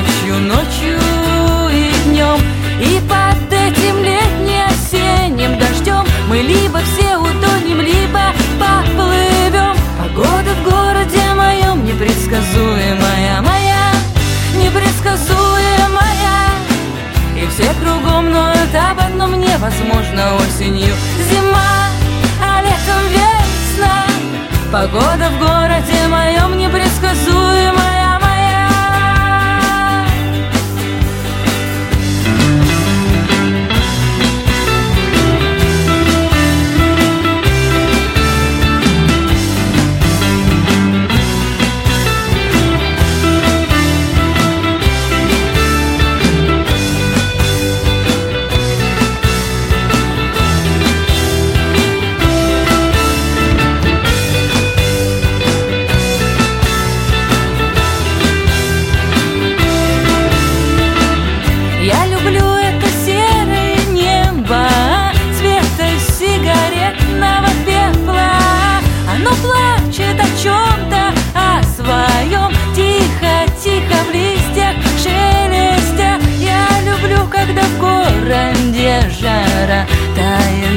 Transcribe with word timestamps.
Ночью, 0.00 0.38
ночью 0.38 0.98
и 1.70 1.92
днем 2.04 2.40
И 2.80 3.00
под 3.08 3.52
этим 3.52 4.02
летне-осенним 4.02 5.58
дождем 5.58 6.04
Мы 6.28 6.38
либо 6.38 6.80
все 6.80 7.16
утонем, 7.16 7.80
либо 7.80 8.32
поплывем 8.58 9.76
Погода 9.98 10.54
в 10.54 10.64
городе 10.64 11.22
моем 11.34 11.84
непредсказуемая 11.84 13.42
моя 13.42 13.92
Непредсказуемая. 14.56 16.50
И 17.36 17.46
все 17.48 17.72
кругом 17.82 18.30
ноют 18.30 18.74
об 18.74 19.00
одном 19.00 19.40
невозможно 19.40 20.36
осенью. 20.36 20.94
Зима, 21.30 21.88
а 22.42 22.60
летом 22.60 23.02
весна. 23.10 24.04
Погода 24.70 25.30
в 25.30 25.38
городе 25.38 26.08
моем 26.08 26.58
непредсказуемая 26.58 27.99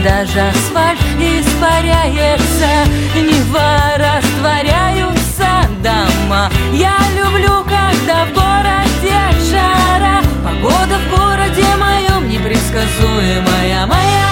даже 0.03 0.41
асфальт 0.41 0.99
испаряется 1.17 2.67
Нева 3.15 3.93
растворяются 3.97 5.47
дома. 5.81 6.51
Я 6.73 6.97
люблю, 7.15 7.63
когда 7.63 8.25
в 8.25 8.33
городе 8.33 9.17
жара. 9.49 10.21
Погода 10.43 10.97
в 10.97 11.09
городе 11.09 11.65
моем 11.77 12.29
непредсказуемая 12.29 13.85
моя 13.87 14.29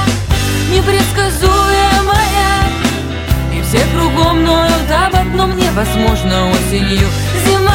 Непредсказуемая. 0.71 2.51
И 3.53 3.61
все 3.61 3.85
кругом 3.93 4.43
ноют 4.43 4.91
об 4.91 5.15
одном 5.15 5.55
невозможно 5.55 6.49
осенью. 6.49 7.07
Зима, 7.45 7.71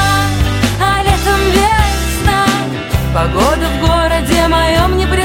а 0.81 1.03
летом 1.03 1.41
весна. 1.53 2.47
Погода 3.15 3.67
в 3.69 3.81
городе 3.81 4.49
моем 4.49 4.97
непредсказуемая 4.97 5.16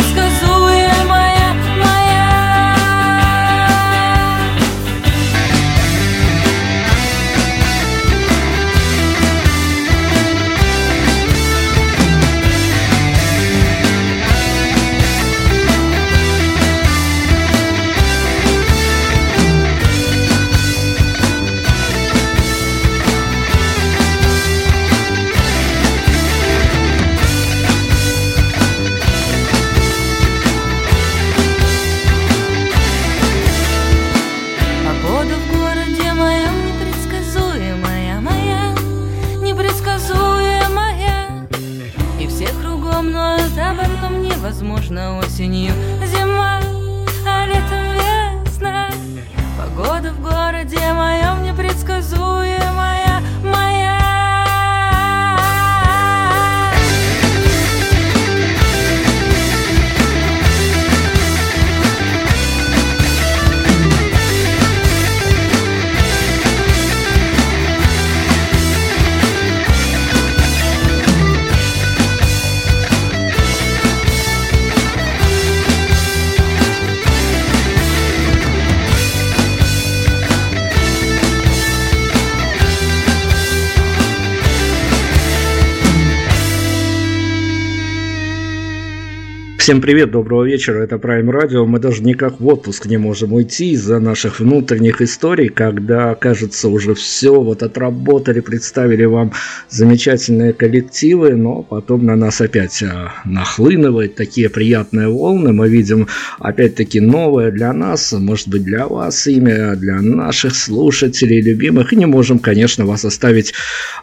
Всем 89.72 89.80
привет, 89.80 90.12
доброго 90.12 90.44
вечера, 90.44 90.84
это 90.84 90.98
Prime 90.98 91.30
Radio. 91.32 91.66
Мы 91.66 91.80
даже 91.80 92.04
никак 92.04 92.42
в 92.42 92.48
отпуск 92.48 92.88
не 92.88 92.98
можем 92.98 93.32
уйти 93.32 93.72
из-за 93.72 94.00
наших 94.00 94.42
внутренних 94.42 95.02
историй, 95.02 95.48
когда, 95.48 96.14
кажется, 96.14 96.68
уже 96.68 96.94
все 96.94 97.42
вот 97.42 97.64
отработали, 97.64 98.42
представили 98.42 99.06
вам 99.06 99.32
замечательные 99.70 100.52
коллективы, 100.52 101.38
но 101.38 101.64
потом 101.64 102.06
на 102.06 102.18
нас 102.18 102.42
опять 102.42 102.84
а, 102.84 103.14
нахлынывают 103.24 104.16
такие 104.16 104.50
приятные 104.50 105.08
волны. 105.08 105.54
Мы 105.54 105.70
видим 105.70 106.10
опять-таки 106.40 107.00
новое 107.00 107.50
для 107.50 107.72
нас, 107.72 108.12
может 108.12 108.50
быть 108.50 108.66
для 108.66 108.90
вас 108.90 109.26
имя, 109.26 109.78
для 109.78 110.02
наших 110.02 110.54
слушателей 110.54 111.40
любимых, 111.40 111.94
и 111.94 111.96
не 111.96 112.08
можем, 112.08 112.40
конечно, 112.40 112.86
вас 112.86 113.06
оставить 113.06 113.54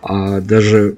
а, 0.00 0.40
даже 0.40 0.96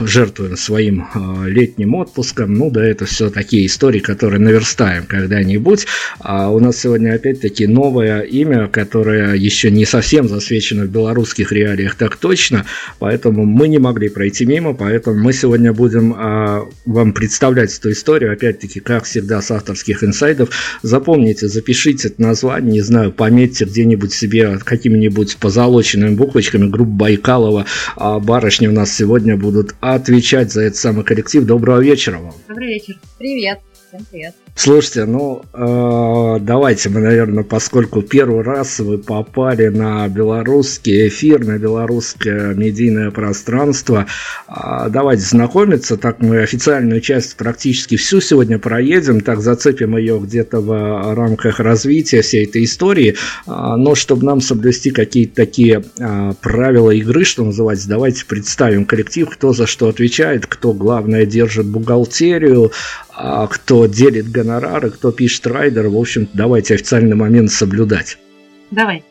жертвуем 0.00 0.56
своим 0.56 1.06
летним 1.46 1.94
отпуском. 1.94 2.54
Ну 2.54 2.70
да, 2.70 2.84
это 2.84 3.04
все 3.04 3.30
такие 3.30 3.66
истории, 3.66 4.00
которые 4.00 4.40
наверстаем 4.40 5.04
когда-нибудь. 5.06 5.86
А 6.20 6.50
у 6.50 6.60
нас 6.60 6.78
сегодня 6.78 7.14
опять-таки 7.14 7.66
новое 7.66 8.20
имя, 8.22 8.68
которое 8.68 9.34
еще 9.34 9.70
не 9.70 9.84
совсем 9.84 10.28
засвечено 10.28 10.84
в 10.84 10.90
белорусских 10.90 11.52
реалиях 11.52 11.94
так 11.94 12.16
точно, 12.16 12.64
поэтому 12.98 13.44
мы 13.44 13.68
не 13.68 13.78
могли 13.78 14.08
пройти 14.08 14.46
мимо, 14.46 14.74
поэтому 14.74 15.22
мы 15.22 15.32
сегодня 15.32 15.72
будем 15.72 16.12
вам 16.86 17.12
представлять 17.12 17.76
эту 17.76 17.92
историю, 17.92 18.32
опять-таки, 18.32 18.80
как 18.80 19.04
всегда, 19.04 19.42
с 19.42 19.50
авторских 19.50 20.02
инсайдов. 20.04 20.50
Запомните, 20.82 21.48
запишите 21.48 22.08
это 22.08 22.22
название, 22.22 22.72
не 22.72 22.80
знаю, 22.80 23.12
пометьте 23.12 23.64
где-нибудь 23.64 24.12
себе 24.12 24.58
какими-нибудь 24.58 25.36
позолоченными 25.36 26.14
буквочками, 26.14 26.68
группа 26.68 26.90
Байкалова, 26.90 27.66
а 27.96 28.18
барышни 28.20 28.66
у 28.66 28.72
нас 28.72 28.92
сегодня 28.92 29.33
будут 29.36 29.74
отвечать 29.80 30.52
за 30.52 30.62
этот 30.62 30.78
самый 30.78 31.04
коллектив. 31.04 31.44
Доброго 31.44 31.80
вечера 31.80 32.18
вам. 32.18 32.34
Добрый 32.48 32.68
вечер. 32.68 32.98
Привет. 33.18 33.60
Всем 33.88 34.04
привет. 34.10 34.34
Слушайте, 34.56 35.04
ну 35.04 35.42
э, 35.52 36.38
давайте 36.40 36.88
мы, 36.88 37.00
наверное, 37.00 37.42
поскольку 37.42 38.02
первый 38.02 38.42
раз 38.42 38.78
вы 38.78 38.98
попали 38.98 39.66
на 39.66 40.06
белорусский 40.06 41.08
эфир, 41.08 41.44
на 41.44 41.58
белорусское 41.58 42.54
медийное 42.54 43.10
пространство, 43.10 44.06
э, 44.46 44.52
давайте 44.90 45.22
знакомиться. 45.22 45.96
Так 45.96 46.20
мы 46.20 46.40
официальную 46.40 47.00
часть 47.00 47.36
практически 47.36 47.96
всю 47.96 48.20
сегодня 48.20 48.60
проедем, 48.60 49.22
так 49.22 49.40
зацепим 49.40 49.96
ее 49.96 50.20
где-то 50.20 50.60
в 50.60 51.14
рамках 51.14 51.58
развития 51.58 52.22
всей 52.22 52.46
этой 52.46 52.62
истории. 52.62 53.16
Э, 53.48 53.74
но 53.76 53.96
чтобы 53.96 54.24
нам 54.24 54.40
соблюсти 54.40 54.92
какие-то 54.92 55.34
такие 55.34 55.82
э, 55.98 56.32
правила 56.40 56.92
игры, 56.92 57.24
что 57.24 57.44
называется, 57.44 57.88
давайте 57.88 58.24
представим 58.24 58.84
коллектив, 58.84 59.28
кто 59.28 59.52
за 59.52 59.66
что 59.66 59.88
отвечает, 59.88 60.46
кто 60.46 60.72
главное 60.72 61.26
держит 61.26 61.66
бухгалтерию, 61.66 62.70
а 63.16 63.46
кто 63.46 63.86
делит 63.86 64.30
гонорары, 64.44 64.90
кто 64.90 65.10
пишет 65.10 65.46
райдер. 65.46 65.88
В 65.88 65.96
общем, 65.96 66.28
давайте 66.34 66.74
официальный 66.74 67.16
момент 67.16 67.50
соблюдать. 67.50 68.18
Давай. 68.70 69.02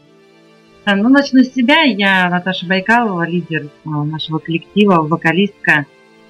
Э, 0.85 0.95
ну, 0.95 1.09
начну 1.09 1.43
с 1.43 1.53
себя. 1.53 1.83
Я 1.83 2.29
Наташа 2.29 2.65
Байкалова, 2.65 3.27
лидер 3.27 3.65
э, 3.65 3.89
нашего 3.89 4.39
коллектива, 4.39 5.01
вокалистка. 5.01 5.85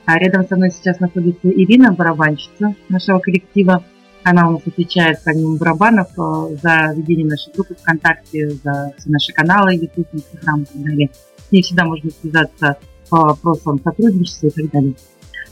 А 0.06 0.18
рядом 0.18 0.48
со 0.48 0.56
мной 0.56 0.72
сейчас 0.72 1.00
находится 1.00 1.50
Ирина, 1.50 1.94
барабанщица 1.94 2.76
нашего 2.90 3.20
коллектива. 3.20 3.84
Она 4.24 4.48
у 4.48 4.54
нас 4.54 4.62
отвечает, 4.66 5.20
помимо 5.26 5.58
барабанов, 5.58 6.08
э, 6.18 6.56
за 6.62 6.94
ведение 6.96 7.28
нашей 7.28 7.54
группы 7.54 7.76
ВКонтакте, 7.76 8.52
за 8.64 8.94
все 8.98 9.10
наши 9.10 9.34
каналы, 9.34 9.76
YouTube, 9.76 10.08
Instagram 10.14 10.62
и 10.62 10.66
так 10.66 10.84
далее. 10.84 11.10
И 11.52 11.62
всегда 11.62 11.86
можно 11.86 12.10
связаться 12.10 12.78
по 13.10 13.18
вопросам 13.18 13.82
сотрудничества 13.84 14.48
и 14.48 14.52
так 14.52 14.72
далее. 14.72 14.94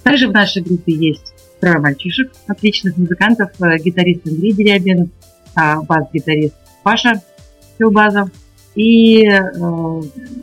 Также 0.04 0.27
в 0.27 0.31
нашей 0.31 0.63
группе 0.63 0.94
есть 0.94 1.33
трое 1.61 1.79
мальчишек, 1.79 2.31
отличных 2.47 2.97
музыкантов, 2.97 3.51
э, 3.61 3.77
гитарист 3.77 4.27
Андрей 4.27 4.51
Дерябин, 4.51 5.11
а, 5.55 5.81
бас-гитарист 5.81 6.55
Паша 6.83 7.21
Филбазов 7.77 8.29
и 8.75 9.25
э, 9.25 9.41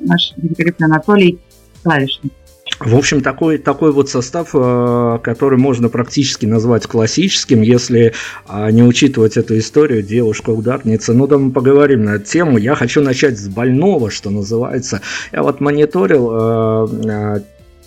наш 0.00 0.32
великолепный 0.36 0.86
Анатолий 0.86 1.38
Клавишник. 1.82 2.32
В 2.80 2.94
общем, 2.94 3.22
такой, 3.22 3.58
такой 3.58 3.90
вот 3.90 4.08
состав, 4.08 4.50
э, 4.54 5.18
который 5.22 5.58
можно 5.58 5.88
практически 5.88 6.46
назвать 6.46 6.86
классическим, 6.86 7.62
если 7.62 8.12
а, 8.46 8.70
не 8.70 8.82
учитывать 8.82 9.36
эту 9.36 9.58
историю 9.58 10.02
девушка-ударница. 10.02 11.12
Ну 11.12 11.26
да, 11.26 11.38
мы 11.38 11.50
поговорим 11.50 12.04
на 12.04 12.16
эту 12.16 12.26
тему. 12.26 12.58
Я 12.58 12.76
хочу 12.76 13.02
начать 13.02 13.38
с 13.38 13.48
больного, 13.48 14.10
что 14.10 14.30
называется. 14.30 15.00
Я 15.32 15.42
вот 15.42 15.60
мониторил 15.60 17.38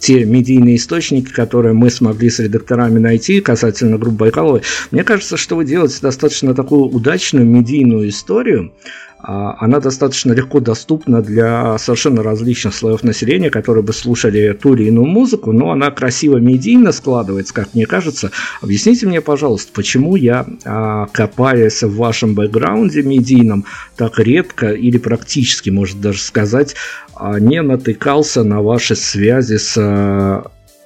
те 0.01 0.25
медийные 0.25 0.77
источники, 0.77 1.31
которые 1.31 1.74
мы 1.74 1.92
смогли 1.92 2.30
с 2.30 2.39
редакторами 2.39 2.98
найти 2.98 3.39
касательно 3.39 3.98
группы 3.98 4.18
Байкаловой, 4.18 4.63
мне 4.89 5.03
кажется, 5.03 5.38
что 5.38 5.56
вы 5.56 5.63
делаете 5.63 6.00
достаточно 6.01 6.56
такую 6.56 6.86
удачную 6.86 7.45
медийную 7.45 8.09
историю, 8.09 8.74
она 9.23 9.79
достаточно 9.79 10.33
легко 10.33 10.59
доступна 10.59 11.21
для 11.21 11.77
совершенно 11.77 12.23
различных 12.23 12.73
слоев 12.73 13.03
населения, 13.03 13.50
которые 13.50 13.83
бы 13.83 13.94
слушали 13.94 14.57
ту 14.59 14.73
или 14.73 14.85
иную 14.85 15.06
музыку, 15.06 15.51
но 15.51 15.71
она 15.71 15.91
красиво 15.91 16.38
медийно 16.38 16.91
складывается, 16.91 17.53
как 17.53 17.73
мне 17.73 17.85
кажется. 17.85 18.31
Объясните 18.62 19.06
мне, 19.06 19.21
пожалуйста, 19.21 19.71
почему 19.73 20.15
я, 20.15 20.45
а, 20.65 21.07
копаясь 21.07 21.83
в 21.83 21.95
вашем 21.95 22.33
бэкграунде 22.33 23.03
медийном, 23.03 23.65
так 23.95 24.19
редко 24.19 24.71
или 24.71 24.97
практически, 24.97 25.69
может 25.69 26.01
даже 26.01 26.19
сказать, 26.19 26.75
а, 27.15 27.39
не 27.39 27.62
натыкался 27.62 28.44
на 28.44 28.62
ваши 28.62 28.95
связи 28.95 29.57
с 29.57 30.44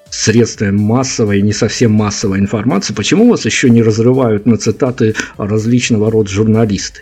средствами 0.09 0.71
массовой 0.71 1.41
не 1.41 1.53
совсем 1.53 1.91
массовой 1.91 2.39
информации, 2.39 2.93
почему 2.93 3.29
вас 3.29 3.45
еще 3.45 3.69
не 3.69 3.83
разрывают 3.83 4.45
на 4.45 4.57
цитаты 4.57 5.15
различного 5.37 6.09
рода 6.09 6.29
журналисты? 6.29 7.01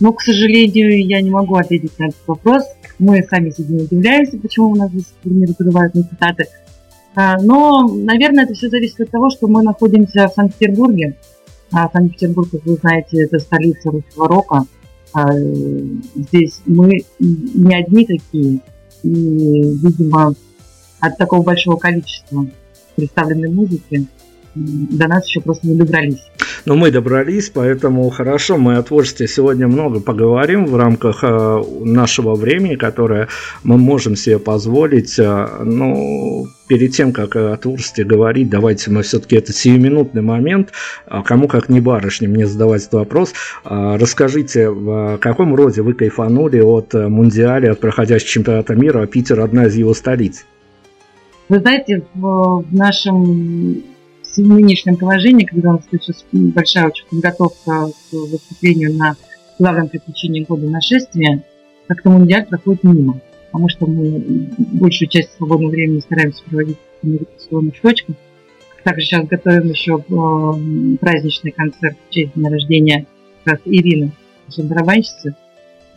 Но, 0.00 0.12
к 0.12 0.20
сожалению, 0.20 1.06
я 1.06 1.20
не 1.20 1.30
могу 1.30 1.56
ответить 1.56 1.98
на 1.98 2.06
этот 2.06 2.20
вопрос. 2.26 2.64
Мы 2.98 3.22
сами 3.22 3.52
не 3.58 3.82
удивляемся, 3.82 4.38
почему 4.38 4.70
у 4.70 4.76
нас 4.76 4.90
здесь 4.90 5.12
не 5.24 5.46
разрывают 5.46 5.94
на 5.94 6.02
цитаты. 6.02 6.46
А, 7.14 7.40
но, 7.40 7.88
наверное, 7.88 8.44
это 8.44 8.54
все 8.54 8.68
зависит 8.68 9.00
от 9.00 9.10
того, 9.10 9.30
что 9.30 9.46
мы 9.46 9.62
находимся 9.62 10.28
в 10.28 10.34
Санкт-Петербурге. 10.34 11.16
А 11.72 11.88
Санкт-Петербург, 11.90 12.50
как 12.50 12.64
вы 12.66 12.74
знаете, 12.74 13.22
это 13.22 13.38
столица 13.38 13.90
русского 13.90 14.28
рока. 14.28 14.66
А, 15.14 15.32
здесь 15.34 16.60
мы 16.66 17.04
не 17.18 17.74
одни 17.74 18.06
такие. 18.06 18.60
И, 19.02 19.08
видимо, 19.08 20.34
от 21.00 21.16
такого 21.16 21.42
большого 21.42 21.76
количества 21.76 22.46
представленной 22.96 23.50
музыки 23.50 24.06
до 24.54 25.06
нас 25.06 25.26
еще 25.26 25.40
просто 25.40 25.66
не 25.68 25.76
добрались. 25.76 26.22
Но 26.66 26.74
мы 26.74 26.90
добрались, 26.90 27.48
поэтому 27.48 28.10
хорошо, 28.10 28.58
мы 28.58 28.74
о 28.74 28.82
творчестве 28.82 29.28
сегодня 29.28 29.68
много 29.68 30.00
поговорим 30.00 30.66
в 30.66 30.74
рамках 30.74 31.22
э, 31.22 31.62
нашего 31.80 32.34
времени, 32.34 32.74
которое 32.74 33.28
мы 33.62 33.78
можем 33.78 34.16
себе 34.16 34.40
позволить. 34.40 35.16
Э, 35.16 35.46
ну, 35.62 36.48
перед 36.66 36.90
тем, 36.90 37.12
как 37.12 37.36
о 37.36 37.56
творчестве 37.56 38.04
говорить, 38.04 38.50
давайте 38.50 38.90
мы 38.90 39.02
все-таки 39.02 39.36
это 39.36 39.52
сиюминутный 39.52 40.22
момент. 40.22 40.72
А 41.06 41.22
кому 41.22 41.46
как 41.46 41.68
не 41.68 41.80
барышне 41.80 42.26
мне 42.26 42.48
задавать 42.48 42.82
этот 42.82 42.94
вопрос. 42.94 43.32
А, 43.64 43.96
расскажите, 43.96 44.68
в 44.68 45.18
каком 45.18 45.54
роде 45.54 45.82
вы 45.82 45.94
кайфанули 45.94 46.58
от 46.58 46.94
Мундиаля, 46.94 47.72
от 47.72 47.80
проходящего 47.80 48.28
чемпионата 48.28 48.74
мира, 48.74 49.02
а 49.02 49.06
Питер 49.06 49.38
одна 49.38 49.66
из 49.66 49.76
его 49.76 49.94
столиц? 49.94 50.44
Вы 51.48 51.60
знаете, 51.60 52.02
в 52.14 52.64
нашем 52.72 53.84
в 54.36 54.46
нынешнем 54.46 54.96
положении, 54.96 55.44
когда 55.44 55.70
у 55.70 55.72
нас 55.74 55.84
сейчас 55.90 56.24
большая 56.32 56.88
очень 56.88 57.06
подготовка 57.08 57.88
к 57.88 58.12
выступлению 58.12 58.94
на 58.94 59.16
главном 59.58 59.88
приключении 59.88 60.44
года 60.44 60.68
нашествия, 60.68 61.42
как-то 61.86 62.10
мундиаль 62.10 62.46
проходит 62.46 62.84
мимо. 62.84 63.20
Потому 63.46 63.68
что 63.68 63.86
мы 63.86 64.48
большую 64.58 65.08
часть 65.08 65.34
свободного 65.36 65.70
времени 65.70 66.00
стараемся 66.00 66.42
проводить 66.44 66.76
в 67.02 67.12
репетиционных 67.12 67.80
точках. 67.80 68.16
Также 68.82 69.06
сейчас 69.06 69.26
готовим 69.26 69.68
еще 69.70 69.98
э, 69.98 70.96
праздничный 71.00 71.50
концерт 71.50 71.96
в 72.08 72.12
честь 72.12 72.34
дня 72.34 72.50
рождения 72.50 73.06
как 73.44 73.54
раз 73.54 73.62
Ирины, 73.64 74.12
нашей 74.46 74.64
барабанщицы. 74.64 75.34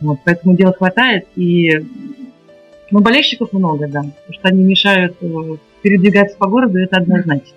Вот, 0.00 0.18
поэтому 0.24 0.56
дела 0.56 0.72
хватает, 0.72 1.26
и 1.36 1.70
ну, 2.90 3.00
болельщиков 3.00 3.52
много, 3.52 3.86
да, 3.86 4.00
потому 4.00 4.32
что 4.32 4.48
они 4.48 4.64
мешают 4.64 5.16
э, 5.20 5.26
передвигаться 5.82 6.36
по 6.36 6.48
городу, 6.48 6.78
это 6.78 6.96
однозначно. 6.96 7.54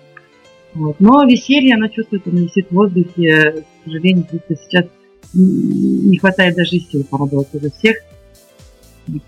Вот. 0.74 0.96
Но 0.98 1.24
веселье, 1.24 1.74
оно 1.74 1.88
чувствует, 1.88 2.26
оно 2.26 2.40
висит 2.40 2.68
в 2.68 2.74
воздухе. 2.74 3.64
К 3.80 3.84
сожалению, 3.84 4.24
просто 4.24 4.56
сейчас 4.56 4.86
не 5.32 6.18
хватает 6.18 6.56
даже 6.56 6.78
сил 6.78 7.04
порадоваться 7.04 7.58
за 7.58 7.70
всех, 7.70 7.96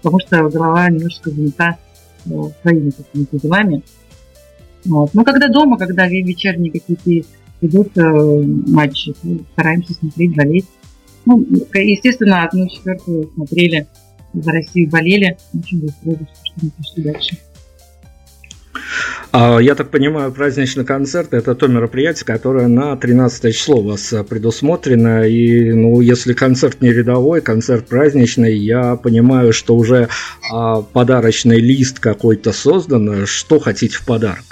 потому 0.02 0.20
что 0.20 0.48
голова 0.48 0.88
немножко 0.88 1.30
занята 1.30 1.78
э, 2.26 2.30
своими 2.62 2.90
какими-то 2.90 3.38
делами. 3.40 3.82
Вот. 4.84 5.14
Но 5.14 5.24
когда 5.24 5.48
дома, 5.48 5.78
когда 5.78 6.06
вечерние 6.06 6.72
какие-то 6.72 7.28
идут 7.60 7.96
э, 7.96 8.02
матчи, 8.02 9.14
стараемся 9.52 9.94
смотреть, 9.94 10.34
болеть. 10.34 10.66
Ну, 11.24 11.44
естественно, 11.74 12.44
одну 12.44 12.68
четвертую 12.68 13.30
смотрели, 13.34 13.88
за 14.32 14.52
Россию 14.52 14.90
болели. 14.90 15.36
Очень 15.54 15.80
быстро, 15.80 16.12
что 16.44 16.54
мы 16.62 16.70
пошли 16.70 17.02
дальше. 17.02 17.38
А, 19.32 19.58
я 19.58 19.74
так 19.74 19.90
понимаю, 19.90 20.32
праздничный 20.32 20.84
концерт– 20.84 21.28
это 21.34 21.54
то 21.54 21.66
мероприятие, 21.66 22.24
которое 22.24 22.68
на 22.68 22.96
13 22.96 23.54
число 23.54 23.78
у 23.78 23.88
вас 23.88 24.12
а, 24.12 24.24
предусмотрено. 24.24 25.26
И, 25.26 25.72
ну, 25.72 26.00
если 26.00 26.32
концерт 26.32 26.80
не 26.80 26.92
рядовой, 26.92 27.40
концерт 27.40 27.86
праздничный, 27.86 28.56
я 28.56 28.96
понимаю, 28.96 29.52
что 29.52 29.76
уже 29.76 30.08
а, 30.52 30.82
подарочный 30.82 31.60
лист 31.60 31.98
какой-то 31.98 32.52
создан. 32.52 33.26
Что 33.26 33.58
хотите 33.58 33.96
в 33.96 34.04
подарок? 34.04 34.44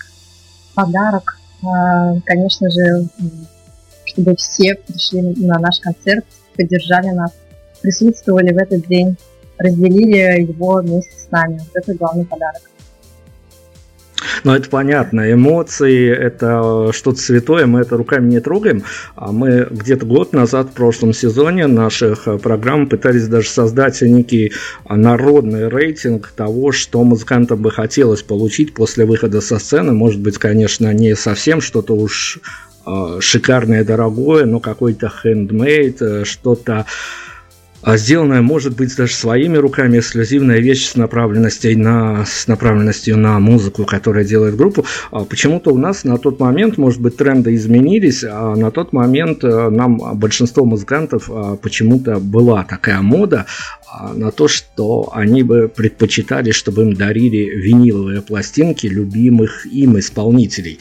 Подарок, 0.75 1.39
а, 1.63 2.21
конечно 2.25 2.69
же, 2.71 3.09
чтобы 4.05 4.35
все 4.37 4.75
пришли 4.75 5.23
на 5.45 5.59
наш 5.59 5.79
концерт, 5.81 6.25
поддержали 6.57 7.09
нас, 7.09 7.33
присутствовали 7.81 8.53
в 8.53 8.59
этот 8.59 8.87
день, 8.87 9.17
разделили 9.59 10.43
его 10.43 10.81
вместе 10.83 11.17
с 11.17 11.31
нами. 11.31 11.59
Вот 11.59 11.71
это 11.75 11.95
главный 11.95 12.25
подарок. 12.25 12.63
Ну, 14.45 14.55
это 14.55 14.69
понятно. 14.69 15.33
Эмоции– 15.33 16.09
это 16.11 16.91
что-то 16.93 17.19
святое, 17.19 17.67
мы 17.67 17.81
это 17.81 17.97
руками 17.97 18.31
не 18.31 18.41
трогаем. 18.41 18.85
А 19.17 19.33
мы 19.33 19.67
где-то 19.71 20.07
год 20.07 20.33
назад, 20.33 20.71
в 20.71 20.73
прошлом 20.73 21.13
сезоне 21.13 21.67
наших 21.67 22.29
э, 22.29 22.39
программ 22.39 22.89
пытались 22.89 23.29
даже 23.29 23.49
создать 23.49 24.01
некий 24.03 24.53
народный 24.89 25.69
рейтинг 25.69 26.33
того, 26.37 26.73
что 26.73 27.03
музыкантам 27.05 27.63
бы 27.63 27.71
хотелось 27.71 28.23
получить 28.23 28.75
после 28.75 29.05
выхода 29.05 29.41
со 29.41 29.59
сцены. 29.59 29.93
Может 29.93 30.21
быть, 30.21 30.39
конечно, 30.39 30.93
не 30.93 31.15
совсем 31.17 31.61
что-то 31.61 31.95
уж 31.95 32.39
э, 32.87 33.19
шикарное, 33.21 33.85
дорогое, 33.85 34.45
но 34.45 34.61
какой-то 34.61 35.11
хендмейд, 35.23 36.03
э, 36.03 36.25
что-то 36.25 36.87
а 37.85 37.97
сделанная 37.99 38.41
может 38.41 38.77
быть 38.77 38.97
даже 38.97 39.15
своими 39.15 39.59
руками, 39.59 39.99
эксклюзивная 39.99 40.59
вещь 40.59 40.89
с 40.89 40.97
направленностью 40.97 41.79
на, 41.79 42.25
с 42.25 42.47
направленностью 42.47 43.19
на 43.19 43.39
музыку, 43.39 43.85
которая 43.85 44.25
делает 44.25 44.57
группу. 44.57 44.87
А 45.11 45.25
почему-то 45.25 45.71
у 45.71 45.79
нас 45.79 46.05
на 46.05 46.17
тот 46.17 46.41
момент, 46.41 46.79
может 46.79 47.01
быть, 47.01 47.17
тренды 47.17 47.55
изменились, 47.55 48.25
а 48.25 48.57
на 48.57 48.71
тот 48.71 48.93
момент 48.93 49.45
э, 49.45 49.69
нам 49.69 49.99
большинство 50.15 50.65
музыкантов 50.65 51.31
а, 51.31 51.57
почему-то 51.57 52.19
была 52.19 52.65
такая 52.65 53.03
мода 53.03 53.47
а, 53.87 54.15
на 54.15 54.31
то, 54.31 54.49
что 54.49 55.11
они 55.13 55.43
бы 55.43 55.69
предпочитали, 55.69 56.53
чтобы 56.53 56.83
им 56.83 56.95
дарили 56.95 57.51
виниловые 57.51 58.23
пластинки 58.23 58.87
любимых 58.87 59.67
им 59.67 59.99
исполнителей. 59.99 60.79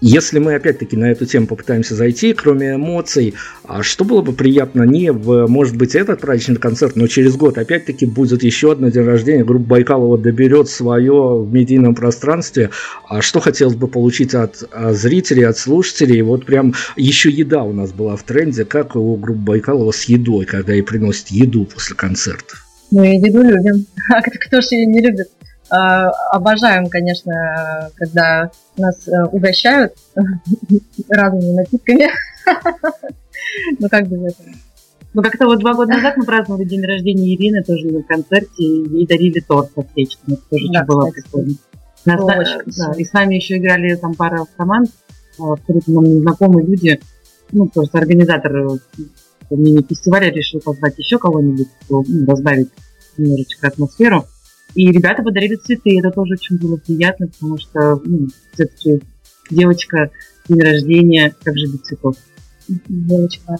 Если 0.00 0.38
мы 0.38 0.54
опять-таки 0.54 0.96
на 0.96 1.10
эту 1.10 1.26
тему 1.26 1.46
попытаемся 1.46 1.94
зайти, 1.94 2.32
кроме 2.32 2.76
эмоций, 2.76 3.34
а 3.64 3.82
что 3.82 4.04
было 4.04 4.22
бы 4.22 4.32
приятно 4.32 4.84
не 4.84 5.12
в, 5.12 5.46
может 5.46 5.76
быть, 5.76 5.94
этот 5.94 6.20
праздничный 6.20 6.56
концерт, 6.56 6.96
но 6.96 7.06
через 7.06 7.36
год 7.36 7.58
опять-таки 7.58 8.06
будет 8.06 8.42
еще 8.42 8.72
одно 8.72 8.88
день 8.88 9.04
рождения, 9.04 9.44
группа 9.44 9.66
Байкалова 9.66 10.16
доберет 10.16 10.70
свое 10.70 11.42
в 11.42 11.52
медийном 11.52 11.94
пространстве, 11.94 12.70
а 13.08 13.20
что 13.20 13.40
хотелось 13.40 13.74
бы 13.74 13.88
получить 13.88 14.34
от 14.34 14.64
а, 14.72 14.94
зрителей, 14.94 15.44
от 15.44 15.58
слушателей, 15.58 16.22
вот 16.22 16.46
прям 16.46 16.74
еще 16.96 17.28
еда 17.28 17.62
у 17.62 17.74
нас 17.74 17.92
была 17.92 18.16
в 18.16 18.22
тренде, 18.22 18.64
как 18.64 18.96
у 18.96 19.16
группы 19.16 19.40
Байкалова 19.40 19.92
с 19.92 20.04
едой, 20.04 20.46
когда 20.46 20.72
ей 20.72 20.82
приносят 20.82 21.28
еду 21.28 21.66
после 21.66 21.94
концертов. 21.94 22.66
Мы 22.90 23.18
еду 23.18 23.42
любим. 23.42 23.86
А 24.10 24.22
кто 24.22 24.60
же 24.60 24.68
ее 24.72 24.86
не 24.86 25.00
любит? 25.00 25.28
Э, 25.72 26.10
обожаем, 26.32 26.88
конечно, 26.88 27.90
когда 27.96 28.50
нас 28.76 29.06
э, 29.06 29.24
угощают 29.24 29.94
разными 31.08 31.52
напитками. 31.52 32.08
Ну 33.78 33.88
как 33.88 34.06
без 34.06 34.32
этого? 34.32 34.50
Ну, 35.12 35.22
как-то 35.22 35.46
вот 35.46 35.58
два 35.58 35.74
года 35.74 35.94
назад 35.94 36.16
мы 36.16 36.24
праздновали 36.24 36.64
день 36.64 36.84
рождения 36.84 37.34
Ирины, 37.34 37.64
тоже 37.64 37.86
на 37.86 38.02
концерте, 38.02 38.62
и 38.62 39.06
дарили 39.06 39.40
торт 39.40 39.70
со 39.74 39.82
свечками. 39.92 40.34
Это 40.34 40.42
тоже 40.50 40.66
да, 40.72 40.84
было 40.84 41.10
прикольно. 41.10 41.54
Нас, 42.04 42.20
да, 42.24 42.92
и 42.96 43.04
с 43.04 43.12
нами 43.12 43.34
еще 43.34 43.56
играли 43.56 43.94
там 43.96 44.14
пара 44.14 44.46
команд, 44.56 44.90
а, 45.38 45.54
абсолютно 45.54 45.94
нам 45.94 46.04
незнакомые 46.04 46.66
люди. 46.66 47.00
Ну, 47.50 47.66
просто 47.66 47.98
организатор 47.98 48.54
э, 48.56 48.78
мини-фестиваля 49.50 50.30
решил 50.30 50.60
позвать 50.60 50.96
еще 50.98 51.18
кого-нибудь, 51.18 51.68
ну, 51.88 52.04
разбавить 52.26 52.68
немножечко 53.16 53.68
атмосферу. 53.68 54.26
И 54.74 54.90
ребята 54.90 55.22
подарили 55.22 55.56
цветы, 55.56 55.98
это 55.98 56.10
тоже 56.10 56.34
очень 56.34 56.58
было 56.58 56.76
приятно, 56.76 57.26
потому 57.28 57.58
что 57.58 58.00
ну, 58.04 58.28
все-таки 58.52 59.02
девочка, 59.50 60.10
день 60.48 60.60
рождения, 60.60 61.34
как 61.42 61.56
же 61.58 61.66
без 61.66 61.80
цветов. 61.80 62.16
Девочка. 62.68 63.56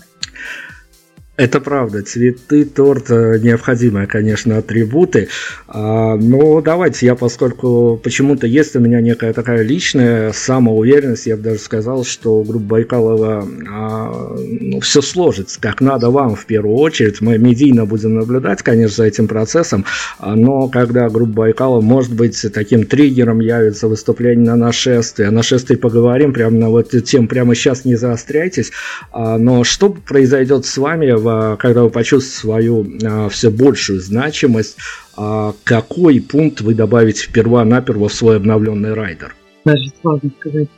Это 1.41 1.59
правда, 1.59 2.03
цветы, 2.03 2.67
торт 2.67 3.11
э, 3.11 3.39
необходимые, 3.39 4.07
конечно, 4.07 4.59
атрибуты. 4.59 5.29
А, 5.69 6.17
но 6.17 6.61
давайте 6.61 7.07
я, 7.07 7.15
поскольку 7.15 7.99
почему-то 8.05 8.47
есть 8.47 8.77
у 8.77 8.81
меня 8.81 9.01
некая 9.01 9.33
такая 9.33 9.63
личная 9.63 10.35
самоуверенность, 10.35 11.25
я 11.25 11.39
бы 11.39 11.43
даже 11.45 11.61
сказал, 11.61 12.05
что 12.05 12.43
группа 12.43 12.67
Байкалова 12.67 13.49
а, 13.71 14.37
ну, 14.37 14.81
все 14.81 15.01
сложится, 15.01 15.59
как 15.59 15.81
надо 15.81 16.11
вам 16.11 16.37
в 16.37 16.45
первую 16.45 16.77
очередь. 16.77 17.23
Мы 17.23 17.39
медийно 17.39 17.87
будем 17.87 18.17
наблюдать, 18.17 18.61
конечно, 18.61 18.97
за 18.97 19.05
этим 19.05 19.27
процессом, 19.27 19.87
а, 20.19 20.37
но 20.37 20.69
когда 20.69 21.09
группа 21.09 21.33
Байкалова, 21.33 21.81
может 21.81 22.13
быть, 22.13 22.45
таким 22.53 22.85
триггером 22.85 23.41
явится 23.41 23.89
выступление 23.89 24.45
на 24.45 24.57
нашествие, 24.57 25.29
о 25.29 25.31
нашествии 25.31 25.77
поговорим, 25.77 26.35
прямо 26.35 26.59
на 26.59 26.69
вот 26.69 26.91
тему, 26.91 27.29
прямо 27.29 27.55
сейчас 27.55 27.87
не 27.87 27.95
заостряйтесь, 27.95 28.73
но 29.15 29.65
что 29.65 29.89
произойдет 29.89 30.67
с 30.67 30.77
вами 30.77 31.13
в 31.13 31.30
когда 31.59 31.83
вы 31.83 31.91
почувствуете 31.91 32.41
свою 32.41 32.87
а, 33.05 33.29
все 33.29 33.51
большую 33.51 34.01
значимость, 34.01 34.79
а, 35.17 35.55
какой 35.65 36.21
пункт 36.21 36.61
вы 36.61 36.75
добавите 36.75 37.25
вперва-наперво 37.25 38.09
в 38.09 38.15
свой 38.15 38.37
обновленный 38.37 38.95
райдер? 38.95 39.35
Даже 39.65 39.93
сложно 40.01 40.31
сказать. 40.39 40.69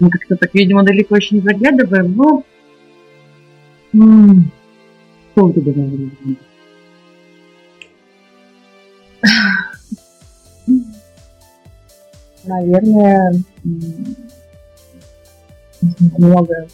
Мы 0.00 0.10
как-то 0.10 0.36
так, 0.36 0.54
видимо, 0.54 0.82
далеко 0.82 1.16
еще 1.16 1.36
не 1.36 1.40
заглядываем, 1.42 2.14
но... 2.16 2.44
Что 5.32 5.46
вы 5.46 5.60
добавили? 5.60 6.10
Наверное, 12.46 13.32
много 16.18 16.66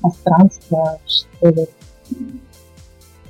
пространства, 0.00 1.00
что 1.06 1.48
ли, 1.48 1.66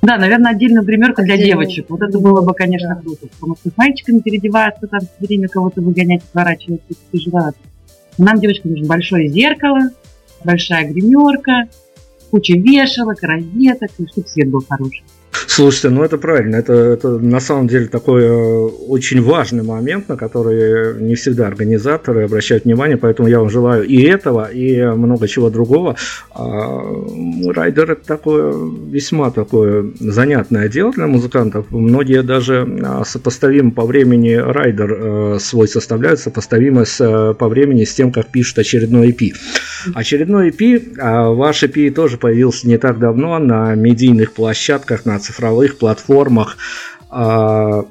да, 0.05 0.17
наверное, 0.17 0.51
отдельную 0.51 0.85
примерку 0.85 1.23
для 1.23 1.35
девочек. 1.35 1.87
Вот 1.89 2.01
это 2.01 2.19
было 2.19 2.41
бы, 2.41 2.53
конечно, 2.53 2.95
круто. 2.95 3.27
Потому 3.27 3.55
что 3.55 3.69
с 3.69 3.77
мальчиками 3.77 4.19
переодеваться, 4.19 4.87
там 4.87 4.99
все 4.99 5.27
время 5.27 5.47
кого-то 5.47 5.81
выгонять, 5.81 6.21
отворачиваться, 6.23 6.85
это 6.89 6.99
тяжеловато. 7.11 7.57
Нам, 8.17 8.39
девочкам, 8.39 8.71
нужно 8.71 8.87
большое 8.87 9.27
зеркало, 9.29 9.89
большая 10.43 10.87
гримерка, 10.91 11.67
куча 12.29 12.53
вешалок, 12.53 13.23
розеток, 13.23 13.89
и 13.97 14.07
чтобы 14.07 14.27
свет 14.27 14.49
был 14.49 14.63
хороший. 14.67 15.03
Слушайте, 15.47 15.89
ну 15.89 16.03
это 16.03 16.17
правильно, 16.17 16.57
это, 16.57 16.73
это 16.73 17.19
на 17.19 17.39
самом 17.39 17.67
деле 17.67 17.87
такой 17.87 18.23
э, 18.23 18.65
очень 18.87 19.21
важный 19.21 19.63
момент, 19.63 20.09
на 20.09 20.17
который 20.17 21.01
не 21.01 21.15
всегда 21.15 21.47
организаторы 21.47 22.25
обращают 22.25 22.65
внимание, 22.65 22.97
поэтому 22.97 23.27
я 23.27 23.39
вам 23.39 23.49
желаю 23.49 23.83
и 23.83 24.01
этого, 24.01 24.51
и 24.51 24.81
много 24.81 25.27
чего 25.27 25.49
другого. 25.49 25.95
А, 26.31 26.81
райдер 27.53 27.91
это 27.91 28.05
такое 28.05 28.53
весьма 28.89 29.31
такое 29.31 29.91
занятное 29.99 30.67
дело 30.67 30.91
для 30.91 31.07
музыкантов. 31.07 31.67
Многие 31.69 32.23
даже 32.23 32.67
а, 32.83 33.03
сопоставим 33.05 33.71
по 33.71 33.85
времени 33.85 34.33
райдер 34.33 34.93
э, 34.93 35.39
свой 35.39 35.67
составляют, 35.67 36.19
сопоставимы 36.19 36.85
с, 36.85 36.99
э, 36.99 37.33
по 37.33 37.47
времени 37.47 37.83
с 37.83 37.93
тем, 37.93 38.11
как 38.11 38.27
пишут 38.27 38.59
очередной 38.59 39.09
EP. 39.09 39.31
Очередной 39.93 40.49
EP, 40.49 40.95
а 40.99 41.29
ваш 41.29 41.63
EP 41.63 41.91
тоже 41.91 42.17
появился 42.17 42.67
не 42.67 42.77
так 42.77 42.99
давно 42.99 43.37
на 43.39 43.75
медийных 43.75 44.33
площадках, 44.33 45.05
на 45.05 45.19
цифровых 45.19 45.77
платформах. 45.77 46.57
А, 47.09 47.85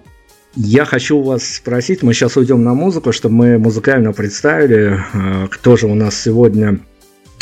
я 0.56 0.84
хочу 0.84 1.20
вас 1.20 1.44
спросить, 1.56 2.02
мы 2.02 2.14
сейчас 2.14 2.36
уйдем 2.36 2.62
на 2.62 2.74
музыку, 2.74 3.12
чтобы 3.12 3.34
мы 3.34 3.58
музыкально 3.58 4.12
представили, 4.12 4.98
а, 5.12 5.48
кто 5.48 5.76
же 5.76 5.86
у 5.86 5.94
нас 5.94 6.20
сегодня 6.20 6.80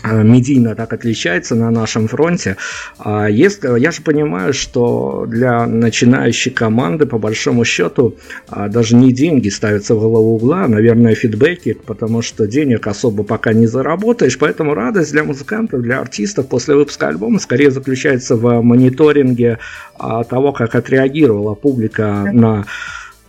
медийно 0.04 0.74
так 0.74 0.92
отличается 0.92 1.54
на 1.54 1.70
нашем 1.70 2.08
фронте. 2.08 2.56
А 2.98 3.26
если, 3.26 3.78
я 3.78 3.90
же 3.90 4.02
понимаю, 4.02 4.52
что 4.52 5.26
для 5.28 5.66
начинающей 5.66 6.50
команды, 6.50 7.06
по 7.06 7.18
большому 7.18 7.64
счету, 7.64 8.16
а, 8.48 8.68
даже 8.68 8.96
не 8.96 9.12
деньги 9.12 9.48
ставятся 9.48 9.94
в 9.94 10.00
голову 10.00 10.34
угла, 10.36 10.64
а, 10.64 10.68
наверное, 10.68 11.14
фидбэки, 11.14 11.76
потому 11.86 12.22
что 12.22 12.46
денег 12.46 12.86
особо 12.86 13.22
пока 13.22 13.52
не 13.52 13.66
заработаешь, 13.66 14.38
поэтому 14.38 14.74
радость 14.74 15.12
для 15.12 15.24
музыкантов, 15.24 15.82
для 15.82 16.00
артистов 16.00 16.48
после 16.48 16.74
выпуска 16.74 17.08
альбома 17.08 17.38
скорее 17.38 17.70
заключается 17.70 18.36
в 18.36 18.62
мониторинге 18.62 19.58
того, 19.98 20.52
как 20.52 20.74
отреагировала 20.74 21.54
публика 21.54 22.30
на 22.32 22.60
а, 22.60 22.64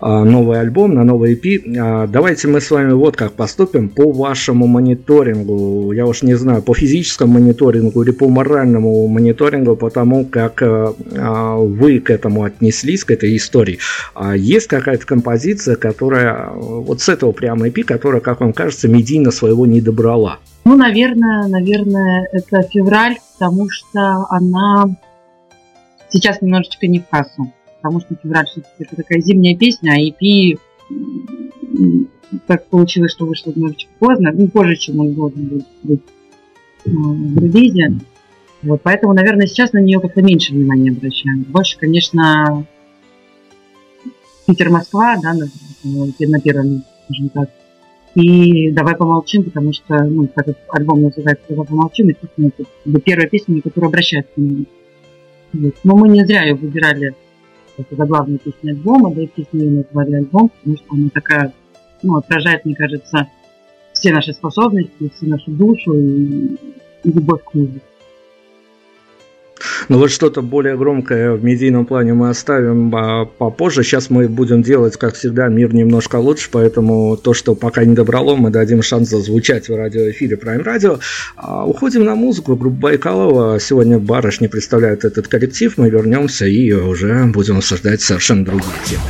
новый 0.02 0.60
альбом, 0.60 0.94
на 0.94 1.04
новый 1.04 1.36
EP. 1.36 1.78
А, 1.80 2.08
давайте 2.08 2.48
мы 2.48 2.60
с 2.60 2.70
вами 2.72 2.92
вот 2.94 3.16
как 3.16 3.34
поступим 3.34 3.90
по 3.90 4.12
вашему 4.12 4.68
мониторингу. 4.68 5.92
Я 5.94 6.06
уж 6.06 6.24
не 6.24 6.36
знаю, 6.36 6.62
по 6.62 6.74
физическому 6.74 7.34
мониторингу 7.34 8.04
или 8.04 8.12
по 8.12 8.28
моральному 8.28 9.08
мониторингу, 9.08 9.76
по 9.76 9.90
тому, 9.90 10.26
как 10.26 10.62
а, 10.62 11.56
вы 11.58 12.00
к 12.00 12.10
этому 12.10 12.44
отнеслись, 12.44 13.04
к 13.04 13.12
этой 13.12 13.36
истории. 13.38 13.80
Есть 14.36 14.68
какая-то 14.68 15.06
композиция, 15.06 15.76
которая 15.76 16.50
вот 16.54 17.02
с 17.02 17.10
этого 17.10 17.32
прямо 17.32 17.68
EP, 17.68 17.84
которая, 17.84 18.22
как 18.22 18.42
вам 18.42 18.54
кажется, 18.54 18.88
медийно 18.88 19.32
своего 19.32 19.66
не 19.66 19.82
добрала? 19.82 20.40
Ну, 20.66 20.76
наверное, 20.76 21.48
наверное, 21.48 22.28
это 22.32 22.62
февраль, 22.64 23.18
потому 23.38 23.70
что 23.70 24.26
она 24.30 24.98
сейчас 26.10 26.42
немножечко 26.42 26.88
не 26.88 27.00
в 27.00 27.08
кассу 27.10 27.52
потому 27.84 28.00
что 28.00 28.16
февраль 28.16 28.46
все-таки 28.46 28.86
это 28.86 28.96
такая 28.96 29.20
зимняя 29.20 29.58
песня, 29.58 29.92
а 29.92 30.00
EP 30.00 30.58
так 32.48 32.66
получилось, 32.68 33.12
что 33.12 33.26
вышло 33.26 33.52
немножечко 33.54 33.92
поздно, 34.00 34.32
ну, 34.34 34.48
позже, 34.48 34.78
чем 34.78 35.02
он 35.02 35.14
должен 35.14 35.48
был 35.48 35.66
быть 35.84 36.02
в 36.86 37.38
релизе. 37.38 38.00
Вот, 38.62 38.82
поэтому, 38.82 39.14
наверное, 39.14 39.48
сейчас 39.48 39.74
на 39.74 39.80
нее 39.80 40.00
как-то 40.00 40.22
меньше 40.22 40.54
внимания 40.54 40.92
обращаем. 40.92 41.44
Больше, 41.44 41.78
конечно, 41.78 42.66
Питер-Москва, 44.48 45.18
да, 45.22 45.34
например 45.34 46.30
на 46.30 46.40
первом, 46.40 46.84
скажем 47.04 47.30
так. 47.30 47.50
И 48.16 48.72
«Давай 48.72 48.96
помолчим», 48.96 49.44
потому 49.44 49.74
что, 49.74 50.06
ну, 50.06 50.30
как 50.34 50.48
этот 50.48 50.64
альбом 50.70 51.02
называется 51.02 51.46
«Давай 51.50 51.68
помолчим», 51.68 52.08
естественно, 52.08 52.52
это 52.56 53.00
первая 53.02 53.28
песня, 53.28 53.56
на 53.56 53.62
которую 53.62 53.90
обращаются 53.90 54.34
к 54.34 54.38
нему. 54.38 54.66
Вот. 55.52 55.76
Но 55.84 55.98
мы 55.98 56.08
не 56.08 56.26
зря 56.26 56.44
ее 56.44 56.56
выбирали 56.56 57.14
это 57.78 57.96
заглавная 57.96 58.38
песня 58.38 58.72
альбома, 58.72 59.14
да 59.14 59.22
и 59.22 59.28
песню 59.28 59.62
ее 59.62 59.72
назвали 59.72 60.16
альбом, 60.16 60.50
потому 60.50 60.78
что 60.78 60.86
она 60.92 61.10
такая, 61.10 61.54
ну, 62.02 62.18
отражает, 62.18 62.66
мне 62.66 62.76
кажется, 62.76 63.28
все 63.94 64.12
наши 64.12 64.34
способности, 64.34 65.12
всю 65.16 65.28
нашу 65.28 65.52
душу 65.52 65.94
и, 65.94 66.56
и 67.04 67.12
любовь 67.12 67.44
к 67.44 67.54
музыке. 67.54 67.82
Ну 69.90 69.98
вот 69.98 70.12
что-то 70.12 70.42
более 70.42 70.78
громкое 70.78 71.34
в 71.34 71.44
медийном 71.44 71.86
плане 71.86 72.14
мы 72.14 72.30
оставим 72.30 72.96
а, 72.96 73.26
попозже. 73.26 73.84
Сейчас 73.84 74.10
мы 74.10 74.28
будем 74.28 74.64
делать, 74.64 74.98
как 74.98 75.16
всегда, 75.16 75.48
мир 75.48 75.74
немножко 75.74 76.18
лучше, 76.18 76.50
поэтому 76.52 77.18
то, 77.18 77.34
что 77.34 77.56
пока 77.56 77.84
не 77.84 77.96
добрало, 77.96 78.36
мы 78.36 78.50
дадим 78.50 78.82
шанс 78.82 79.10
зазвучать 79.10 79.70
в 79.70 79.76
радиоэфире 79.76 80.38
Prime 80.38 80.64
Radio. 80.64 81.00
А, 81.36 81.66
уходим 81.66 82.04
на 82.04 82.16
музыку. 82.16 82.56
Группа 82.56 82.78
Байкалова. 82.78 83.60
Сегодня 83.60 84.00
барышни 84.00 84.48
представляют 84.48 85.06
этот 85.06 85.28
коллектив. 85.28 85.74
Мы 85.78 85.90
вернемся 85.90 86.46
и 86.46 86.72
уже 86.72 87.26
будем 87.26 87.58
обсуждать 87.58 88.02
совершенно 88.02 88.46
другие 88.46 88.74
темы. 88.86 89.04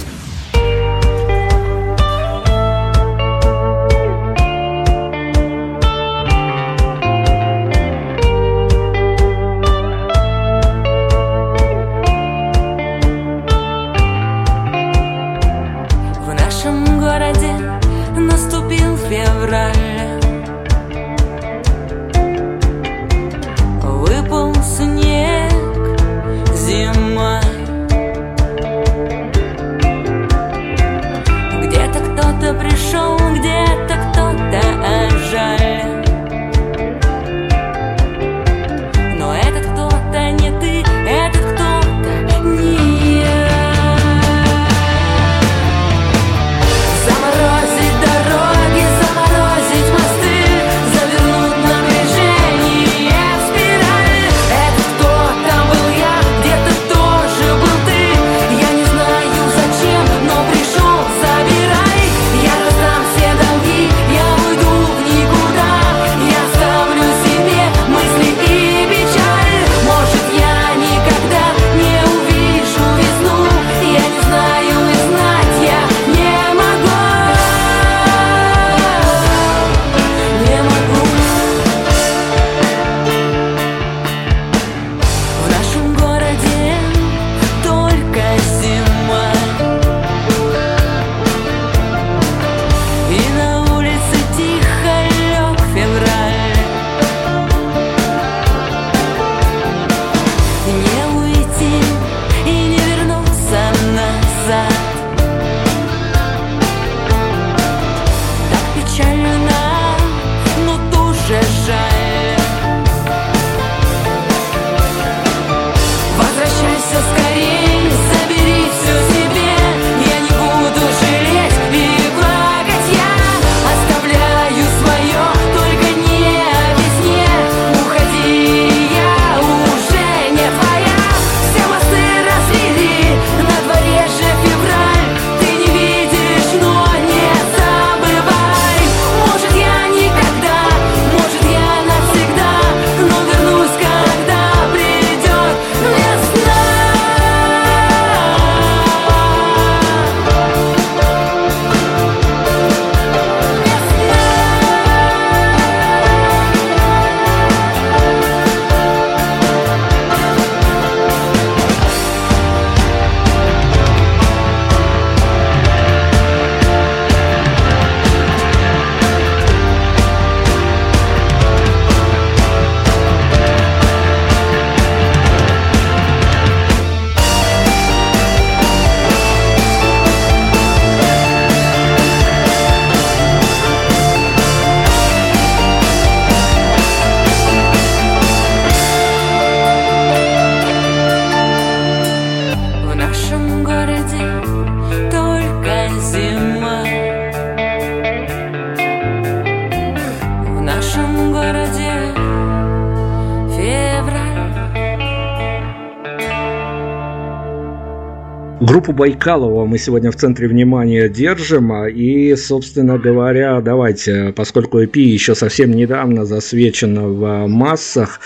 Группу 208.84 209.00
Байкалова 209.00 209.66
мы 209.66 209.78
сегодня 209.78 210.12
в 210.12 210.18
центре 210.18 210.46
внимания 210.46 211.08
держим. 211.08 211.72
А, 211.72 211.88
и, 211.88 212.36
собственно 212.36 212.98
говоря, 212.98 213.62
давайте, 213.62 214.34
поскольку 214.36 214.82
EP 214.84 215.00
еще 215.00 215.36
совсем 215.36 215.72
недавно 215.72 216.26
засвечено 216.26 217.08
в 217.08 217.48
массах, 217.48 218.20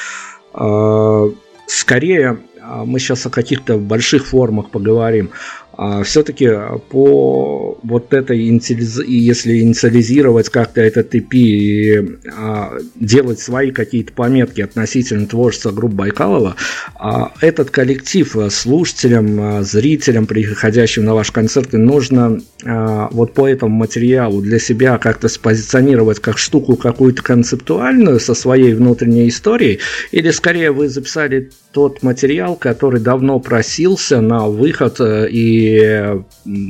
а, 0.55 1.29
скорее 1.67 2.39
а, 2.59 2.85
мы 2.85 2.97
сейчас 2.97 3.27
о 3.27 3.29
каких-то 3.29 3.77
больших 3.77 4.25
формах 4.25 4.71
поговорим. 4.71 5.29
А 5.77 6.01
все-таки 6.01 6.49
по 6.89 7.77
вот 7.83 8.11
этой, 8.11 8.39
если 8.39 9.59
инициализировать 9.59 10.49
как-то 10.49 10.81
этот 10.81 11.13
EP 11.13 11.27
и 11.31 12.17
а, 12.35 12.73
делать 12.95 13.39
свои 13.39 13.69
какие-то 13.69 14.11
пометки 14.11 14.61
относительно 14.61 15.27
творчества 15.27 15.69
группы 15.71 15.95
Байкалова, 15.95 16.55
а, 16.95 17.31
этот 17.41 17.69
коллектив 17.69 18.35
слушателям, 18.49 19.63
зрителям, 19.63 20.25
приходящим 20.25 21.05
на 21.05 21.13
ваш 21.13 21.31
концерт, 21.31 21.73
нужно 21.73 22.41
вот 22.63 23.33
по 23.33 23.47
этому 23.47 23.75
материалу 23.75 24.41
для 24.41 24.57
себя 24.57 24.97
как-то 24.97 25.27
спозиционировать 25.27 26.19
как 26.19 26.39
штуку 26.39 26.75
какую-то 26.75 27.21
концептуальную 27.21 28.19
со 28.19 28.33
своей 28.33 28.73
внутренней 28.73 29.29
историей, 29.29 29.79
или 30.11 30.31
скорее 30.31 30.71
вы 30.71 30.89
записали 30.89 31.51
тот 31.71 32.01
материал, 32.01 32.55
который 32.55 32.99
давно 32.99 33.39
просился 33.39 34.21
на 34.21 34.47
выход 34.47 34.99
и 34.99 35.66
все-таки 35.67 36.25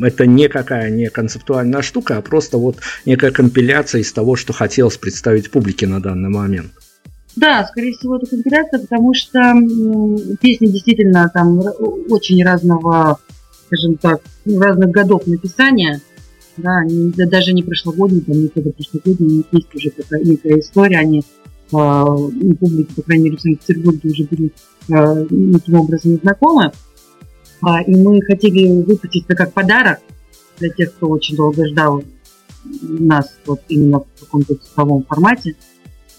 это 0.06 0.26
никакая 0.26 0.90
не 0.90 1.10
концептуальная 1.10 1.82
штука, 1.82 2.18
а 2.18 2.22
просто 2.22 2.58
вот 2.58 2.78
некая 3.06 3.32
компиляция 3.32 4.02
из 4.02 4.12
того, 4.12 4.36
что 4.36 4.54
хотелось 4.54 4.98
представить 4.98 5.52
публике 5.52 5.88
на 5.88 6.02
данный 6.02 6.30
момент. 6.30 6.72
Да, 7.36 7.66
скорее 7.66 7.94
всего, 7.94 8.18
это 8.18 8.26
компиляция, 8.26 8.80
потому 8.80 9.14
что 9.14 9.40
песни 10.42 10.68
действительно 10.68 11.30
там 11.32 11.60
очень 12.10 12.44
разного, 12.44 13.20
скажем 13.68 13.98
так, 13.98 14.22
ну, 14.46 14.60
разных 14.60 14.90
годов 14.90 15.28
написания. 15.28 16.02
Да, 16.58 16.80
они, 16.80 17.12
даже 17.12 17.54
не 17.54 17.62
прошлогодние, 17.62 18.24
там 18.24 18.42
не 18.42 18.48
только 18.48 18.72
прошлогодние, 18.72 19.44
у 19.52 19.56
есть 19.56 19.76
уже 19.76 19.92
такая 19.92 20.24
некая 20.24 20.60
история, 20.60 20.98
они 20.98 21.24
а, 21.72 22.06
ну, 22.06 22.56
публике, 22.56 22.96
по 22.96 23.04
крайней 23.04 23.26
мере, 23.26 23.38
в 23.38 23.42
Санкт-Петербурге 23.42 24.10
уже 24.10 24.24
были 24.24 24.52
а, 24.92 25.24
таким 25.54 25.76
образом 25.76 26.20
знакомы. 26.24 26.72
А, 27.62 27.82
и 27.82 27.96
мы 27.96 28.22
хотели 28.22 28.82
выпустить 28.82 29.26
это 29.26 29.36
как 29.36 29.54
подарок 29.54 30.00
для 30.60 30.70
тех, 30.70 30.93
кто 30.93 31.08
очень 31.08 31.36
долго 31.36 31.67
ждал 31.67 32.04
нас 32.82 33.34
вот 33.46 33.62
именно 33.70 34.00
в 34.00 34.20
каком-то 34.20 34.56
цифровом 34.56 35.04
формате. 35.04 35.56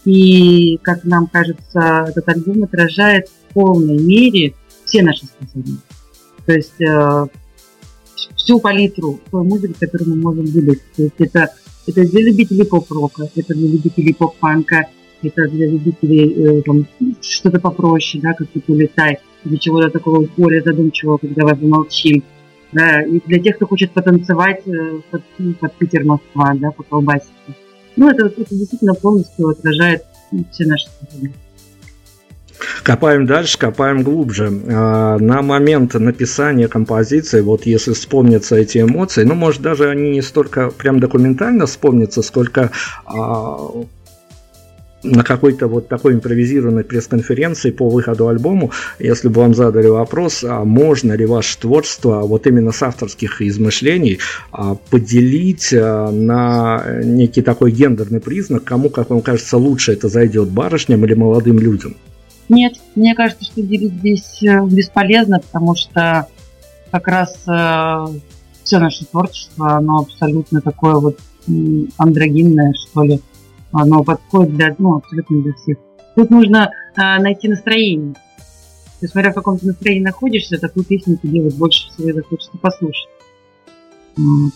И, 0.05 0.79
как 0.83 1.05
нам 1.05 1.27
кажется, 1.27 2.07
этот 2.09 2.29
альбом 2.29 2.65
отражает 2.65 3.29
в 3.29 3.55
полной 3.55 3.99
мере 3.99 4.55
все 4.85 5.03
наши 5.03 5.27
способности. 5.27 5.83
То 6.47 6.53
есть 6.53 6.81
э, 6.81 7.27
всю 8.37 8.59
палитру 8.61 9.21
той 9.31 9.45
музыки, 9.45 9.75
которую 9.79 10.17
мы 10.17 10.17
можем 10.17 10.47
выдать. 10.47 10.81
То 10.97 11.03
есть 11.03 11.15
это, 11.19 11.53
это 11.87 12.09
для 12.09 12.23
любителей 12.23 12.65
поп-рока, 12.65 13.29
это 13.35 13.55
для 13.55 13.69
любителей 13.69 14.15
поп-фанка, 14.15 14.87
это 15.23 15.49
для 15.49 15.67
любителей 15.67 16.61
э, 16.61 17.13
что-то 17.21 17.61
попроще, 17.61 18.23
да, 18.23 18.33
как 18.33 18.49
то 18.49 18.61
«Улетай», 18.69 19.19
или 19.45 19.57
чего-то 19.57 19.91
такого 19.91 20.27
более 20.37 20.63
задумчивого, 20.63 21.19
когда 21.19 21.45
мы 21.45 21.57
помолчим. 21.57 22.23
Да, 22.73 23.03
и 23.03 23.21
для 23.27 23.39
тех, 23.41 23.57
кто 23.57 23.67
хочет 23.67 23.93
потанцевать 23.93 24.67
э, 24.67 25.01
под, 25.11 25.23
ну, 25.39 25.55
под 25.55 25.75
Питер-Москва, 25.75 26.53
да, 26.57 26.71
по 26.71 26.83
колбасике. 26.83 27.33
Ну, 27.97 28.11
это, 28.11 28.27
это 28.27 28.55
действительно 28.55 28.95
полностью 28.95 29.49
отражает 29.49 30.05
все 30.51 30.67
наши 30.67 30.87
способности. 30.87 31.39
Копаем 32.83 33.27
дальше, 33.27 33.59
копаем 33.59 34.03
глубже. 34.03 34.51
А, 34.69 35.19
на 35.19 35.43
момент 35.43 35.95
написания 35.95 36.69
композиции, 36.69 37.41
вот 37.41 37.67
если 37.67 37.93
вспомнятся 37.93 38.57
эти 38.57 38.79
эмоции, 38.79 39.25
ну, 39.25 39.35
может, 39.35 39.63
даже 39.63 39.89
они 39.89 40.11
не 40.11 40.23
столько 40.23 40.71
прям 40.71 41.01
документально 41.01 41.67
вспомнятся, 41.67 42.23
сколько 42.23 42.71
а, 43.05 43.59
на 45.03 45.23
какой-то 45.23 45.69
вот 45.69 45.89
такой 45.89 46.15
импровизированной 46.15 46.85
пресс-конференции 46.85 47.71
по 47.71 47.89
выходу 47.89 48.29
альбому, 48.29 48.73
если 48.99 49.29
бы 49.29 49.41
вам 49.41 49.55
задали 49.55 49.87
вопрос, 49.87 50.45
а 50.45 50.65
можно 50.65 51.13
ли 51.13 51.25
ваше 51.25 51.59
творчество 51.59 52.21
вот 52.23 52.47
именно 52.47 52.73
с 52.73 52.83
авторских 52.83 53.41
измышлений 53.41 54.19
а, 54.51 54.75
поделить 54.75 55.73
а, 55.73 56.11
на 56.11 56.85
некий 57.03 57.43
такой 57.43 57.71
гендерный 57.71 58.21
признак, 58.21 58.65
кому, 58.65 58.91
как 58.91 59.11
вам 59.11 59.23
кажется, 59.23 59.57
лучше 59.57 59.93
это 59.93 60.09
зайдет, 60.09 60.49
барышням 60.49 61.05
или 61.05 61.15
молодым 61.15 61.59
людям? 61.59 61.97
Нет, 62.49 62.75
мне 62.95 63.15
кажется, 63.15 63.45
что 63.45 63.63
делить 63.63 63.93
здесь 63.93 64.43
э, 64.43 64.65
бесполезно, 64.67 65.39
потому 65.41 65.75
что 65.77 66.29
как 66.91 67.07
раз 67.07 67.37
э, 67.47 68.07
все 68.65 68.79
наше 68.79 69.05
творчество, 69.05 69.77
оно 69.77 69.99
абсолютно 69.99 70.63
такое 70.63 70.95
вот 70.95 71.19
андрогинное, 71.97 72.75
что 72.75 73.03
ли 73.03 73.21
оно 73.73 74.03
подходит 74.03 74.55
для, 74.55 74.75
ну, 74.79 74.97
абсолютно 74.97 75.43
для 75.43 75.53
всех. 75.55 75.79
Тут 76.15 76.31
нужно 76.31 76.73
а, 76.97 77.19
найти 77.21 77.49
настроение. 77.49 78.15
То 78.15 79.05
есть, 79.05 79.13
смотря 79.13 79.31
в 79.31 79.35
каком 79.35 79.59
то 79.59 79.67
настроении 79.67 80.03
находишься, 80.03 80.59
такую 80.59 80.85
песню 80.85 81.17
тебе 81.17 81.43
вот 81.43 81.55
больше 81.55 81.89
всего 81.91 82.13
захочется 82.13 82.59
послушать. 82.59 83.09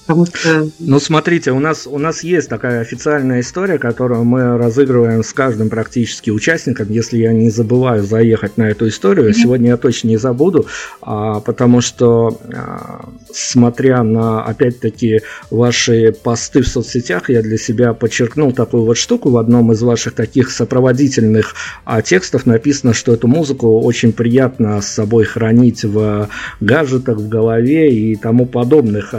Потому 0.07 0.27
что... 0.27 0.69
Ну, 0.81 0.99
смотрите, 0.99 1.53
у 1.53 1.61
нас, 1.61 1.87
у 1.87 1.99
нас 1.99 2.25
есть 2.25 2.49
такая 2.49 2.81
официальная 2.81 3.41
история, 3.41 3.79
которую 3.79 4.25
мы 4.25 4.59
разыгрываем 4.59 5.23
с 5.23 5.33
каждым 5.33 5.69
практически 5.69 6.31
участником, 6.31 6.89
если 6.91 7.19
я 7.19 7.33
не 7.33 7.49
забываю 7.51 8.03
заехать 8.03 8.57
на 8.57 8.65
эту 8.65 8.89
историю. 8.89 9.31
Mm-hmm. 9.31 9.35
Сегодня 9.35 9.69
я 9.71 9.77
точно 9.77 10.09
не 10.09 10.17
забуду, 10.17 10.67
а, 11.01 11.41
потому 11.41 11.81
что, 11.81 12.41
а, 12.53 13.09
смотря 13.33 14.03
на, 14.03 14.43
опять-таки, 14.43 15.21
ваши 15.51 16.13
посты 16.13 16.63
в 16.63 16.69
соцсетях, 16.69 17.31
я 17.31 17.43
для 17.43 17.57
себя 17.57 17.95
подчеркнул 17.95 18.53
такую 18.53 18.85
вот 18.85 18.97
штуку. 18.97 19.31
В 19.31 19.37
одном 19.37 19.71
из 19.73 19.83
ваших 19.83 20.15
таких 20.15 20.51
сопроводительных 20.51 21.55
а, 21.85 22.03
текстов 22.03 22.47
написано, 22.47 22.95
что 22.95 23.15
эту 23.15 23.29
музыку 23.29 23.81
очень 23.81 24.13
приятно 24.13 24.81
с 24.81 24.89
собой 24.89 25.25
хранить 25.25 25.85
в 25.85 26.29
гаджетах, 26.61 27.19
в 27.19 27.29
голове 27.29 27.95
и 27.95 28.17
тому 28.17 28.47
подобных. 28.47 29.15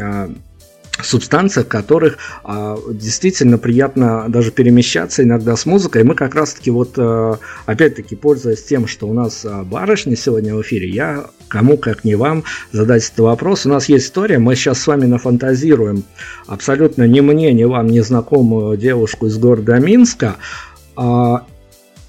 А, 0.00 0.30
субстанциях, 1.00 1.68
которых 1.68 2.18
а, 2.42 2.76
действительно 2.90 3.56
приятно 3.56 4.24
даже 4.28 4.50
перемещаться 4.50 5.22
иногда 5.22 5.56
с 5.56 5.64
музыкой. 5.64 6.02
И 6.02 6.04
мы 6.04 6.16
как 6.16 6.34
раз-таки 6.34 6.72
вот, 6.72 6.94
а, 6.96 7.38
опять-таки, 7.66 8.16
пользуясь 8.16 8.64
тем, 8.64 8.88
что 8.88 9.06
у 9.06 9.12
нас 9.12 9.46
барышни 9.66 10.16
сегодня 10.16 10.56
в 10.56 10.62
эфире, 10.62 10.88
я 10.88 11.26
кому, 11.46 11.76
как 11.76 12.04
не 12.04 12.16
вам, 12.16 12.42
задать 12.72 13.04
этот 13.04 13.20
вопрос. 13.20 13.64
У 13.64 13.68
нас 13.68 13.88
есть 13.88 14.06
история, 14.06 14.38
мы 14.38 14.56
сейчас 14.56 14.80
с 14.80 14.86
вами 14.88 15.06
нафантазируем 15.06 16.02
абсолютно 16.46 17.04
ни 17.04 17.20
мне, 17.20 17.52
ни 17.52 17.64
вам 17.64 17.86
незнакомую 17.86 18.76
девушку 18.76 19.26
из 19.26 19.38
города 19.38 19.78
Минска, 19.78 20.36
а, 20.96 21.46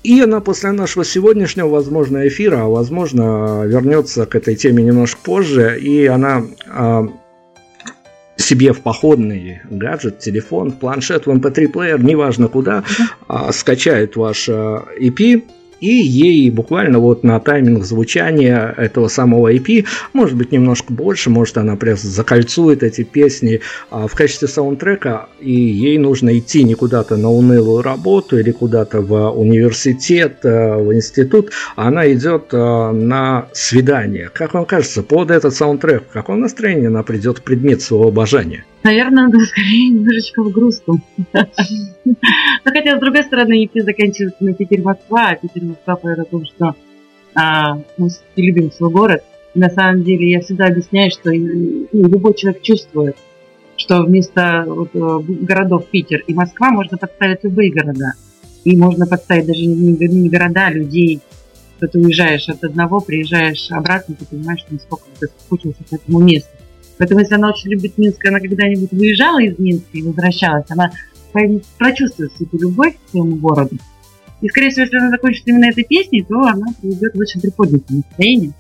и 0.02 0.22
она 0.22 0.40
после 0.40 0.72
нашего 0.72 1.04
сегодняшнего, 1.04 1.68
возможно, 1.68 2.28
эфира, 2.28 2.64
а 2.64 2.68
возможно, 2.68 3.64
вернется 3.66 4.26
к 4.26 4.36
этой 4.36 4.56
теме 4.56 4.82
немножко 4.84 5.20
позже, 5.22 5.78
и 5.80 6.06
она 6.06 6.44
а, 6.68 7.08
себе 8.50 8.74
в 8.74 8.82
походный 8.82 9.62
гаджет, 9.70 10.20
телефон, 10.20 10.72
планшет, 10.72 11.28
в 11.28 11.30
MP3-плеер, 11.30 12.04
неважно 12.04 12.48
куда, 12.48 12.84
а, 13.28 13.52
скачает 13.52 14.16
ваш 14.16 14.50
EP, 14.50 15.44
и 15.80 15.88
ей 15.88 16.50
буквально 16.50 17.00
вот 17.00 17.24
на 17.24 17.40
тайминг 17.40 17.84
звучания 17.84 18.74
этого 18.78 19.08
самого 19.08 19.54
EP, 19.54 19.86
может 20.14 20.36
быть 20.36 20.52
немножко 20.52 20.94
больше, 20.94 21.30
может 21.30 21.58
она 21.58 21.76
прям 21.76 21.98
закольцует 21.98 22.84
эти 22.84 23.04
песни 23.04 23.62
а, 23.90 24.08
в 24.08 24.16
качестве 24.16 24.48
саундтрека, 24.48 25.28
и 25.40 25.52
ей 25.52 25.98
нужно 25.98 26.38
идти 26.38 26.64
не 26.64 26.76
куда-то 26.76 27.18
на 27.18 27.30
унылую 27.30 27.82
работу 27.82 28.40
или 28.40 28.52
куда-то 28.52 29.02
в 29.02 29.30
университет, 29.32 30.40
а, 30.44 30.78
в 30.78 30.94
институт, 30.94 31.52
а 31.76 31.88
она 31.88 32.12
идет 32.12 32.50
а, 32.52 32.92
на 32.92 33.48
свидание. 33.54 34.30
Как 34.34 34.54
вам 34.54 34.66
кажется, 34.66 35.04
под 35.04 35.32
этот 35.32 35.56
саундтрек, 35.56 36.04
в 36.10 36.14
каком 36.14 36.42
настроении 36.42 36.88
она 36.88 37.04
придет 37.04 37.40
к 37.40 37.44
предмету 37.44 37.82
своего 37.82 38.08
обожания? 38.08 38.66
Наверное, 38.84 39.26
надо 39.26 39.40
скорее 39.42 39.90
немножечко 39.90 40.42
в 40.42 40.52
грустном. 40.52 41.04
Но 41.34 42.16
хотя, 42.66 42.98
с 42.98 43.00
другой 43.00 43.24
стороны, 43.24 43.66
EP 43.66 43.82
заканчивается 43.82 44.44
на 44.44 44.54
Питер-Москва, 44.54 45.30
а 45.30 45.36
Питер-Москва 45.36 45.96
поет 45.96 46.20
о 46.20 46.26
том, 46.26 46.46
что 46.46 46.76
а, 47.36 47.82
мы 47.98 48.10
любим 48.36 48.72
свой 48.72 48.90
город. 48.90 49.24
На 49.54 49.70
самом 49.70 50.04
деле 50.04 50.32
я 50.32 50.42
всегда 50.42 50.68
объясняю, 50.68 51.12
что 51.12 51.32
ну, 51.32 51.88
любой 51.92 52.34
человек 52.36 52.62
чувствует, 52.62 53.18
что 53.76 54.04
вместо 54.04 54.64
вот, 54.68 54.90
э, 54.94 55.20
городов 55.42 55.88
Питер 55.88 56.24
и 56.28 56.34
Москва 56.34 56.70
можно 56.72 56.98
подставить 56.98 57.44
любые 57.44 57.72
города. 57.72 58.14
И 58.64 58.78
можно 58.78 59.08
подставить 59.08 59.48
даже 59.48 59.66
не, 59.66 59.98
не 59.98 60.30
города, 60.30 60.68
а 60.68 60.72
людей. 60.72 61.22
Что 61.78 61.88
ты 61.88 62.00
уезжаешь 62.00 62.50
от 62.50 62.64
одного, 62.64 63.00
приезжаешь 63.00 63.72
обратно, 63.72 64.16
ты 64.16 64.26
понимаешь, 64.26 64.66
насколько 64.70 65.06
ты 65.20 65.28
соскучился 65.28 65.84
к 65.90 65.94
этому 65.94 66.20
месту. 66.20 66.59
Поэтому, 67.00 67.22
если 67.22 67.36
она 67.36 67.50
очень 67.50 67.72
любит 67.72 67.98
Минск, 67.98 68.24
она 68.26 68.40
когда-нибудь 68.40 68.92
выезжала 68.92 69.42
из 69.42 69.58
Минска 69.58 69.90
и 69.94 70.04
возвращалась, 70.04 70.66
она 70.70 70.92
прочувствует 71.78 72.34
всю 72.34 72.44
эту 72.44 72.58
любовь 72.58 72.94
к 72.94 73.10
своему 73.10 73.38
городу. 73.38 73.78
И, 74.42 74.50
скорее 74.50 74.70
всего, 74.70 74.84
если 74.84 74.98
она 74.98 75.10
закончит 75.10 75.48
именно 75.48 75.70
этой 75.70 75.86
песней, 75.86 76.24
то 76.28 76.42
она 76.42 76.68
приведет 76.82 77.16
в 77.16 77.20
очень 77.20 77.40
приподнятое 77.40 77.98
настроение. 77.98 78.52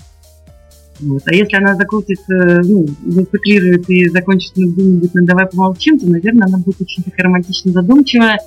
Вот. 1.01 1.21
А 1.25 1.33
если 1.33 1.57
она 1.57 1.75
закрутит, 1.75 2.19
э, 2.29 2.61
ну, 2.63 2.85
зациклирует 3.05 3.89
и 3.89 4.09
закончит 4.09 4.53
где-нибудь 4.55 5.13
на 5.13 5.25
«давай 5.25 5.45
помолчим», 5.47 5.99
то, 5.99 6.07
наверное, 6.07 6.47
она 6.47 6.57
будет 6.59 6.81
очень 6.81 7.03
такая 7.03 7.25
романтично 7.25 7.71
задумчивая 7.71 8.39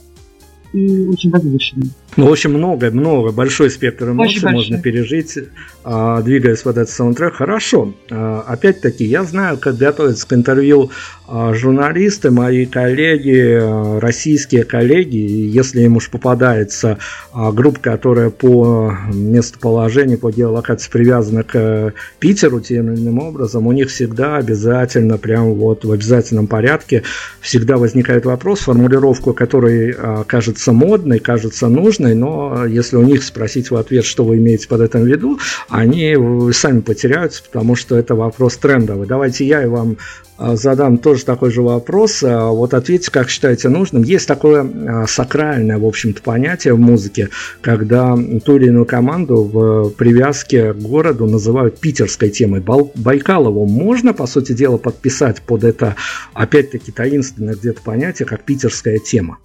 и 0.72 1.06
очень 1.06 1.30
возвышенная. 1.30 1.90
Ну, 2.16 2.26
в 2.26 2.32
общем, 2.32 2.52
много, 2.52 2.90
много, 2.90 3.32
большой 3.32 3.70
спектр 3.70 4.10
эмоций 4.10 4.50
можно 4.50 4.78
пережить, 4.78 5.38
а, 5.82 6.20
двигаясь 6.20 6.60
под 6.60 6.76
этот 6.76 6.90
саундтрек. 6.90 7.34
Хорошо. 7.36 7.94
А, 8.10 8.44
опять-таки, 8.46 9.04
я 9.06 9.24
знаю, 9.24 9.56
как 9.56 9.78
готовиться 9.78 10.28
к 10.28 10.32
интервью 10.34 10.90
а, 11.26 11.54
журналисты, 11.54 12.30
мои 12.30 12.66
коллеги, 12.66 13.98
российские 13.98 14.64
коллеги, 14.64 15.16
если 15.16 15.80
им 15.82 15.96
уж 15.96 16.10
попадается 16.10 16.98
группа, 17.32 17.80
которая 17.80 18.28
по 18.28 18.94
местоположению, 19.10 20.18
по 20.18 20.30
геолокации 20.30 20.90
привязана 20.90 21.44
к 21.44 21.94
Питеру 22.18 22.60
тем 22.60 22.92
или 22.92 23.00
иным 23.00 23.20
образом, 23.20 23.66
у 23.66 23.72
них 23.72 23.88
всегда 23.88 24.36
обязательно, 24.36 25.16
прям 25.16 25.54
вот 25.54 25.86
в 25.86 25.90
обязательном 25.90 26.46
порядке, 26.46 27.04
всегда 27.40 27.78
возникает 27.78 28.26
вопрос, 28.26 28.60
формулировку, 28.60 29.32
который 29.32 29.96
кажется 30.26 30.72
модной, 30.72 31.18
кажется 31.18 31.68
нужной, 31.68 32.01
сложной, 32.02 32.14
но 32.14 32.66
если 32.66 32.96
у 32.96 33.02
них 33.02 33.22
спросить 33.22 33.70
в 33.70 33.76
ответ, 33.76 34.04
что 34.04 34.24
вы 34.24 34.36
имеете 34.36 34.68
под 34.68 34.80
этим 34.80 35.02
в 35.02 35.06
виду, 35.06 35.38
они 35.68 36.16
сами 36.52 36.80
потеряются, 36.80 37.42
потому 37.44 37.76
что 37.76 37.96
это 37.96 38.14
вопрос 38.14 38.56
трендовый. 38.56 39.06
Давайте 39.06 39.46
я 39.46 39.62
и 39.62 39.66
вам 39.66 39.96
а, 40.38 40.56
задам 40.56 40.98
тоже 40.98 41.24
такой 41.24 41.50
же 41.50 41.62
вопрос. 41.62 42.22
А, 42.22 42.50
вот 42.50 42.74
ответьте, 42.74 43.10
как 43.10 43.28
считаете 43.28 43.68
нужным. 43.68 44.02
Есть 44.02 44.26
такое 44.26 45.06
сакральное, 45.06 45.78
в 45.78 45.84
общем-то, 45.84 46.22
понятие 46.22 46.74
в 46.74 46.80
музыке, 46.80 47.28
когда 47.60 48.16
ту 48.44 48.56
или 48.56 48.66
иную 48.66 48.86
команду 48.86 49.44
в 49.44 49.90
привязке 49.90 50.72
к 50.72 50.76
городу 50.76 51.26
называют 51.26 51.78
питерской 51.78 52.30
темой. 52.30 52.60
Байкалову 52.94 53.66
можно, 53.66 54.12
по 54.12 54.26
сути 54.26 54.52
дела, 54.52 54.78
подписать 54.78 55.42
под 55.42 55.64
это, 55.64 55.96
опять-таки, 56.34 56.92
таинственное 56.92 57.54
где-то 57.54 57.82
понятие, 57.82 58.26
как 58.26 58.42
питерская 58.44 58.98
тема? 58.98 59.38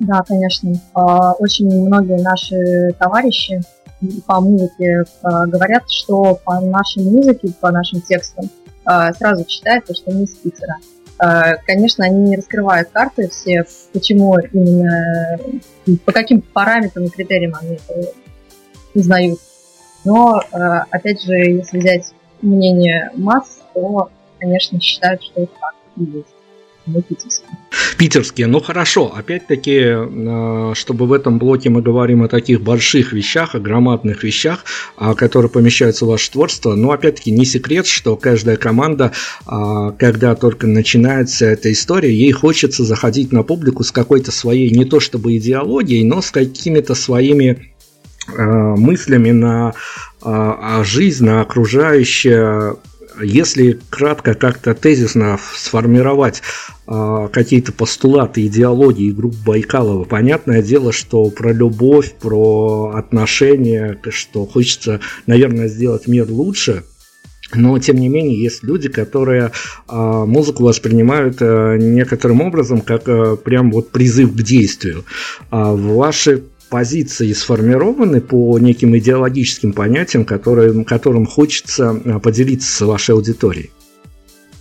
Да, 0.00 0.22
конечно. 0.26 0.72
Очень 1.38 1.86
многие 1.86 2.20
наши 2.22 2.92
товарищи 2.98 3.60
по 4.26 4.40
музыке 4.40 5.04
говорят, 5.22 5.90
что 5.90 6.38
по 6.44 6.60
нашей 6.60 7.02
музыке, 7.02 7.52
по 7.60 7.70
нашим 7.72 8.00
текстам 8.00 8.48
а, 8.84 9.12
сразу 9.12 9.44
читается, 9.44 9.94
что 9.94 10.10
мы 10.12 10.22
из 10.22 10.30
Питера. 10.30 10.76
А, 11.18 11.56
конечно, 11.66 12.06
они 12.06 12.30
не 12.30 12.36
раскрывают 12.36 12.88
карты 12.90 13.28
все, 13.28 13.66
почему 13.92 14.38
именно, 14.38 15.38
по 16.06 16.12
каким 16.12 16.40
параметрам 16.40 17.04
и 17.04 17.10
критериям 17.10 17.54
они 17.60 17.74
это 17.74 18.12
узнают. 18.94 19.40
Но, 20.04 20.40
а, 20.52 20.86
опять 20.90 21.22
же, 21.22 21.34
если 21.34 21.78
взять 21.78 22.12
мнение 22.40 23.10
масс, 23.14 23.60
то, 23.74 24.10
конечно, 24.38 24.80
считают, 24.80 25.22
что 25.22 25.42
это 25.42 25.52
так 25.60 25.74
и 25.96 26.04
есть 26.04 26.37
мы 26.88 27.02
питерские. 27.02 27.48
Питерские, 27.98 28.46
ну 28.46 28.60
хорошо, 28.60 29.12
опять-таки, 29.14 29.78
э, 29.80 30.72
чтобы 30.74 31.06
в 31.06 31.12
этом 31.12 31.38
блоке 31.38 31.68
мы 31.68 31.82
говорим 31.82 32.22
о 32.22 32.28
таких 32.28 32.60
больших 32.60 33.12
вещах, 33.12 33.54
о 33.54 33.58
громадных 33.58 34.24
вещах, 34.24 34.64
а, 34.96 35.14
которые 35.14 35.50
помещаются 35.50 36.04
в 36.04 36.08
ваше 36.08 36.30
творчество, 36.30 36.74
но 36.74 36.92
опять-таки 36.92 37.30
не 37.30 37.44
секрет, 37.44 37.86
что 37.86 38.16
каждая 38.16 38.56
команда, 38.56 39.12
а, 39.46 39.92
когда 39.92 40.34
только 40.34 40.66
начинается 40.66 41.46
эта 41.46 41.72
история, 41.72 42.14
ей 42.14 42.32
хочется 42.32 42.84
заходить 42.84 43.32
на 43.32 43.42
публику 43.42 43.84
с 43.84 43.92
какой-то 43.92 44.30
своей, 44.32 44.70
не 44.70 44.84
то 44.84 45.00
чтобы 45.00 45.36
идеологией, 45.36 46.04
но 46.04 46.22
с 46.22 46.30
какими-то 46.30 46.94
своими 46.94 47.72
э, 48.28 48.42
мыслями 48.42 49.30
на 49.30 49.74
а, 50.20 50.82
жизнь, 50.84 51.24
на 51.24 51.40
окружающее 51.40 52.76
если 53.22 53.78
кратко 53.90 54.34
как-то 54.34 54.74
тезисно 54.74 55.38
сформировать 55.54 56.42
э, 56.86 57.28
какие-то 57.32 57.72
постулаты 57.72 58.46
идеологии 58.46 59.10
групп 59.10 59.34
Байкалова, 59.44 60.04
понятное 60.04 60.62
дело, 60.62 60.92
что 60.92 61.30
про 61.30 61.52
любовь, 61.52 62.14
про 62.20 62.92
отношения, 62.94 63.98
что 64.10 64.46
хочется, 64.46 65.00
наверное, 65.26 65.68
сделать 65.68 66.06
мир 66.06 66.30
лучше, 66.30 66.84
но, 67.54 67.78
тем 67.78 67.96
не 67.96 68.08
менее, 68.08 68.40
есть 68.40 68.62
люди, 68.62 68.88
которые 68.88 69.52
э, 69.88 69.94
музыку 70.26 70.64
воспринимают 70.64 71.38
э, 71.40 71.78
некоторым 71.80 72.42
образом 72.42 72.82
как 72.82 73.08
э, 73.08 73.36
прям 73.36 73.70
вот 73.70 73.90
призыв 73.90 74.32
к 74.34 74.42
действию. 74.42 75.04
А 75.50 75.72
ваши 75.72 76.44
позиции 76.68 77.32
сформированы 77.32 78.20
по 78.20 78.58
неким 78.58 78.96
идеологическим 78.96 79.72
понятиям, 79.72 80.24
которые, 80.24 80.84
которым 80.84 81.26
хочется 81.26 82.00
э, 82.04 82.18
поделиться 82.18 82.70
с 82.70 82.80
вашей 82.80 83.14
аудиторией? 83.14 83.70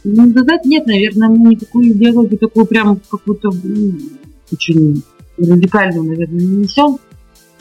Ну, 0.03 0.29
сказать 0.31 0.65
нет, 0.65 0.87
наверное, 0.87 1.29
мы 1.29 1.51
никакую 1.51 1.89
идеологию 1.89 2.37
такую 2.37 2.65
прям 2.65 3.01
какую-то 3.09 3.51
очень 4.51 5.03
радикальную, 5.37 6.03
наверное, 6.03 6.39
не 6.39 6.57
несем. 6.57 6.97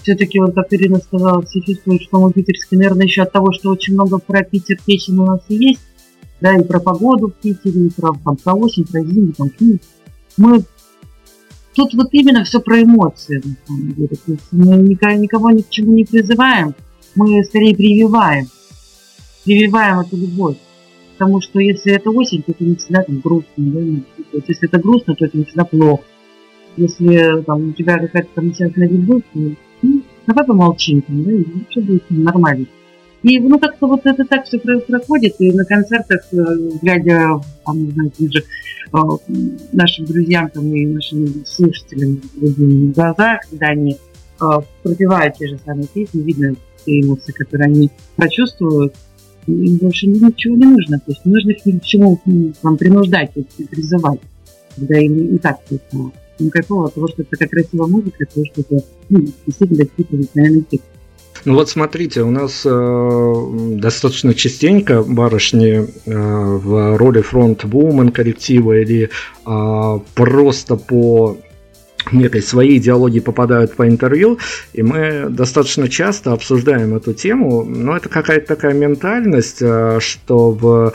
Все-таки, 0.03 0.39
вот 0.39 0.55
как 0.55 0.73
Ирина 0.73 0.99
сказала, 0.99 1.43
все 1.43 1.61
чувствуют, 1.61 2.03
что 2.03 2.21
мы 2.21 2.33
питерские, 2.33 2.79
наверное, 2.79 3.07
еще 3.07 3.23
от 3.23 3.33
того, 3.33 3.53
что 3.53 3.71
очень 3.71 3.95
много 3.95 4.19
про 4.19 4.45
Питер 4.45 4.79
песен 4.87 5.19
у 5.19 5.27
нас 5.27 5.41
и 5.49 5.57
есть, 5.57 5.81
да, 6.41 6.57
и 6.57 6.63
про 6.63 6.79
погоду 6.79 7.29
в 7.29 7.35
Питере, 7.35 7.87
и 7.87 7.91
про, 7.91 8.13
там, 8.25 8.37
про 8.37 8.55
осень, 8.55 8.87
про 8.87 9.03
зиму, 9.03 9.33
там, 9.33 9.51
мы 10.37 10.63
тут 11.77 11.95
вот 11.95 12.09
именно 12.13 12.43
все 12.45 12.59
про 12.61 12.83
эмоции, 12.83 13.43
на 13.45 13.57
самом 13.67 13.93
деле. 13.93 14.09
То 14.09 14.33
есть 14.33 14.47
мы 14.51 14.77
никого 14.77 15.51
ни 15.51 15.61
к 15.61 15.69
чему 15.69 15.93
не 15.93 16.05
призываем, 16.05 16.75
мы 17.15 17.45
скорее 17.45 17.77
прививаем. 17.77 18.47
Прививаем 19.45 20.01
эту 20.01 20.17
любовь. 20.17 20.57
Потому 21.13 21.41
что 21.41 21.61
если 21.61 21.93
это 21.93 22.11
осень, 22.11 22.43
то 22.43 22.53
это 22.53 22.65
не 22.65 22.77
всегда 22.77 23.03
там 23.03 23.21
грустно. 23.21 23.49
Да? 23.57 23.81
Ну, 23.81 24.03
то 24.31 24.37
есть, 24.37 24.49
если 24.49 24.69
это 24.69 24.79
грустно, 24.79 25.15
то 25.15 25.25
это 25.25 25.39
не 25.39 25.45
всегда 25.45 25.65
плохо. 25.65 26.03
Если 26.77 27.43
там, 27.43 27.69
у 27.71 27.73
тебя 27.73 27.99
какая-то 27.99 28.29
там 28.35 28.49
начинает 28.49 28.77
любовь, 28.77 29.23
то 29.33 29.41
ну, 29.83 30.03
давай 30.27 30.45
помолчим, 30.45 31.01
там, 31.03 31.25
да, 31.25 31.33
и 31.33 31.45
все 31.71 31.81
будет 31.81 32.05
нормально. 32.11 32.67
И 33.27 33.41
ну 33.41 33.59
как-то 33.59 33.89
вот 33.89 34.03
это 34.07 34.25
так 34.25 34.45
все 34.45 34.57
проходит, 34.61 35.35
и 35.41 35.51
на 35.51 35.65
концертах, 35.65 36.21
э, 36.31 36.37
глядя, 36.81 37.41
там, 37.65 37.85
не 37.85 37.91
знаю, 37.91 38.13
же, 38.21 38.39
э, 38.39 38.99
нашим 39.73 40.05
друзьям 40.05 40.49
там, 40.51 40.73
и 40.73 40.87
нашим 40.87 41.45
слушателям 41.45 42.21
в 42.37 42.93
глаза, 42.93 43.41
когда 43.51 43.67
они 43.71 43.97
э, 44.41 44.45
пропевают 44.85 45.35
те 45.39 45.49
же 45.49 45.59
самые 45.67 45.89
песни, 45.89 46.21
видно 46.21 46.55
те 46.85 47.01
эмоции, 47.01 47.33
которые 47.33 47.67
они 47.67 47.91
прочувствуют, 48.15 48.95
им 49.49 49.77
больше 49.79 50.07
ничего 50.07 50.55
не 50.55 50.67
нужно. 50.67 51.01
То 51.01 51.11
есть 51.11 51.27
не 51.27 51.33
нужно 51.33 51.51
их 51.51 51.67
ни 51.67 51.79
к 51.81 51.83
чему 51.83 52.21
там, 52.63 52.77
принуждать 52.77 53.33
и 53.35 53.65
призывать, 53.65 54.21
когда 54.77 55.01
им 55.01 55.35
и 55.35 55.39
так 55.39 55.59
все 55.65 55.81
Никакого 56.39 56.91
того, 56.93 57.09
что 57.09 57.23
это 57.23 57.31
такая 57.33 57.49
красивая 57.49 57.89
музыка, 57.89 58.25
того, 58.33 58.47
что 58.53 58.61
это 58.61 58.85
ну, 59.09 59.25
действительно 59.45 59.85
какие-то 59.85 60.15
национальные 60.15 60.63
тексты. 60.63 60.96
Ну 61.47 61.55
вот 61.55 61.71
смотрите, 61.71 62.23
у 62.23 62.31
нас 62.33 62.63
э, 62.65 63.35
достаточно 63.79 64.35
частенько 64.35 65.05
барышни 65.05 65.77
э, 65.77 65.87
в 66.05 66.97
роли 66.97 67.21
фронт-вумен 67.21 68.11
коллектива 68.11 68.81
или 68.81 69.11
э, 69.47 69.99
просто 70.17 70.75
по 70.75 71.39
некой 72.11 72.43
своей 72.43 72.79
идеологии 72.79 73.21
попадают 73.21 73.77
по 73.77 73.87
интервью, 73.87 74.41
и 74.73 74.83
мы 74.83 75.27
достаточно 75.29 75.89
часто 75.89 76.33
обсуждаем 76.33 76.97
эту 76.97 77.15
тему, 77.15 77.63
но 77.63 77.97
это 77.97 78.09
какая-то 78.09 78.49
такая 78.49 78.75
ментальность, 78.75 79.63
э, 79.63 80.01
что 80.01 80.51
в 80.51 80.95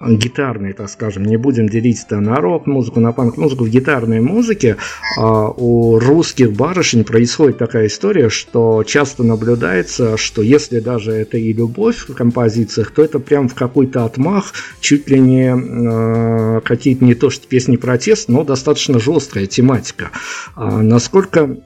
гитарной, 0.00 0.72
так 0.72 0.88
скажем, 0.88 1.24
не 1.24 1.36
будем 1.36 1.68
делить 1.68 2.02
это 2.06 2.20
на 2.20 2.36
рок-музыку, 2.36 3.00
на 3.00 3.12
панк-музыку, 3.12 3.64
в 3.64 3.68
гитарной 3.68 4.20
музыке 4.20 4.76
а, 5.18 5.48
у 5.48 5.98
русских 5.98 6.52
барышень 6.52 7.04
происходит 7.04 7.58
такая 7.58 7.86
история, 7.86 8.30
что 8.30 8.82
часто 8.84 9.22
наблюдается, 9.24 10.16
что 10.16 10.42
если 10.42 10.80
даже 10.80 11.12
это 11.12 11.36
и 11.36 11.52
любовь 11.52 12.08
в 12.08 12.14
композициях, 12.14 12.92
то 12.92 13.02
это 13.02 13.18
прям 13.18 13.48
в 13.48 13.54
какой-то 13.54 14.04
отмах, 14.04 14.52
чуть 14.80 15.10
ли 15.10 15.20
не 15.20 15.52
а, 15.52 16.60
какие-то 16.60 17.04
не 17.04 17.14
то 17.14 17.28
что 17.28 17.46
песни 17.46 17.76
протест, 17.76 18.28
но 18.28 18.44
достаточно 18.44 18.98
жесткая 18.98 19.46
тематика. 19.46 20.10
А, 20.54 20.82
насколько 20.82 21.56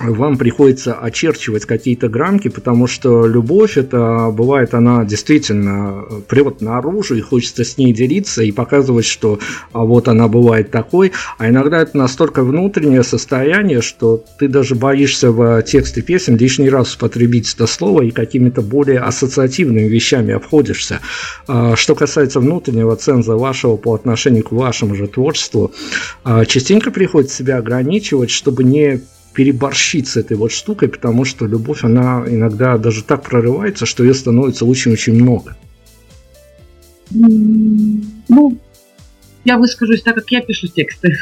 вам 0.00 0.38
приходится 0.38 0.94
очерчивать 0.94 1.66
какие-то 1.66 2.08
грамки, 2.08 2.48
потому 2.48 2.86
что 2.86 3.26
любовь, 3.26 3.76
это 3.76 4.30
бывает, 4.32 4.74
она 4.74 5.04
действительно 5.04 6.04
прет 6.28 6.60
наружу, 6.60 7.14
и 7.14 7.20
хочется 7.20 7.64
с 7.64 7.76
ней 7.76 7.92
делиться 7.92 8.42
и 8.42 8.52
показывать, 8.52 9.04
что 9.04 9.38
а, 9.72 9.84
вот 9.84 10.08
она 10.08 10.28
бывает 10.28 10.70
такой, 10.70 11.12
а 11.38 11.48
иногда 11.48 11.82
это 11.82 11.96
настолько 11.96 12.42
внутреннее 12.42 13.02
состояние, 13.02 13.82
что 13.82 14.24
ты 14.38 14.48
даже 14.48 14.74
боишься 14.74 15.30
в 15.30 15.62
тексте 15.62 16.00
песен 16.00 16.36
лишний 16.36 16.70
раз 16.70 16.94
употребить 16.94 17.52
это 17.54 17.66
слово 17.66 18.02
и 18.02 18.10
какими-то 18.10 18.62
более 18.62 19.00
ассоциативными 19.00 19.88
вещами 19.88 20.32
обходишься. 20.32 21.00
А, 21.46 21.76
что 21.76 21.94
касается 21.94 22.40
внутреннего 22.40 22.96
ценза 22.96 23.36
вашего 23.36 23.76
по 23.76 23.94
отношению 23.94 24.44
к 24.44 24.52
вашему 24.52 24.94
же 24.94 25.06
творчеству, 25.06 25.72
а, 26.24 26.46
частенько 26.46 26.90
приходится 26.90 27.36
себя 27.36 27.58
ограничивать, 27.58 28.30
чтобы 28.30 28.64
не 28.64 29.02
переборщить 29.32 30.08
с 30.08 30.16
этой 30.16 30.36
вот 30.36 30.52
штукой, 30.52 30.88
потому 30.88 31.24
что 31.24 31.46
любовь, 31.46 31.84
она 31.84 32.24
иногда 32.26 32.78
даже 32.78 33.02
так 33.02 33.22
прорывается, 33.22 33.86
что 33.86 34.04
ее 34.04 34.14
становится 34.14 34.64
очень-очень 34.64 35.14
много. 35.14 35.56
Ну, 37.10 38.58
я 39.44 39.58
выскажусь 39.58 40.02
так, 40.02 40.14
как 40.14 40.30
я 40.30 40.40
пишу 40.40 40.68
тексты. 40.68 41.16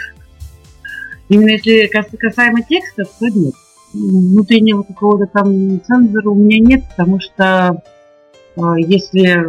Именно 1.29 1.51
если 1.51 1.91
касаемо 2.17 2.63
текстов, 2.63 3.09
то 3.19 3.29
нет. 3.29 3.55
Внутреннего 3.93 4.83
какого-то 4.83 5.27
там 5.27 5.81
цензора 5.85 6.29
у 6.29 6.35
меня 6.35 6.59
нет, 6.59 6.85
потому 6.91 7.21
что 7.21 7.83
э, 8.57 8.61
если, 8.79 9.47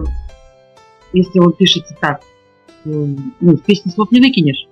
если 1.13 1.39
он 1.39 1.53
пишется 1.53 1.95
так, 1.99 2.21
ну, 2.85 3.17
в 3.39 3.57
песне 3.57 3.91
слов 3.91 4.11
не 4.11 4.19
выкинешь. 4.19 4.67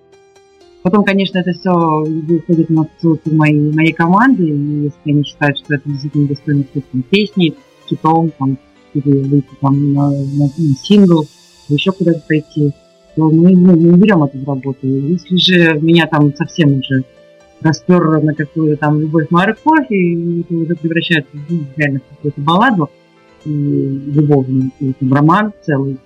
Потом, 0.81 1.03
конечно, 1.03 1.39
это 1.39 1.51
все 1.51 1.71
выходит 1.71 2.69
на 2.69 2.87
ссылки 2.99 3.29
моей, 3.29 3.71
моей 3.73 3.91
команды, 3.91 4.47
и 4.47 4.83
если 4.83 5.11
они 5.11 5.23
считают, 5.23 5.57
что 5.57 5.75
это 5.75 5.89
действительно 5.89 6.27
достойно 6.27 6.63
там, 6.63 7.01
песни, 7.03 7.53
хитом, 7.87 8.31
там, 8.37 8.57
или 8.93 9.19
выйти 9.23 9.49
там 9.59 9.93
на, 9.93 10.09
на, 10.09 10.45
на 10.45 10.75
сингл, 10.81 11.27
еще 11.67 11.91
куда-то 11.91 12.23
пойти, 12.27 12.71
то 13.15 13.29
мы, 13.29 13.55
ну, 13.55 13.75
не 13.75 13.97
берем 13.97 14.23
эту 14.23 14.37
в 14.39 14.47
работу. 14.47 14.87
Если 14.87 15.35
же 15.35 15.79
меня 15.81 16.07
там 16.07 16.33
совсем 16.35 16.79
уже 16.79 17.03
распер 17.61 18.21
на 18.21 18.33
какую-то 18.33 18.77
там 18.77 19.01
любовь 19.01 19.27
морковь, 19.29 19.87
и 19.89 20.41
это 20.41 20.53
уже 20.53 20.75
превращается 20.75 21.31
ну, 21.49 21.59
реально 21.75 21.99
в 21.99 22.15
какую-то 22.15 22.41
балладу, 22.41 22.89
и 23.43 23.49
любовный, 23.49 24.71
и 24.79 24.93
там, 24.93 25.13
роман 25.13 25.53
целый, 25.61 25.97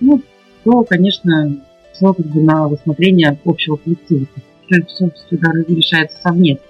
ну, 0.00 0.20
то, 0.64 0.82
конечно, 0.82 1.56
все 1.98 2.12
бы 2.12 2.40
на 2.40 2.68
рассмотрение 2.68 3.38
общего 3.44 3.76
коллектива. 3.76 4.26
Все, 4.66 4.82
все 4.84 5.10
всегда 5.10 5.50
решается 5.66 6.18
совместно. 6.22 6.66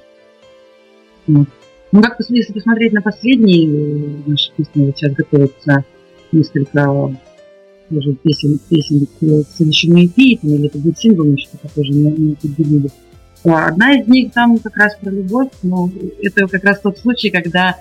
Вот. 1.27 1.49
Ну, 1.91 2.03
как 2.03 2.17
если 2.29 2.53
посмотреть 2.53 2.93
на 2.93 3.03
последние 3.03 3.67
э, 3.67 4.23
наши 4.27 4.53
песни, 4.57 4.87
вот 4.87 4.97
сейчас 4.97 5.13
готовятся 5.15 5.85
несколько 6.33 7.17
тоже 7.89 8.13
песен, 8.23 8.59
песен 8.69 9.07
к 9.07 9.47
следующему 9.57 10.05
EP, 10.05 10.39
там, 10.41 10.51
или 10.51 10.67
это 10.67 10.79
будет 10.79 10.99
сингл, 10.99 11.25
что-то 11.39 11.75
тоже 11.75 11.93
не, 11.93 12.33
определили. 12.33 12.91
Одна 13.45 13.99
из 13.99 14.07
них 14.07 14.33
там 14.33 14.59
как 14.59 14.77
раз 14.77 14.97
про 15.01 15.11
любовь, 15.11 15.49
но 15.63 15.91
это 16.23 16.47
как 16.47 16.65
раз 16.65 16.81
тот 16.81 16.99
случай, 16.99 17.31
когда 17.31 17.79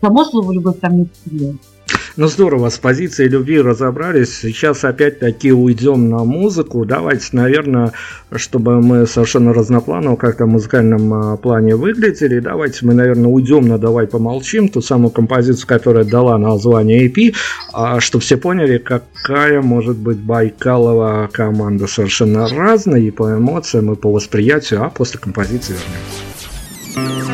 само 0.00 0.24
слово 0.24 0.52
любовь 0.52 0.78
там 0.80 0.98
не 0.98 1.06
встречается. 1.06 1.73
Ну 2.16 2.28
здорово, 2.28 2.68
с 2.68 2.78
позицией 2.78 3.28
любви 3.28 3.60
разобрались. 3.60 4.38
Сейчас 4.38 4.84
опять-таки 4.84 5.52
уйдем 5.52 6.08
на 6.08 6.24
музыку. 6.24 6.84
Давайте, 6.84 7.28
наверное, 7.32 7.92
чтобы 8.32 8.80
мы 8.80 9.06
совершенно 9.06 9.52
разнопланово 9.52 10.16
как-то 10.16 10.44
в 10.44 10.48
музыкальном 10.48 11.14
а, 11.14 11.36
плане 11.36 11.76
выглядели, 11.76 12.40
давайте 12.40 12.86
мы, 12.86 12.94
наверное, 12.94 13.28
уйдем 13.28 13.68
на 13.68 13.78
«Давай 13.78 14.06
помолчим», 14.06 14.68
ту 14.68 14.80
самую 14.80 15.10
композицию, 15.10 15.66
которая 15.66 16.04
дала 16.04 16.38
название 16.38 17.08
EP, 17.08 17.34
а, 17.72 18.00
чтобы 18.00 18.22
все 18.22 18.36
поняли, 18.36 18.78
какая 18.78 19.62
может 19.62 19.96
быть 19.96 20.18
Байкалова 20.18 21.28
команда 21.32 21.86
совершенно 21.86 22.48
разная 22.48 23.00
и 23.00 23.10
по 23.10 23.34
эмоциям, 23.34 23.92
и 23.92 23.96
по 23.96 24.12
восприятию, 24.12 24.82
а 24.82 24.90
после 24.90 25.20
композиции 25.20 25.74
вернемся. 25.74 27.33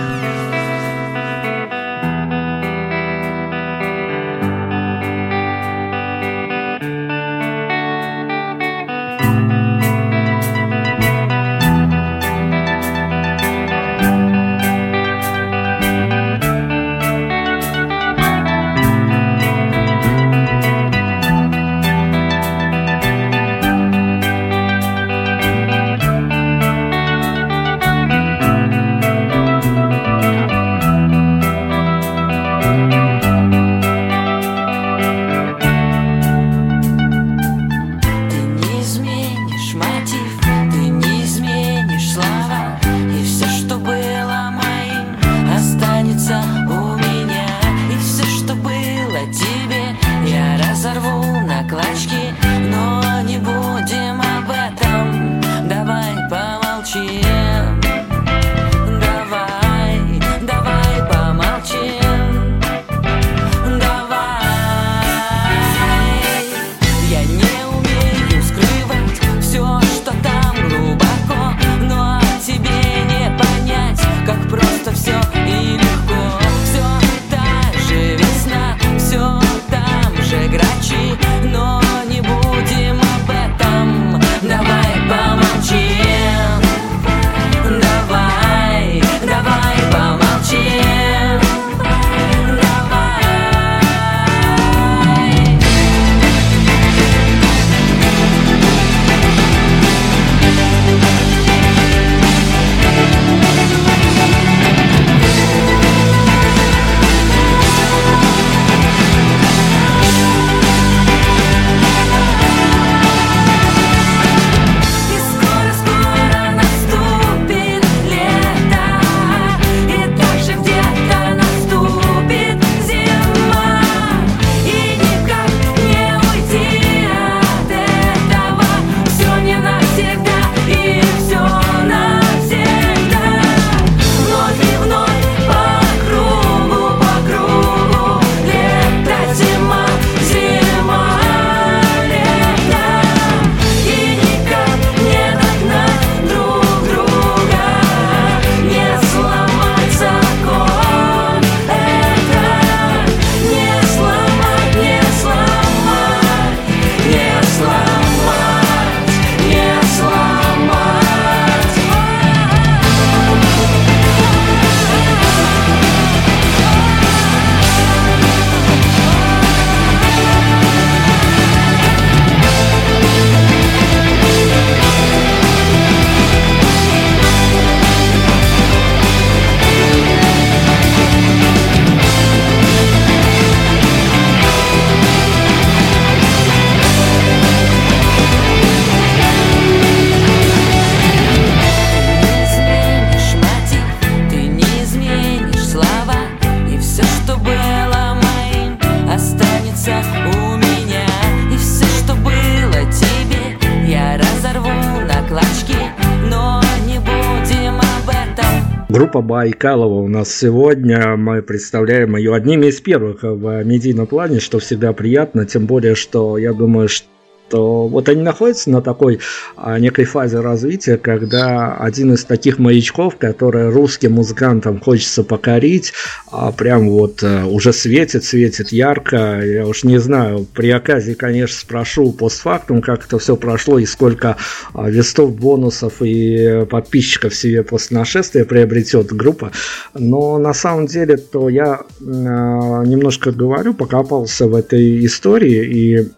Байкалова 209.31 210.01
у 210.01 210.09
нас 210.09 210.35
сегодня. 210.35 211.15
Мы 211.17 211.41
представляем 211.41 212.17
ее 212.17 212.35
одними 212.35 212.67
из 212.67 212.81
первых 212.81 213.23
в 213.23 213.63
медийном 213.63 214.09
плане, 214.09 214.41
что 214.41 214.59
всегда 214.59 214.93
приятно. 214.93 215.47
Тем 215.47 215.67
более, 215.67 215.95
что 215.95 216.37
я 216.37 216.53
думаю, 216.53 216.89
что 216.89 217.07
то 217.51 217.89
вот 217.89 218.09
они 218.09 218.23
находятся 218.23 218.71
на 218.71 218.81
такой 218.81 219.19
а, 219.57 219.79
некой 219.79 220.05
фазе 220.05 220.41
развития, 220.41 220.97
когда 220.97 221.75
один 221.75 222.15
из 222.15 222.25
таких 222.25 222.59
маячков, 222.59 223.17
который 223.17 223.71
русским 223.71 224.13
музыкантам 224.13 224.81
хочется 224.81 225.25
покорить, 225.25 225.93
а, 226.31 226.53
прям 226.53 226.89
вот 226.89 227.23
а, 227.23 227.47
уже 227.47 227.73
светит, 227.73 228.25
светит 228.25 228.71
ярко. 228.71 229.41
Я 229.45 229.67
уж 229.67 229.85
не 229.85 229.99
знаю, 229.99 230.47
при 230.55 230.71
оказии, 230.71 231.15
конечно, 231.15 231.59
спрошу 231.59 232.13
постфактум, 232.13 232.81
как 232.81 233.05
это 233.07 233.19
все 233.19 233.37
прошло 233.37 233.79
и 233.79 233.87
сколько 233.87 234.37
а, 234.73 234.89
вестов, 234.89 235.35
бонусов 235.35 235.95
и 236.01 236.65
подписчиков 236.71 237.35
себе 237.35 237.63
после 237.65 237.99
нашествия 237.99 238.45
приобретет 238.45 239.13
группа. 239.13 239.51
Но 239.95 240.39
на 240.39 240.55
самом 240.55 240.87
деле, 240.87 241.17
то 241.17 241.49
я 241.49 241.81
а, 241.81 242.85
немножко 242.85 243.33
говорю, 243.33 243.75
покопался 243.75 244.47
в 244.47 244.55
этой 244.55 245.05
истории 245.05 245.65
и 245.65 246.09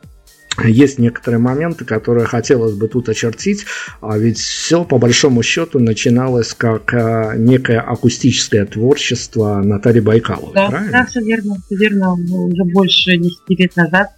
есть 0.68 0.98
некоторые 0.98 1.40
моменты, 1.40 1.84
которые 1.84 2.26
хотелось 2.26 2.74
бы 2.74 2.88
тут 2.88 3.08
очертить, 3.08 3.66
а 4.00 4.18
ведь 4.18 4.38
все 4.38 4.84
по 4.84 4.98
большому 4.98 5.42
счету 5.42 5.78
начиналось 5.78 6.54
как 6.54 6.92
а, 6.94 7.34
некое 7.36 7.80
акустическое 7.80 8.66
творчество 8.66 9.62
Натальи 9.62 10.00
Байкаловой, 10.00 10.54
да, 10.54 10.68
правильно? 10.68 10.92
Да, 10.92 11.06
все 11.06 11.20
верно, 11.20 11.56
все 11.66 11.76
верно. 11.76 12.12
Уже 12.12 12.64
больше 12.64 13.16
10 13.16 13.38
лет 13.48 13.76
назад 13.76 14.10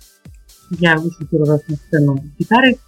я 0.71 0.97
вышла 0.97 1.27
первый 1.27 1.49
раз 1.49 1.61
на 1.69 1.77
сцену 1.77 2.19
с 2.19 2.39
гитарой. 2.39 2.79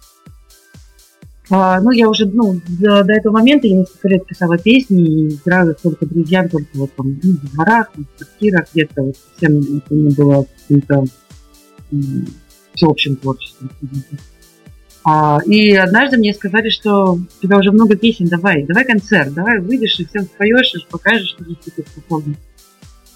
А, 1.49 1.79
ну, 1.79 1.91
я 1.91 2.09
уже, 2.09 2.25
ну, 2.25 2.59
до, 2.67 3.03
до 3.03 3.13
этого 3.13 3.33
момента 3.33 3.67
я 3.67 3.77
несколько 3.77 4.09
лет 4.09 4.25
писала 4.25 4.57
песни 4.57 5.03
и 5.03 5.35
играла 5.35 5.73
только 5.73 6.05
друзьям, 6.05 6.49
только 6.49 6.67
вот 6.73 6.93
там, 6.95 7.17
ну, 7.23 7.31
в 7.31 7.53
дворах, 7.53 7.89
в 7.95 8.17
квартирах 8.17 8.65
где-то, 8.73 9.03
вот 9.03 9.15
совсем 9.15 9.61
это 9.77 9.93
не 9.93 10.09
было 10.13 10.45
каким-то 10.67 11.05
всеобщим 12.77 13.17
творчеством. 13.17 13.69
А, 15.03 15.39
и 15.45 15.73
однажды 15.73 16.17
мне 16.17 16.33
сказали, 16.33 16.69
что 16.69 17.13
у 17.13 17.41
тебя 17.41 17.57
уже 17.57 17.71
много 17.71 17.95
песен, 17.95 18.27
давай, 18.27 18.63
давай 18.63 18.85
концерт, 18.85 19.33
давай 19.33 19.59
выйдешь 19.59 19.99
и 19.99 20.05
всем 20.05 20.23
споешь, 20.23 20.73
и 20.75 20.85
покажешь, 20.89 21.29
что 21.29 21.43
ты 21.45 21.83
способна. 21.83 22.35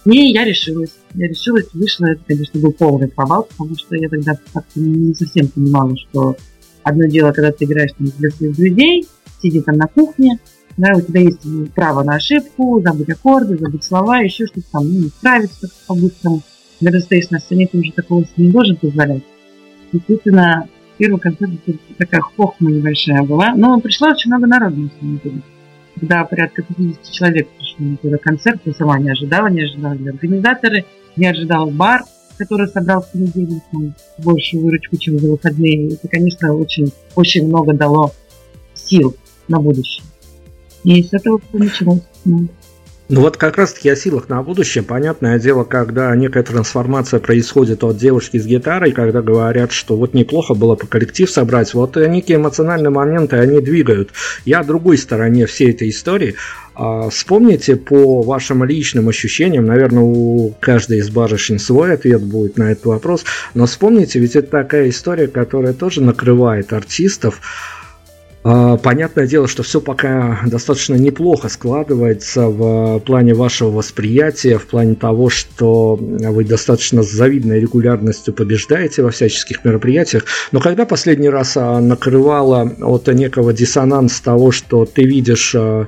И 0.06 0.32
я 0.32 0.46
решилась. 0.46 0.92
Я 1.14 1.28
решилась, 1.28 1.68
вышла. 1.74 2.08
Это, 2.08 2.22
конечно, 2.28 2.60
был 2.60 2.72
полный 2.72 3.08
провал, 3.08 3.44
потому 3.44 3.76
что 3.78 3.96
я 3.96 4.10
тогда 4.10 4.34
как-то 4.54 4.80
не 4.80 5.14
совсем 5.14 5.48
понимала, 5.48 5.96
что 5.98 6.36
одно 6.84 7.06
дело, 7.06 7.32
когда 7.34 7.52
ты 7.52 7.66
играешь 7.66 7.92
там, 7.98 8.08
для 8.18 8.30
своих 8.32 8.56
друзей, 8.56 9.08
сидя 9.42 9.62
там 9.62 9.78
на 9.78 9.88
кухне, 9.88 10.40
да, 10.78 10.94
у 10.96 11.02
тебя 11.02 11.22
есть 11.22 11.42
право 11.76 12.04
на 12.04 12.16
ошибку, 12.16 12.82
забыть 12.82 13.10
аккорды, 13.10 13.58
забыть 13.58 13.84
слова, 13.84 14.20
еще 14.20 14.48
что-то 14.48 14.68
там, 14.72 14.92
ну, 14.92 15.08
справиться 15.10 15.70
по-быстрому. 15.88 16.42
Когда 16.80 16.98
ты 16.98 17.04
стоишь 17.04 17.30
на 17.30 17.40
сцене, 17.40 17.68
ты 17.68 17.78
уже 17.78 17.92
такого 17.92 18.26
не 18.38 18.50
должен 18.50 18.78
позволять. 18.78 19.24
Действительно, 19.92 20.68
первый 20.98 21.20
концерт 21.20 21.52
такая 21.98 22.22
хохма 22.22 22.72
небольшая 22.72 23.24
была, 23.24 23.54
но 23.56 23.80
пришло 23.80 24.10
очень 24.10 24.30
много 24.30 24.48
народу 24.48 24.78
на 24.78 24.90
самом 25.00 25.20
деле. 25.24 25.42
Когда 26.00 26.24
порядка 26.24 26.64
50 26.64 27.12
человек 27.12 27.50
пришли 27.50 27.86
на 27.86 27.98
первый 27.98 28.20
концерт, 28.20 28.62
я 28.66 28.74
сама 28.74 29.00
не 29.00 29.12
ожидала, 29.12 29.48
не 29.48 29.64
ожидали 29.64 30.10
организаторы, 30.10 30.86
не 31.16 31.28
ожидал 31.28 31.70
бар, 31.70 32.04
который 32.38 32.68
собрал 32.68 33.02
в 33.02 33.12
понедельник 33.12 33.62
там, 33.72 33.94
большую 34.18 34.64
выручку, 34.64 34.98
чем 34.98 35.20
за 35.20 35.30
выходные. 35.30 35.94
Это, 35.94 36.08
конечно, 36.08 36.54
очень, 36.56 36.92
очень 37.16 37.48
много 37.48 37.74
дало 37.74 38.14
сил 38.74 39.16
на 39.48 39.60
будущее. 39.60 40.04
И 40.84 41.04
с 41.04 41.14
этого 41.14 41.40
все 41.40 41.58
началось. 41.58 42.02
Ну 43.12 43.20
вот 43.20 43.36
как 43.36 43.58
раз-таки 43.58 43.90
о 43.90 43.96
силах 43.98 44.30
на 44.30 44.42
будущее. 44.42 44.86
Понятное 44.86 45.38
дело, 45.38 45.66
когда 45.66 46.16
некая 46.16 46.44
трансформация 46.44 47.20
происходит 47.20 47.84
от 47.84 47.98
девушки 47.98 48.38
с 48.38 48.46
гитарой, 48.46 48.94
когда 48.94 49.22
говорят, 49.22 49.74
что 49.74 49.98
вот 49.98 50.14
неплохо 50.14 50.54
было 50.54 50.76
по 50.76 50.88
коллектив 50.88 51.30
собрать, 51.30 51.74
вот 51.74 51.98
некие 51.98 52.38
эмоциональные 52.38 52.90
моменты, 52.90 53.36
они 53.36 53.60
двигают. 53.60 54.12
Я 54.46 54.64
другой 54.64 54.98
стороне 54.98 55.46
всей 55.46 55.72
этой 55.72 55.90
истории. 55.90 56.36
А, 56.74 57.10
вспомните 57.10 57.76
по 57.76 58.22
вашим 58.22 58.64
личным 58.64 59.10
ощущениям, 59.10 59.66
наверное, 59.66 60.04
у 60.04 60.56
каждой 60.62 61.00
из 61.00 61.10
барышень 61.10 61.60
свой 61.60 61.96
ответ 61.96 62.22
будет 62.22 62.58
на 62.58 62.72
этот 62.72 62.86
вопрос, 62.86 63.26
но 63.54 63.66
вспомните, 63.66 64.20
ведь 64.20 64.38
это 64.38 64.50
такая 64.50 64.88
история, 64.88 65.28
которая 65.28 65.74
тоже 65.74 66.02
накрывает 66.02 66.72
артистов, 66.72 67.42
понятное 68.44 69.28
дело, 69.28 69.48
что 69.48 69.62
все 69.64 69.80
пока 69.80 70.40
достаточно 70.46 70.96
неплохо 70.96 71.48
складывается 71.48 72.48
в 72.48 73.00
плане 73.00 73.34
вашего 73.34 73.70
восприятия, 73.70 74.58
в 74.58 74.66
плане 74.66 74.96
того, 74.96 75.30
что 75.30 75.96
вы 75.96 76.44
достаточно 76.44 77.04
с 77.04 77.12
завидной 77.12 77.60
регулярностью 77.60 78.34
побеждаете 78.34 79.04
во 79.04 79.12
всяческих 79.12 79.64
мероприятиях. 79.64 80.26
Но 80.52 80.60
когда 80.60 80.86
последний 80.86 81.30
раз 81.30 81.56
а, 81.56 81.80
накрывало 81.80 82.72
от 82.82 83.08
некого 83.08 83.54
диссонанса 83.54 84.24
того, 84.24 84.52
что 84.52 84.86
ты 84.86 85.04
видишь 85.04 85.54
а, 85.56 85.88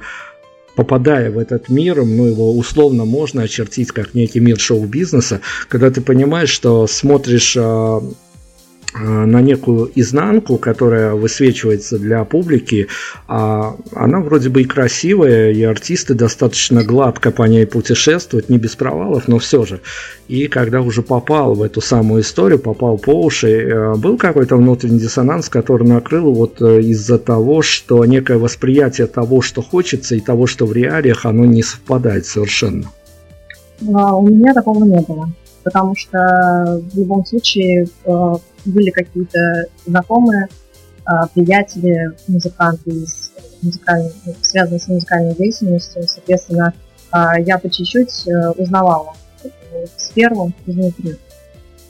попадая 0.76 1.32
в 1.32 1.40
этот 1.40 1.70
мир, 1.70 2.04
ну 2.04 2.26
его 2.26 2.56
условно 2.56 3.06
можно 3.06 3.44
очертить 3.44 3.92
как 3.92 4.14
некий 4.14 4.40
мир 4.40 4.60
шоу-бизнеса, 4.60 5.42
когда 5.70 5.90
ты 5.90 6.02
понимаешь, 6.02 6.50
что 6.50 6.88
смотришь 6.88 7.58
Э, 7.58 8.02
на 8.96 9.42
некую 9.42 9.92
изнанку, 9.96 10.58
которая 10.58 11.14
высвечивается 11.14 11.98
для 11.98 12.24
публики, 12.26 12.88
а 13.28 13.76
она 13.94 14.20
вроде 14.20 14.50
бы 14.50 14.62
и 14.62 14.66
красивая, 14.66 15.52
и 15.52 15.64
артисты 15.64 16.14
достаточно 16.14 16.84
гладко 16.84 17.32
по 17.32 17.44
ней 17.44 17.66
путешествуют, 17.66 18.50
не 18.50 18.58
без 18.58 18.76
провалов, 18.76 19.28
но 19.28 19.40
все 19.40 19.66
же. 19.66 19.80
И 20.28 20.48
когда 20.48 20.82
уже 20.82 21.02
попал 21.02 21.54
в 21.56 21.62
эту 21.62 21.82
самую 21.82 22.22
историю, 22.22 22.60
попал 22.60 22.98
по 22.98 23.24
уши, 23.24 23.50
э, 23.50 23.96
был 23.96 24.18
какой-то 24.18 24.56
внутренний 24.58 25.00
диссонанс, 25.00 25.50
который 25.50 25.88
накрыл 25.88 26.34
вот 26.34 26.62
э, 26.62 26.82
из-за 26.82 27.18
того, 27.18 27.62
что 27.62 28.06
некое 28.06 28.38
восприятие 28.38 29.08
того, 29.08 29.42
что 29.42 29.62
хочется, 29.62 30.16
и 30.16 30.20
того, 30.20 30.48
что 30.48 30.66
в 30.66 30.74
реалиях, 30.74 31.26
оно 31.26 31.46
не 31.46 31.64
совпадает 31.64 32.26
совершенно. 32.26 32.90
А, 33.94 34.16
у 34.16 34.28
меня 34.28 34.54
такого 34.54 34.84
не 34.86 35.02
было 35.02 35.30
потому 35.64 35.96
что 35.96 36.82
в 36.92 36.98
любом 36.98 37.26
случае 37.26 37.88
э, 38.06 38.34
были 38.66 38.90
какие-то 38.90 39.66
знакомые, 39.86 40.48
э, 40.48 41.10
приятели, 41.34 42.12
музыканты, 42.28 42.92
из 42.92 43.32
связанные 44.42 44.80
с 44.80 44.88
музыкальной 44.88 45.36
деятельностью. 45.36 46.04
Соответственно, 46.08 46.74
э, 47.14 47.42
я 47.46 47.58
по 47.58 47.70
чуть-чуть 47.70 48.28
узнавала 48.58 49.14
сферу 49.98 50.52
изнутри. 50.66 51.18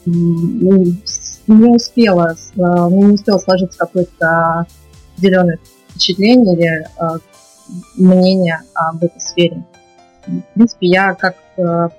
Не 0.06 1.74
успела, 1.74 2.34
не 2.56 3.04
успела 3.06 3.38
сложиться 3.38 3.78
какое-то 3.78 4.66
зеленое 5.18 5.58
впечатление 5.90 6.56
или 6.56 6.86
мнение 7.96 8.60
об 8.74 9.02
этой 9.02 9.20
сфере. 9.20 9.64
В 10.26 10.54
принципе, 10.54 10.86
я 10.86 11.14
как 11.14 11.34
э, 11.34 11.43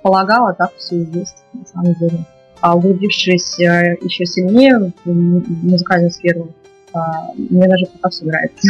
полагала, 0.02 0.54
так 0.54 0.74
все 0.76 0.96
и 0.96 1.18
есть, 1.18 1.44
на 1.52 1.66
самом 1.66 1.94
деле. 1.94 2.24
А 2.60 2.76
углубившись 2.76 3.58
э, 3.60 3.96
еще 4.00 4.24
сильнее 4.24 4.92
в 5.04 5.12
музыкальную 5.12 6.10
сферу, 6.10 6.48
э, 6.94 6.98
мне 7.36 7.68
даже 7.68 7.86
пока 7.86 8.08
все 8.08 8.24
нравится. 8.24 8.68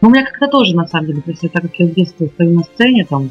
Ну, 0.00 0.08
у 0.08 0.10
меня 0.10 0.24
как-то 0.24 0.48
тоже, 0.48 0.74
на 0.74 0.86
самом 0.86 1.08
деле, 1.08 1.20
то 1.20 1.30
есть, 1.30 1.42
так 1.52 1.62
как 1.62 1.74
я 1.74 1.86
с 1.86 1.90
детства 1.90 2.26
стою 2.26 2.58
на 2.58 2.62
сцене, 2.64 3.04
там, 3.04 3.30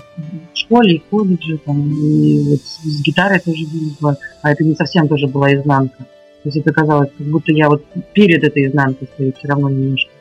в 0.53 0.57
школе 0.57 0.95
и 0.95 0.99
в 0.99 1.03
колледже, 1.05 1.57
там, 1.57 1.91
и 1.91 2.51
вот 2.51 2.61
с 2.61 3.01
гитарой 3.01 3.39
тоже 3.39 3.65
было, 3.99 4.17
а 4.43 4.51
это 4.51 4.63
не 4.63 4.75
совсем 4.75 5.07
тоже 5.07 5.27
была 5.27 5.53
изнанка. 5.55 5.97
То 5.97 6.47
есть 6.47 6.57
это 6.57 6.71
казалось, 6.71 7.09
как 7.17 7.27
будто 7.27 7.51
я 7.51 7.69
вот 7.69 7.83
перед 8.13 8.43
этой 8.43 8.67
изнанкой 8.67 9.09
стою 9.13 9.33
все 9.33 9.47
равно 9.47 9.69
немножко. 9.69 10.11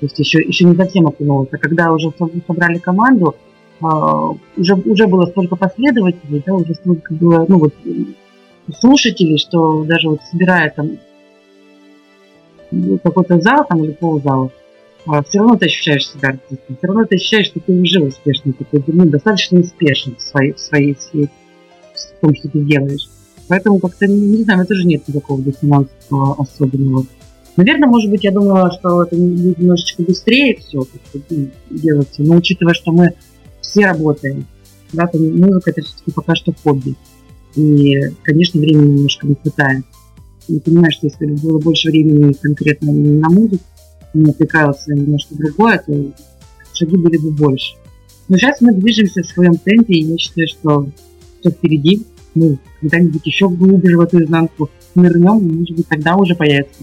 То 0.00 0.06
есть 0.06 0.18
еще, 0.18 0.40
еще 0.40 0.64
не 0.64 0.74
совсем 0.74 1.06
окунулась. 1.06 1.50
А 1.52 1.58
когда 1.58 1.92
уже 1.92 2.10
собрали 2.46 2.78
команду, 2.78 3.36
уже, 3.80 4.74
уже 4.74 5.06
было 5.06 5.26
столько 5.26 5.56
последователей, 5.56 6.42
да, 6.44 6.54
уже 6.54 6.74
столько 6.74 7.14
было, 7.14 7.46
ну 7.48 7.58
вот, 7.58 7.74
слушателей, 8.78 9.38
что 9.38 9.84
даже 9.84 10.08
вот 10.08 10.20
собирая 10.30 10.70
там 10.70 10.98
какой-то 13.02 13.40
зал 13.40 13.66
там 13.68 13.82
или 13.84 13.92
ползала, 13.92 14.50
а, 15.06 15.22
все 15.22 15.38
равно 15.38 15.56
ты 15.56 15.66
ощущаешь 15.66 16.08
себя 16.08 16.30
артистом, 16.30 16.76
все 16.76 16.86
равно 16.86 17.04
ты 17.04 17.16
ощущаешь, 17.16 17.46
что 17.46 17.60
ты 17.60 17.72
уже 17.72 18.00
успешный, 18.00 18.52
такой, 18.52 18.84
ну, 18.86 19.06
достаточно 19.06 19.60
успешен 19.60 20.14
в 20.16 20.22
своей, 20.22 20.52
в 20.52 20.60
своей 20.60 20.94
сфере, 20.96 21.30
в 21.94 22.20
том, 22.20 22.34
что 22.34 22.48
ты 22.48 22.60
делаешь. 22.60 23.08
Поэтому 23.48 23.80
как-то, 23.80 24.06
не 24.06 24.44
знаю, 24.44 24.58
у 24.58 24.60
меня 24.60 24.68
тоже 24.68 24.86
нет 24.86 25.08
никакого 25.08 25.42
диссонанса 25.42 25.90
особенного. 26.38 27.06
Наверное, 27.56 27.88
может 27.88 28.10
быть, 28.10 28.22
я 28.22 28.30
думала, 28.30 28.70
что 28.70 29.02
это 29.02 29.16
немножечко 29.16 30.02
быстрее 30.02 30.56
все 30.56 30.86
ну, 31.30 31.48
делается, 31.68 32.22
но 32.22 32.36
учитывая, 32.36 32.74
что 32.74 32.92
мы 32.92 33.14
все 33.70 33.86
работаем, 33.86 34.46
да, 34.92 35.06
то 35.06 35.18
музыка 35.18 35.70
это 35.70 35.82
все-таки 35.82 36.10
пока 36.10 36.34
что 36.34 36.52
хобби. 36.62 36.96
И, 37.54 38.00
конечно, 38.22 38.60
времени 38.60 38.96
немножко 38.96 39.26
не 39.26 39.34
хватает. 39.34 39.84
И 40.48 40.58
понимаешь, 40.58 40.94
что 40.94 41.06
если 41.06 41.26
было 41.26 41.58
больше 41.58 41.90
времени 41.90 42.32
конкретно 42.32 42.92
на 42.92 43.28
музыку, 43.28 43.64
не 44.14 44.30
отвлекалось 44.30 44.86
на 44.86 44.94
немножко 44.94 45.34
другое, 45.36 45.82
то 45.86 46.12
шаги 46.72 46.96
были 46.96 47.18
бы 47.18 47.30
больше. 47.30 47.74
Но 48.28 48.36
сейчас 48.36 48.60
мы 48.60 48.74
движемся 48.74 49.22
в 49.22 49.26
своем 49.26 49.56
темпе, 49.56 49.94
и 49.94 50.04
я 50.04 50.18
считаю, 50.18 50.48
что 50.48 50.88
все 51.40 51.50
впереди. 51.50 52.06
Мы 52.34 52.58
когда-нибудь 52.80 53.26
еще 53.26 53.48
глубже 53.48 53.96
в 53.96 54.00
эту 54.00 54.22
изнанку 54.22 54.70
нырнем, 54.94 55.58
может 55.58 55.76
быть, 55.76 55.88
тогда 55.88 56.16
уже 56.16 56.34
появится. 56.34 56.82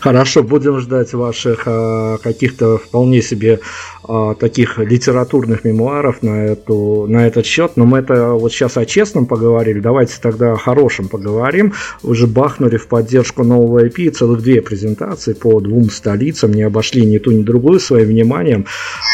Хорошо, 0.00 0.42
будем 0.42 0.78
ждать 0.80 1.12
ваших 1.14 1.62
а, 1.66 2.18
каких-то 2.18 2.78
вполне 2.78 3.22
себе 3.22 3.60
а, 4.04 4.34
таких 4.34 4.78
литературных 4.78 5.64
мемуаров 5.64 6.22
на, 6.22 6.44
эту, 6.44 7.06
на 7.08 7.26
этот 7.26 7.46
счет. 7.46 7.72
Но 7.76 7.86
мы 7.86 7.98
это 7.98 8.32
вот 8.32 8.52
сейчас 8.52 8.76
о 8.76 8.84
честном 8.84 9.26
поговорили. 9.26 9.80
Давайте 9.80 10.14
тогда 10.20 10.52
о 10.52 10.56
хорошем 10.56 11.08
поговорим. 11.08 11.72
Уже 12.02 12.26
бахнули 12.26 12.76
в 12.76 12.86
поддержку 12.86 13.42
нового 13.44 13.86
IP 13.86 14.10
целых 14.10 14.42
две 14.42 14.60
презентации 14.62 15.32
по 15.32 15.60
двум 15.60 15.90
столицам. 15.90 16.52
Не 16.52 16.62
обошли 16.62 17.04
ни 17.04 17.18
ту, 17.18 17.32
ни 17.32 17.42
другую 17.42 17.80
своим 17.80 18.08
вниманием. 18.08 18.66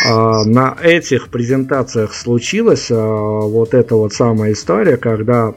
А, 0.09 0.45
на 0.45 0.77
этих 0.83 1.29
презентациях 1.29 2.15
случилась 2.15 2.89
а, 2.91 2.97
вот 2.97 3.75
эта 3.75 3.95
вот 3.97 4.13
самая 4.13 4.53
история, 4.53 4.97
когда 4.97 5.55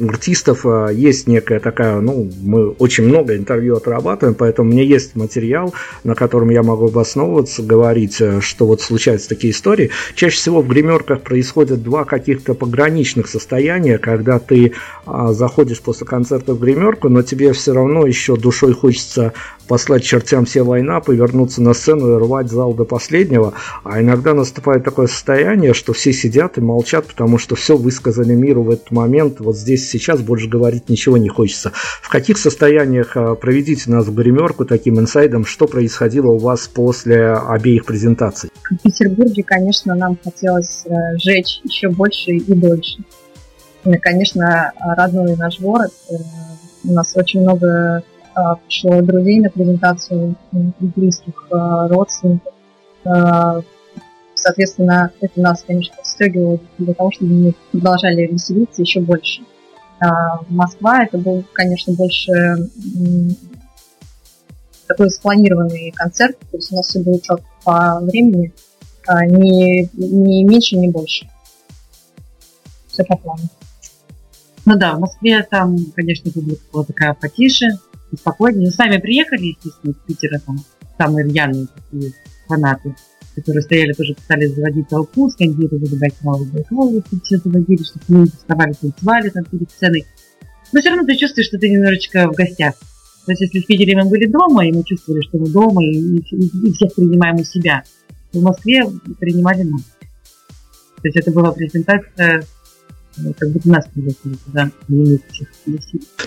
артистов 0.00 0.64
а, 0.64 0.88
есть 0.88 1.26
некая 1.26 1.60
такая, 1.60 2.00
ну, 2.00 2.30
мы 2.42 2.70
очень 2.70 3.04
много 3.04 3.36
интервью 3.36 3.76
отрабатываем, 3.76 4.34
поэтому 4.34 4.70
у 4.70 4.72
меня 4.72 4.82
есть 4.82 5.16
материал, 5.16 5.74
на 6.04 6.14
котором 6.14 6.50
я 6.50 6.62
могу 6.62 6.86
обосновываться, 6.86 7.62
говорить, 7.62 8.20
э, 8.20 8.40
что 8.40 8.66
вот 8.66 8.80
случаются 8.80 9.28
такие 9.28 9.52
истории. 9.52 9.90
Чаще 10.14 10.36
всего 10.36 10.62
в 10.62 10.68
гримерках 10.68 11.22
происходят 11.22 11.82
два 11.82 12.04
каких-то 12.04 12.54
пограничных 12.54 13.28
состояния, 13.28 13.98
когда 13.98 14.38
ты 14.38 14.72
а, 15.06 15.32
заходишь 15.32 15.80
после 15.80 16.06
концерта 16.06 16.54
в 16.54 16.60
гримерку, 16.60 17.08
но 17.08 17.22
тебе 17.22 17.52
все 17.52 17.72
равно 17.72 18.06
еще 18.06 18.36
душой 18.36 18.72
хочется 18.72 19.32
послать 19.68 20.02
чертям 20.02 20.46
все 20.46 20.62
война, 20.62 21.00
повернуться 21.00 21.62
на 21.62 21.74
сцену 21.74 22.14
и 22.14 22.18
рвать 22.18 22.50
зал 22.50 22.74
до 22.74 22.84
последнего. 22.84 23.52
А 23.84 24.00
иногда 24.00 24.34
наступает 24.34 24.82
такое 24.82 25.06
состояние, 25.06 25.74
что 25.74 25.92
все 25.92 26.12
сидят 26.12 26.58
и 26.58 26.60
молчат, 26.60 27.06
потому 27.06 27.38
что 27.38 27.54
все 27.54 27.76
высказали 27.76 28.34
миру 28.34 28.62
в 28.62 28.70
этот 28.70 28.90
момент. 28.90 29.40
Вот 29.40 29.56
здесь 29.56 29.87
сейчас 29.88 30.20
больше 30.20 30.48
говорить 30.48 30.88
ничего 30.88 31.16
не 31.16 31.28
хочется. 31.28 31.72
В 31.74 32.08
каких 32.08 32.38
состояниях 32.38 33.16
а, 33.16 33.34
проведите 33.34 33.90
нас 33.90 34.06
в 34.06 34.14
гримерку 34.14 34.64
таким 34.64 34.98
инсайдом, 34.98 35.44
что 35.44 35.66
происходило 35.66 36.28
у 36.28 36.38
вас 36.38 36.68
после 36.68 37.32
обеих 37.32 37.84
презентаций? 37.84 38.50
В 38.70 38.82
Петербурге, 38.82 39.42
конечно, 39.42 39.94
нам 39.94 40.18
хотелось 40.22 40.84
э, 40.86 41.16
жечь 41.18 41.60
еще 41.64 41.88
больше 41.88 42.32
и 42.32 42.54
дольше. 42.54 42.98
И, 43.84 43.92
конечно, 43.96 44.72
родной 44.78 45.36
наш 45.36 45.60
город. 45.60 45.92
Э, 46.10 46.14
у 46.84 46.92
нас 46.92 47.16
очень 47.16 47.40
много 47.40 48.02
а, 48.34 48.56
пришло 48.56 49.00
друзей 49.02 49.40
на 49.40 49.50
презентацию, 49.50 50.36
близких 50.52 51.46
а, 51.50 51.88
родственников. 51.88 52.54
Соответственно, 54.34 55.10
это 55.20 55.40
нас, 55.40 55.64
конечно, 55.66 55.96
подстегивало 55.96 56.60
для 56.78 56.94
того, 56.94 57.10
чтобы 57.10 57.32
мы 57.32 57.54
продолжали 57.72 58.26
веселиться 58.26 58.82
еще 58.82 59.00
больше. 59.00 59.42
Москва 60.48 61.04
это 61.04 61.18
был, 61.18 61.44
конечно, 61.52 61.92
больше 61.94 62.32
такой 64.86 65.10
спланированный 65.10 65.92
концерт, 65.92 66.38
то 66.38 66.56
есть 66.56 66.72
у 66.72 66.76
нас 66.76 66.86
все 66.86 67.00
было 67.00 67.20
четко 67.20 67.46
по 67.64 68.00
времени, 68.00 68.52
не, 69.26 69.88
не 69.94 70.44
меньше, 70.44 70.76
не 70.76 70.88
больше. 70.88 71.28
Все 72.88 73.04
по 73.04 73.16
плану. 73.16 73.42
Ну 74.64 74.76
да, 74.76 74.94
в 74.94 75.00
Москве 75.00 75.42
там, 75.42 75.76
конечно, 75.94 76.30
публика 76.30 76.62
была 76.72 76.84
такая 76.84 77.14
потише, 77.14 77.78
спокойнее. 78.16 78.70
сами 78.70 78.98
приехали, 78.98 79.46
естественно, 79.46 79.92
из 79.92 79.96
Питера, 80.06 80.38
там 80.40 80.58
самые 80.96 81.26
рьяные 81.26 81.66
фанаты, 82.46 82.94
которые 83.40 83.62
стояли, 83.62 83.92
тоже 83.92 84.14
пытались 84.14 84.54
заводить 84.54 84.88
толпу, 84.88 85.28
скандировали 85.30 85.94
«Байкал, 85.96 86.44
Байкал», 86.44 87.02
все 87.22 87.38
заводили, 87.38 87.82
чтобы 87.82 88.04
мы 88.08 88.26
вставали, 88.26 88.72
танцевали 88.72 89.30
там 89.30 89.44
перед 89.44 89.70
сценой. 89.70 90.06
Но 90.72 90.80
все 90.80 90.90
равно 90.90 91.06
ты 91.06 91.16
чувствуешь, 91.16 91.46
что 91.46 91.58
ты 91.58 91.70
немножечко 91.70 92.28
в 92.28 92.34
гостях. 92.34 92.74
То 93.26 93.32
есть, 93.32 93.42
если 93.42 93.60
в 93.60 93.66
Питере 93.66 93.96
мы 93.96 94.08
были 94.08 94.26
дома, 94.26 94.66
и 94.66 94.72
мы 94.72 94.82
чувствовали, 94.84 95.22
что 95.22 95.38
мы 95.38 95.48
дома, 95.48 95.84
и, 95.84 96.18
и, 96.18 96.68
и 96.68 96.72
всех 96.72 96.94
принимаем 96.94 97.36
у 97.36 97.44
себя, 97.44 97.82
то 98.32 98.38
в 98.38 98.42
Москве 98.42 98.86
принимали 99.18 99.62
нас. 99.62 99.82
То 99.82 101.08
есть 101.08 101.16
это 101.16 101.30
была 101.30 101.52
презентация 101.52 102.42
как 103.38 103.50
будто 103.50 103.68
нас 103.68 103.86
пригласили 103.92 104.36
туда, 104.44 104.70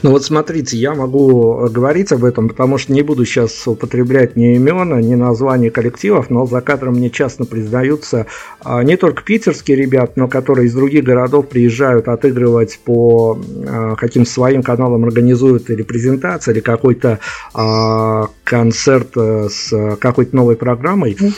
Ну 0.03 0.11
вот 0.11 0.23
смотрите, 0.23 0.77
я 0.77 0.93
могу 0.93 1.67
говорить 1.69 2.11
об 2.11 2.23
этом, 2.23 2.49
потому 2.49 2.77
что 2.77 2.93
не 2.93 3.01
буду 3.01 3.25
сейчас 3.25 3.67
употреблять 3.67 4.35
ни 4.35 4.55
имена, 4.57 5.01
ни 5.01 5.15
названия 5.15 5.71
коллективов, 5.71 6.29
но 6.29 6.45
за 6.45 6.61
кадром 6.61 6.95
мне 6.95 7.09
часто 7.09 7.45
признаются 7.45 8.27
а, 8.63 8.83
не 8.83 8.97
только 8.97 9.23
питерские 9.23 9.77
ребят, 9.77 10.17
но 10.17 10.27
которые 10.27 10.67
из 10.67 10.73
других 10.73 11.03
городов 11.03 11.49
приезжают 11.49 12.07
отыгрывать 12.07 12.79
по 12.83 13.39
а, 13.67 13.95
каким-то 13.95 14.29
своим 14.29 14.63
каналам, 14.63 15.03
организуют 15.05 15.69
или 15.69 15.83
презентации, 15.83 16.51
или 16.51 16.59
какой-то 16.59 17.19
а, 17.53 18.27
концерт 18.43 19.11
э, 19.15 19.47
с 19.49 19.95
какой-то 19.97 20.35
новой 20.35 20.55
программой. 20.55 21.13
Mm. 21.13 21.33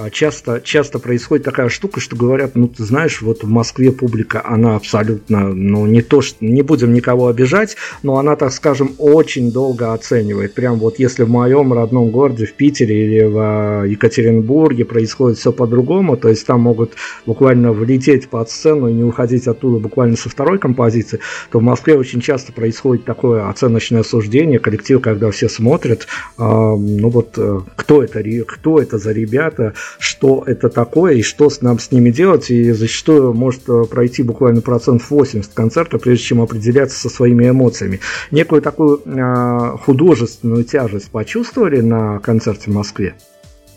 А 0.00 0.10
часто, 0.10 0.60
часто 0.62 1.00
происходит 1.00 1.44
такая 1.44 1.68
штука, 1.68 1.98
что 1.98 2.14
говорят, 2.14 2.54
ну 2.54 2.68
ты 2.68 2.84
знаешь, 2.84 3.20
вот 3.20 3.42
в 3.42 3.48
Москве 3.48 3.90
публика, 3.90 4.40
она 4.44 4.76
абсолютно, 4.76 5.48
ну 5.52 5.86
не 5.86 6.02
то, 6.02 6.20
что 6.20 6.36
не 6.44 6.62
будем 6.62 6.92
никого 6.92 7.26
обижать, 7.26 7.74
но 8.04 8.16
она, 8.16 8.36
так 8.36 8.52
скажем, 8.52 8.92
очень 8.98 9.50
долго 9.50 9.92
оценивает. 9.92 10.54
Прям 10.54 10.78
вот 10.78 11.00
если 11.00 11.24
в 11.24 11.30
моем 11.30 11.72
родном 11.72 12.10
городе, 12.10 12.46
в 12.46 12.54
Питере 12.54 13.06
или 13.06 13.24
в 13.24 13.38
а, 13.38 13.84
Екатеринбурге 13.86 14.84
происходит 14.84 15.38
все 15.38 15.50
по-другому, 15.50 16.16
то 16.16 16.28
есть 16.28 16.46
там 16.46 16.60
могут 16.60 16.92
буквально 17.26 17.72
влететь 17.72 18.28
под 18.28 18.50
сцену 18.50 18.86
и 18.86 18.92
не 18.92 19.02
уходить 19.02 19.48
оттуда 19.48 19.80
буквально 19.80 20.16
со 20.16 20.28
второй 20.28 20.60
композиции, 20.60 21.18
то 21.50 21.58
в 21.58 21.62
Москве 21.62 21.98
очень 21.98 22.20
часто 22.20 22.52
происходит 22.52 23.04
такое 23.04 23.48
оценочное 23.48 24.04
суждение, 24.04 24.60
коллектив, 24.60 25.00
когда 25.00 25.28
все 25.32 25.48
смотрят, 25.48 26.02
э, 26.02 26.44
ну 26.44 27.08
вот 27.08 27.34
э, 27.36 27.62
кто 27.74 28.04
это, 28.04 28.22
кто 28.46 28.80
это 28.80 28.98
за 28.98 29.10
ребята, 29.10 29.74
что 29.98 30.42
это 30.46 30.68
такое 30.68 31.14
и 31.14 31.22
что 31.22 31.48
нам 31.60 31.78
с 31.78 31.90
ними 31.90 32.10
делать. 32.10 32.50
И 32.50 32.72
зачастую 32.72 33.32
может 33.34 33.68
э, 33.68 33.84
пройти 33.84 34.22
буквально 34.22 34.60
процент 34.60 35.02
80 35.08 35.52
концерта, 35.54 35.98
прежде 35.98 36.24
чем 36.24 36.40
определяться 36.40 36.98
со 36.98 37.08
своими 37.08 37.48
эмоциями. 37.48 38.00
Некую 38.30 38.62
такую 38.62 39.00
э, 39.04 39.76
художественную 39.84 40.64
тяжесть 40.64 41.10
почувствовали 41.10 41.80
на 41.80 42.18
концерте 42.18 42.70
в 42.70 42.74
Москве? 42.74 43.14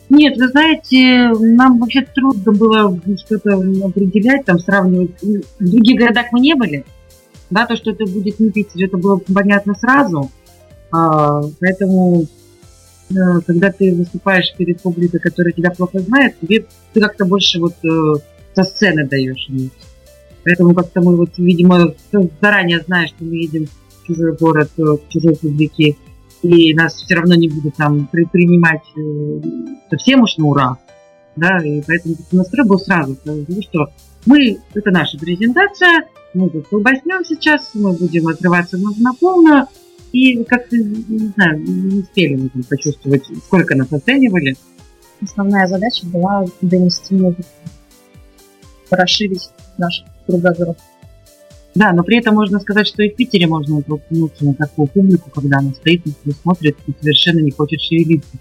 Нет, 0.09 0.37
вы 0.37 0.49
знаете, 0.49 1.29
нам 1.39 1.79
вообще 1.79 2.01
трудно 2.01 2.51
было 2.51 2.99
что-то 3.25 3.55
определять, 3.83 4.43
там 4.43 4.59
сравнивать. 4.59 5.11
В 5.21 5.69
других 5.69 5.99
городах 5.99 6.25
мы 6.33 6.41
не 6.41 6.53
были. 6.53 6.83
Да, 7.49 7.65
то, 7.65 7.77
что 7.77 7.91
это 7.91 8.05
будет 8.05 8.39
не 8.39 8.49
Питер, 8.49 8.85
это 8.85 8.97
было 8.97 9.21
понятно 9.33 9.73
сразу. 9.73 10.29
А, 10.91 11.41
поэтому 11.59 12.25
когда 13.45 13.71
ты 13.71 13.93
выступаешь 13.93 14.53
перед 14.57 14.81
публикой, 14.81 15.19
которая 15.19 15.53
тебя 15.53 15.71
плохо 15.71 15.99
знает, 15.99 16.35
тебе 16.39 16.65
ты 16.93 16.99
как-то 16.99 17.25
больше 17.25 17.59
вот 17.59 17.75
э, 17.83 18.13
со 18.53 18.63
сцены 18.63 19.07
даешь 19.07 19.49
Поэтому 20.43 20.73
как-то 20.73 21.01
мы 21.01 21.15
вот, 21.15 21.37
видимо, 21.37 21.93
заранее 22.41 22.81
знаешь, 22.81 23.09
что 23.09 23.23
мы 23.23 23.35
едем 23.35 23.67
в 23.67 24.07
чужой 24.07 24.35
город, 24.35 24.71
э, 24.77 24.97
к 24.97 25.09
чужой 25.09 25.35
публике, 25.35 25.95
и 26.41 26.73
нас 26.73 26.95
все 26.95 27.15
равно 27.15 27.35
не 27.35 27.49
будут 27.49 27.75
там 27.75 28.07
при, 28.11 28.25
принимать 28.25 28.81
э, 28.97 29.41
совсем 29.89 30.23
уж 30.23 30.37
на 30.37 30.45
ура. 30.47 30.77
Да, 31.35 31.59
и 31.63 31.81
поэтому 31.85 32.15
настрой 32.31 32.67
был 32.67 32.79
сразу, 32.79 33.17
ну 33.23 33.61
что 33.61 33.87
мы, 34.25 34.57
это 34.73 34.91
наша 34.91 35.17
презентация, 35.17 36.07
мы 36.33 36.49
тут 36.49 36.67
колбаснем 36.67 37.23
сейчас, 37.23 37.71
мы 37.73 37.93
будем 37.93 38.27
отрываться 38.27 38.77
на 38.77 39.13
полную, 39.13 39.67
и 40.11 40.43
как-то, 40.43 40.77
не 40.77 41.31
знаю, 41.35 41.61
не 41.61 42.01
успели 42.01 42.35
мы 42.35 42.49
там 42.49 42.63
почувствовать, 42.63 43.23
сколько 43.45 43.75
нас 43.75 43.91
оценивали. 43.91 44.55
Основная 45.21 45.67
задача 45.67 46.05
была 46.07 46.45
донести 46.61 47.15
музыку, 47.15 47.43
расширить 48.89 49.49
наш 49.77 50.03
кругозор. 50.25 50.75
Да, 51.73 51.93
но 51.93 52.03
при 52.03 52.17
этом 52.17 52.35
можно 52.35 52.59
сказать, 52.59 52.87
что 52.87 53.03
и 53.03 53.09
в 53.09 53.15
Питере 53.15 53.47
можно 53.47 53.77
натолкнуться 53.77 54.43
на 54.43 54.53
такую 54.53 54.87
публику, 54.87 55.29
когда 55.29 55.59
она 55.59 55.71
стоит 55.71 56.05
и 56.05 56.31
смотрит 56.31 56.77
и 56.87 56.93
совершенно 56.99 57.39
не 57.39 57.51
хочет 57.51 57.79
шевелиться. 57.79 58.37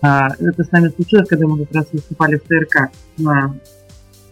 А, 0.00 0.30
это 0.38 0.64
с 0.64 0.70
нами 0.72 0.88
случилось, 0.88 1.28
когда 1.28 1.46
мы 1.46 1.64
как 1.64 1.74
раз 1.74 1.86
выступали 1.92 2.36
в 2.36 2.42
ТРК 2.42 2.90
на 3.16 3.54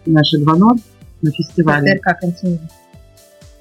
наши 0.05 0.39
2.0 0.39 0.81
на 1.23 1.31
фестивале. 1.31 1.99
ТРК 1.99 2.21
«Континент». 2.21 2.62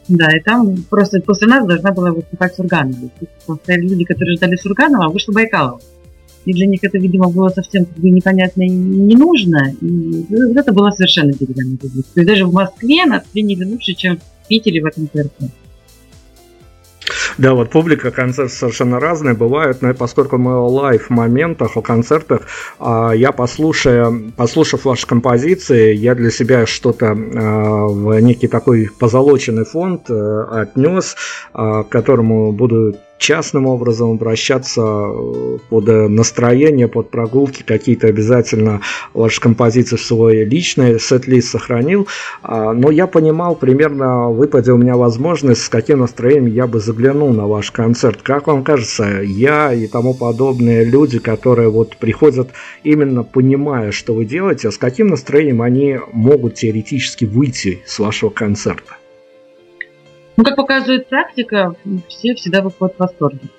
Да, 0.07 0.35
и 0.35 0.39
там 0.39 0.83
просто 0.89 1.19
после 1.21 1.47
нас 1.47 1.65
должна 1.65 1.91
была 1.91 2.11
выступать 2.11 2.55
Сурганова. 2.55 3.09
Стояли 3.63 3.87
люди, 3.87 4.03
которые 4.03 4.37
ждали 4.37 4.55
Сурганова, 4.55 5.05
а 5.05 5.09
вышла 5.09 5.33
Байкалова. 5.33 5.81
И 6.45 6.53
для 6.53 6.67
них 6.67 6.83
это, 6.83 6.99
видимо, 6.99 7.29
было 7.31 7.49
совсем 7.49 7.85
как 7.85 7.97
бы 7.97 8.09
непонятно 8.11 8.61
и 8.61 8.69
не 8.69 9.15
нужно. 9.15 9.73
И 9.81 10.25
это 10.55 10.71
было 10.71 10.91
совершенно 10.91 11.33
деревянный 11.33 11.77
публика. 11.77 12.07
То 12.13 12.21
есть 12.21 12.27
даже 12.27 12.45
в 12.45 12.53
Москве 12.53 13.05
нас 13.05 13.23
приняли 13.31 13.65
лучше, 13.65 13.93
чем 13.93 14.17
в 14.17 14.47
Питере 14.47 14.81
в 14.81 14.85
этом 14.85 15.07
ТРК. 15.07 15.31
Да, 17.37 17.53
вот 17.53 17.69
публика, 17.69 18.11
концерт 18.11 18.51
совершенно 18.51 18.99
разные 18.99 19.35
бывают, 19.35 19.81
но 19.81 19.93
поскольку 19.93 20.37
мы 20.37 20.53
о 20.55 20.67
лайв-моментах, 20.67 21.75
о 21.75 21.81
концертах, 21.81 22.41
а, 22.79 23.11
я 23.11 23.33
послушая, 23.33 24.13
послушав 24.37 24.85
ваши 24.85 25.05
композиции, 25.05 25.93
я 25.93 26.15
для 26.15 26.31
себя 26.31 26.65
что-то 26.65 27.07
а, 27.07 27.87
в 27.87 28.19
некий 28.21 28.47
такой 28.47 28.89
позолоченный 28.99 29.65
фонд 29.65 30.09
э, 30.09 30.45
отнес, 30.49 31.15
а, 31.53 31.83
к 31.83 31.89
которому 31.89 32.53
буду 32.53 32.95
частным 33.17 33.65
образом 33.65 34.11
обращаться 34.11 34.81
э, 34.81 35.57
под 35.69 35.89
э, 35.89 36.07
настроение, 36.07 36.87
под 36.87 37.09
прогулки, 37.09 37.63
какие-то 37.63 38.07
обязательно 38.07 38.81
ваши 39.13 39.39
композиции 39.41 39.95
в 39.95 40.01
свой 40.01 40.43
личный 40.43 40.99
сет-лист 40.99 41.49
сохранил. 41.49 42.07
А, 42.43 42.73
но 42.73 42.91
я 42.91 43.07
понимал, 43.07 43.55
примерно 43.55 44.29
выпадет 44.29 44.69
у 44.69 44.77
меня 44.77 44.95
возможность, 44.95 45.61
с 45.61 45.69
каким 45.69 45.99
настроением 45.99 46.47
я 46.47 46.67
бы 46.67 46.79
заглянул 46.79 47.33
на 47.33 47.47
ваш 47.47 47.71
концерт. 47.71 48.21
Как 48.21 48.47
вам 48.47 48.63
кажется, 48.63 49.21
я 49.21 49.73
и 49.73 49.87
тому 49.87 50.13
подобные 50.13 50.83
люди, 50.83 51.19
которые 51.19 51.69
вот 51.69 51.97
приходят 51.97 52.49
именно 52.83 53.23
понимая, 53.23 53.91
что 53.91 54.13
вы 54.13 54.25
делаете, 54.25 54.71
с 54.71 54.77
каким 54.77 55.07
настроением 55.07 55.61
они 55.61 55.99
могут 56.11 56.55
теоретически 56.55 57.25
выйти 57.25 57.81
с 57.85 57.99
вашего 57.99 58.29
концерта? 58.29 58.95
Ну, 60.37 60.43
как 60.43 60.55
показывает 60.55 61.07
практика, 61.07 61.75
все 62.09 62.35
всегда 62.35 62.61
выходят 62.61 62.95
в 62.95 62.99
восторге. 62.99 63.49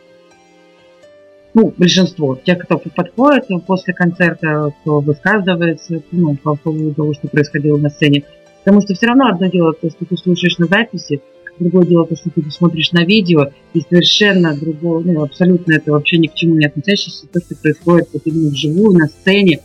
Ну, 1.55 1.73
большинство. 1.77 2.39
Те, 2.45 2.55
кто 2.55 2.77
подходит 2.77 3.47
после 3.67 3.95
концерта, 3.95 4.73
кто 4.81 5.01
высказывается 5.01 6.03
ну, 6.13 6.37
по 6.37 6.55
поводу 6.55 6.93
того, 6.93 7.15
что 7.15 7.29
происходило 7.29 7.79
на 7.79 7.89
сцене. 7.89 8.25
Потому 8.63 8.83
что 8.83 8.95
все 8.95 9.07
равно 9.07 9.29
одно 9.29 9.47
дело 9.47 9.73
то, 9.73 9.89
что 9.89 10.05
ты 10.05 10.17
слушаешь 10.19 10.59
на 10.59 10.67
записи, 10.67 11.23
другое 11.59 11.87
дело 11.87 12.07
то, 12.07 12.17
что 12.17 12.29
ты 12.31 12.43
смотришь 12.51 12.93
на 12.93 13.05
видео, 13.05 13.53
и 13.73 13.81
совершенно 13.81 14.55
другое, 14.55 15.01
ну, 15.05 15.23
абсолютно 15.23 15.75
это 15.75 15.93
вообще 15.93 16.19
ни 16.19 16.27
к 16.27 16.35
чему 16.35 16.57
не 16.57 16.67
относящееся, 16.67 17.27
то, 17.33 17.41
что 17.41 17.55
происходит 17.57 18.09
вот 18.13 18.23
именно 18.27 18.51
вживую, 18.51 18.99
на 18.99 19.07
сцене, 19.07 19.61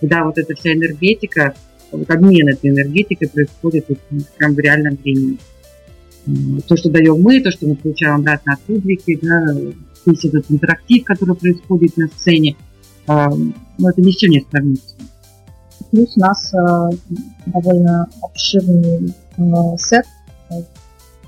когда 0.00 0.24
вот 0.24 0.38
эта 0.38 0.54
вся 0.56 0.72
энергетика, 0.72 1.54
вот 1.92 2.10
обмен 2.10 2.48
этой 2.48 2.70
энергетикой 2.70 3.28
происходит 3.28 3.84
вот, 3.88 3.98
прям 4.36 4.54
в 4.54 4.58
реальном 4.58 4.96
времени 4.96 5.38
то, 6.66 6.76
что 6.76 6.90
даем 6.90 7.20
мы, 7.20 7.40
то, 7.40 7.50
что 7.50 7.66
мы 7.66 7.76
получаем 7.76 8.16
обратно 8.16 8.54
от 8.54 8.60
публики, 8.60 9.18
да, 9.22 9.46
весь 10.04 10.24
этот 10.24 10.50
интерактив, 10.50 11.04
который 11.04 11.36
происходит 11.36 11.96
на 11.96 12.08
сцене, 12.08 12.56
э, 13.08 13.28
ну, 13.78 13.88
это 13.88 14.00
ни 14.00 14.10
с 14.10 14.16
чем 14.16 14.30
не 14.30 14.44
сравнится. 14.50 14.94
Плюс 15.90 16.16
у 16.16 16.20
нас 16.20 16.52
э, 16.52 16.90
довольно 17.46 18.08
обширный 18.22 19.14
э, 19.36 19.42
сет 19.78 20.06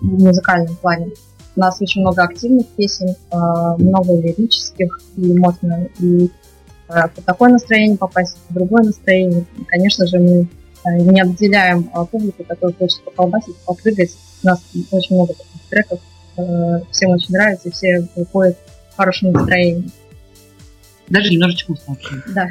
в 0.01 0.23
музыкальном 0.25 0.77
плане. 0.77 1.11
У 1.57 1.61
нас 1.61 1.81
очень 1.81 2.03
много 2.03 2.23
активных 2.23 2.67
песен, 2.69 3.17
много 3.33 4.15
лирических, 4.15 5.01
и 5.17 5.33
можно 5.37 5.89
и 5.99 6.31
э, 6.89 7.09
по 7.15 7.23
такое 7.23 7.51
настроение 7.51 7.99
попасть, 7.99 8.37
в 8.49 8.55
другое 8.55 8.85
настроение. 8.85 9.45
И, 9.59 9.65
конечно 9.65 10.07
же, 10.07 10.19
мы 10.19 10.49
не 10.85 11.21
обделяем 11.21 11.85
публику, 12.11 12.45
которая 12.45 12.77
хочет 12.77 13.03
поколбасить, 13.03 13.57
попрыгать, 13.67 14.11
у 14.43 14.47
нас 14.47 14.61
очень 14.91 15.17
много 15.17 15.35
таких 15.35 15.69
треков, 15.71 16.01
э, 16.37 16.81
всем 16.91 17.11
очень 17.11 17.33
нравится, 17.35 17.69
и 17.69 17.73
все 17.73 18.09
выходят 18.17 18.57
в 18.93 18.97
хорошем 18.97 19.33
настроении. 19.33 19.91
Даже 21.09 21.31
немножечко 21.31 21.73
уставшие. 21.73 22.23
Да. 22.35 22.49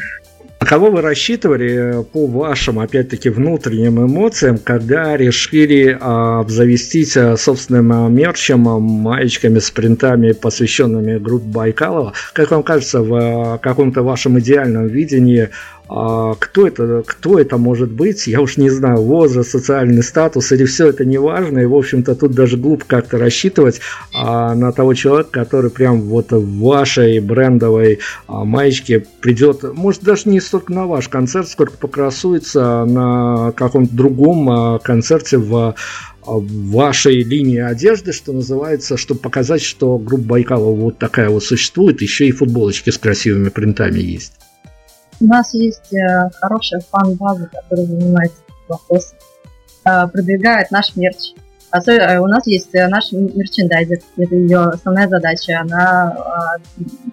А 0.59 0.65
кого 0.65 0.89
вы 0.89 1.01
рассчитывали 1.01 2.03
по 2.11 2.25
вашим, 2.25 2.79
опять-таки, 2.79 3.29
внутренним 3.29 4.03
эмоциям, 4.03 4.57
когда 4.57 5.15
решили 5.15 5.95
а, 5.99 6.39
обзавестись 6.39 7.15
а, 7.15 7.37
собственным 7.37 8.13
мерчем, 8.13 8.67
а, 8.67 8.79
маечками 8.79 9.59
с 9.59 9.69
принтами, 9.69 10.31
посвященными 10.31 11.19
группе 11.19 11.45
Байкалова? 11.45 12.13
Как 12.33 12.49
вам 12.49 12.63
кажется, 12.63 13.03
в 13.03 13.13
а, 13.13 13.57
каком-то 13.59 14.01
вашем 14.01 14.39
идеальном 14.39 14.87
видении 14.87 15.49
а 15.89 16.35
кто 16.35 16.67
это, 16.67 17.03
кто 17.05 17.39
это 17.39 17.57
может 17.57 17.91
быть, 17.91 18.27
я 18.27 18.41
уж 18.41 18.57
не 18.57 18.69
знаю, 18.69 19.01
возраст, 19.01 19.51
социальный 19.51 20.03
статус 20.03 20.51
или 20.51 20.65
все 20.65 20.87
это 20.87 21.05
не 21.05 21.17
важно, 21.17 21.59
и, 21.59 21.65
в 21.65 21.75
общем-то, 21.75 22.15
тут 22.15 22.33
даже 22.33 22.57
глупо 22.57 22.83
как-то 22.85 23.17
рассчитывать 23.17 23.79
а, 24.13 24.53
на 24.53 24.71
того 24.71 24.93
человека, 24.93 25.29
который 25.31 25.71
прям 25.71 26.01
вот 26.01 26.31
в 26.31 26.59
вашей 26.59 27.19
брендовой 27.19 27.99
а, 28.27 28.43
маечке 28.43 29.05
придет, 29.21 29.63
может, 29.75 30.03
даже 30.03 30.23
не 30.25 30.41
столько 30.41 30.73
на 30.73 30.87
ваш 30.87 31.07
концерт, 31.07 31.47
сколько 31.47 31.77
покрасуется 31.77 32.83
на 32.85 33.53
каком-то 33.53 33.95
другом 33.95 34.49
а, 34.49 34.79
концерте 34.79 35.37
в 35.37 35.75
вашей 36.25 37.23
линии 37.23 37.59
одежды, 37.59 38.11
что 38.11 38.33
называется, 38.33 38.97
чтобы 38.97 39.21
показать, 39.21 39.61
что 39.61 39.97
группа 39.97 40.23
Байкала 40.23 40.73
вот 40.73 40.97
такая 40.97 41.29
вот 41.29 41.45
существует, 41.45 42.01
еще 42.01 42.27
и 42.27 42.31
футболочки 42.31 42.89
с 42.89 42.97
красивыми 42.97 43.47
принтами 43.47 43.99
есть. 43.99 44.33
У 45.19 45.25
нас 45.25 45.53
есть 45.53 45.93
э, 45.93 46.29
хорошая 46.39 46.81
фан-база, 46.91 47.47
которая 47.47 47.87
занимается 47.87 48.37
вопросом, 48.67 49.17
э, 49.85 50.07
продвигает 50.07 50.69
наш 50.69 50.95
мерч. 50.95 51.33
Э, 51.73 52.19
у 52.19 52.27
нас 52.27 52.45
есть 52.45 52.71
наш 52.73 53.11
мерчендайзер, 53.11 53.97
это 54.17 54.35
ее 54.35 54.59
основная 54.59 55.07
задача. 55.07 55.59
Она 55.59 56.15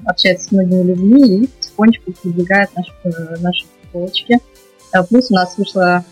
общается 0.04 0.48
с 0.48 0.52
многими 0.52 0.82
людьми 0.82 1.44
и 1.44 1.46
потихонечку 1.46 2.12
продвигает 2.12 2.70
наши, 2.76 3.64
полочки. 3.90 4.38
Плюс 5.08 5.30
у 5.30 5.34
нас 5.34 5.56
вышла 5.56 6.04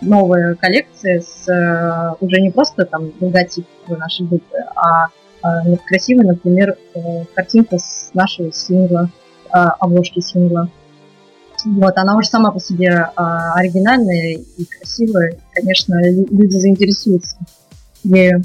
новая 0.00 0.54
коллекция 0.54 1.20
с 1.20 2.16
уже 2.20 2.40
не 2.40 2.50
просто 2.50 2.84
там 2.84 3.12
логотип 3.20 3.66
нашей 3.88 4.26
группы, 4.26 4.56
а 4.76 5.08
красивая, 5.86 6.26
например, 6.26 6.76
картинка 7.34 7.78
с 7.78 8.10
нашего 8.12 8.52
сингла 8.52 9.10
обложки 9.62 10.20
сингла. 10.20 10.68
Вот, 11.64 11.96
она 11.96 12.16
уже 12.16 12.28
сама 12.28 12.50
по 12.50 12.60
себе 12.60 13.10
а, 13.16 13.54
оригинальная 13.54 14.34
и 14.34 14.64
красивая. 14.64 15.38
Конечно, 15.54 15.98
люди 16.04 16.56
заинтересуются 16.56 17.36
ею 18.02 18.44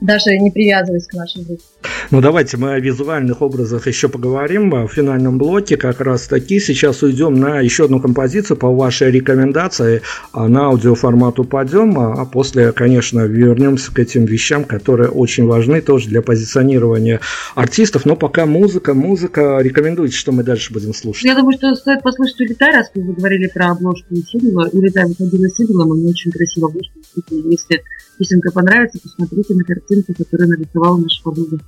даже 0.00 0.36
не 0.38 0.50
привязываясь 0.50 1.06
к 1.06 1.14
нашей 1.14 1.44
группе. 1.44 1.62
Ну 2.10 2.20
давайте 2.20 2.56
мы 2.56 2.72
о 2.72 2.80
визуальных 2.80 3.40
образах 3.40 3.86
еще 3.86 4.08
поговорим 4.08 4.70
в 4.70 4.88
финальном 4.88 5.38
блоке. 5.38 5.76
Как 5.76 6.00
раз 6.00 6.26
таки 6.26 6.58
сейчас 6.58 7.02
уйдем 7.02 7.38
на 7.38 7.60
еще 7.60 7.84
одну 7.84 8.00
композицию 8.00 8.56
по 8.56 8.68
вашей 8.74 9.12
рекомендации. 9.12 10.02
А 10.32 10.48
на 10.48 10.66
аудиоформат 10.66 11.38
упадем, 11.38 11.98
а 11.98 12.24
после, 12.26 12.72
конечно, 12.72 13.20
вернемся 13.20 13.94
к 13.94 13.98
этим 14.00 14.24
вещам, 14.24 14.64
которые 14.64 15.08
очень 15.08 15.46
важны 15.46 15.80
тоже 15.80 16.08
для 16.08 16.20
позиционирования 16.20 17.20
артистов. 17.54 18.04
Но 18.06 18.16
пока 18.16 18.44
музыка, 18.44 18.92
музыка. 18.92 19.58
Рекомендуйте, 19.60 20.16
что 20.16 20.32
мы 20.32 20.42
дальше 20.42 20.72
будем 20.72 20.92
слушать. 20.94 21.24
Я 21.24 21.36
думаю, 21.36 21.56
что 21.56 21.74
стоит 21.76 22.02
послушать 22.02 22.40
«Улетай», 22.40 22.72
раз 22.72 22.90
вы 22.94 23.12
говорили 23.12 23.48
про 23.48 23.70
обложку 23.70 24.16
сингла. 24.16 24.68
«Улетай» 24.72 25.06
выходила 25.06 25.48
синглом, 25.48 25.96
и 25.96 26.10
очень 26.10 26.32
красиво 26.32 26.68
обложка. 26.68 26.92
Если 27.30 27.82
песенка 28.18 28.50
понравится, 28.50 28.98
посмотрите 29.00 29.54
на 29.54 29.64
картинку, 29.64 30.12
которую 30.14 30.50
нарисовала 30.50 30.98
наша 30.98 31.22
подруга. 31.22 31.60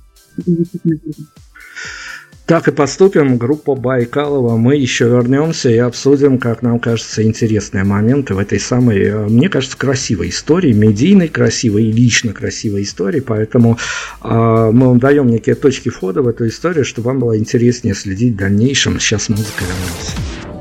Так 2.45 2.67
и 2.67 2.71
поступим. 2.71 3.37
Группа 3.37 3.73
Байкалова. 3.73 4.57
Мы 4.57 4.75
еще 4.75 5.05
вернемся 5.05 5.69
и 5.69 5.77
обсудим, 5.77 6.39
как 6.39 6.61
нам 6.61 6.79
кажется, 6.79 7.23
интересные 7.23 7.85
моменты 7.85 8.33
в 8.33 8.39
этой 8.39 8.59
самой, 8.59 9.01
э, 9.01 9.27
мне 9.27 9.47
кажется, 9.47 9.77
красивой 9.77 10.29
истории, 10.29 10.73
медийной 10.73 11.29
красивой 11.29 11.85
и 11.85 11.91
лично 11.91 12.33
красивой 12.33 12.83
истории. 12.83 13.21
Поэтому 13.21 13.77
э, 14.21 14.27
мы 14.73 14.87
вам 14.87 14.99
даем 14.99 15.27
некие 15.27 15.55
точки 15.55 15.87
входа 15.87 16.21
в 16.21 16.27
эту 16.27 16.47
историю, 16.47 16.83
чтобы 16.83 17.07
вам 17.07 17.19
было 17.19 17.37
интереснее 17.37 17.95
следить 17.95 18.33
в 18.33 18.37
дальнейшем. 18.37 18.99
Сейчас 18.99 19.29
музыка 19.29 19.63
вернется. 19.63 20.52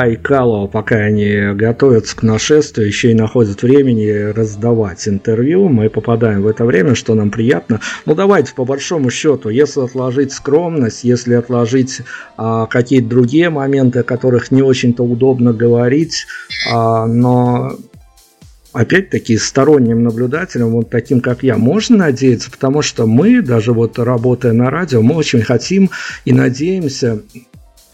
Байкалова, 0.00 0.66
пока 0.66 0.96
они 0.96 1.52
готовятся 1.52 2.16
к 2.16 2.22
нашествию, 2.22 2.86
еще 2.86 3.10
и 3.10 3.14
находят 3.14 3.62
времени 3.62 4.32
раздавать 4.32 5.06
интервью. 5.06 5.68
Мы 5.68 5.90
попадаем 5.90 6.40
в 6.40 6.46
это 6.46 6.64
время, 6.64 6.94
что 6.94 7.14
нам 7.14 7.30
приятно. 7.30 7.80
Ну 8.06 8.14
давайте, 8.14 8.54
по 8.54 8.64
большому 8.64 9.10
счету, 9.10 9.50
если 9.50 9.82
отложить 9.82 10.32
скромность, 10.32 11.04
если 11.04 11.34
отложить 11.34 12.00
а, 12.38 12.64
какие-то 12.64 13.10
другие 13.10 13.50
моменты, 13.50 13.98
о 13.98 14.02
которых 14.02 14.50
не 14.50 14.62
очень-то 14.62 15.02
удобно 15.02 15.52
говорить, 15.52 16.26
а, 16.72 17.04
но 17.04 17.76
опять-таки 18.72 19.36
сторонним 19.36 20.02
наблюдателем, 20.02 20.70
вот 20.70 20.88
таким 20.88 21.20
как 21.20 21.42
я, 21.42 21.58
можно 21.58 21.98
надеяться, 21.98 22.50
потому 22.50 22.80
что 22.80 23.06
мы, 23.06 23.42
даже 23.42 23.74
вот 23.74 23.98
работая 23.98 24.54
на 24.54 24.70
радио, 24.70 25.02
мы 25.02 25.16
очень 25.16 25.42
хотим 25.42 25.90
и 26.24 26.32
надеемся 26.32 27.20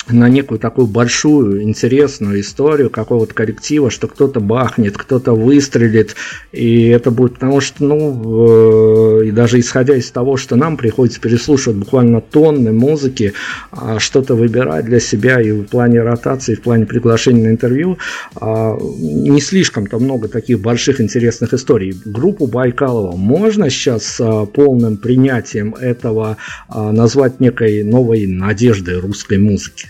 на 0.09 0.28
некую 0.28 0.59
такую 0.59 0.86
большую, 0.86 1.62
интересную 1.62 2.40
историю 2.40 2.90
какого-то 2.90 3.34
коллектива, 3.34 3.90
что 3.90 4.07
кто-то 4.07 4.40
бахнет, 4.40 4.96
кто-то 4.96 5.32
выстрелит, 5.32 6.14
и 6.52 6.86
это 6.88 7.11
будет 7.11 7.34
потому 7.34 7.61
что, 7.61 7.84
ну, 7.84 9.20
э, 9.20 9.26
и 9.26 9.30
даже 9.32 9.59
исходя 9.59 9.96
из 9.96 10.11
того, 10.11 10.36
что 10.36 10.57
нам 10.57 10.76
приходится 10.76 11.20
переслушивать 11.20 11.78
буквально 11.78 12.20
тонны 12.20 12.72
музыки, 12.72 13.32
а 13.72 13.98
что-то 13.98 14.34
выбирать 14.34 14.84
для 14.84 15.00
себя 15.00 15.40
и 15.40 15.50
в 15.50 15.64
плане 15.64 16.02
ротации, 16.02 16.52
и 16.52 16.57
в 16.57 16.62
плане 16.62 16.86
приглашения 16.86 17.44
на 17.44 17.50
интервью, 17.50 17.98
а, 18.36 18.76
не 18.78 19.40
слишком-то 19.40 19.98
много 19.98 20.28
таких 20.28 20.61
больших 20.61 21.00
интересных 21.00 21.52
историй. 21.52 21.96
Группу 22.04 22.46
Байкалова 22.46 23.16
можно 23.16 23.70
сейчас 23.70 24.20
а, 24.20 24.46
полным 24.46 24.96
принятием 24.96 25.74
этого 25.74 26.36
назвать 26.68 27.40
некой 27.40 27.82
новой 27.82 28.26
надеждой 28.26 28.98
русской 29.00 29.38
музыки? 29.38 29.88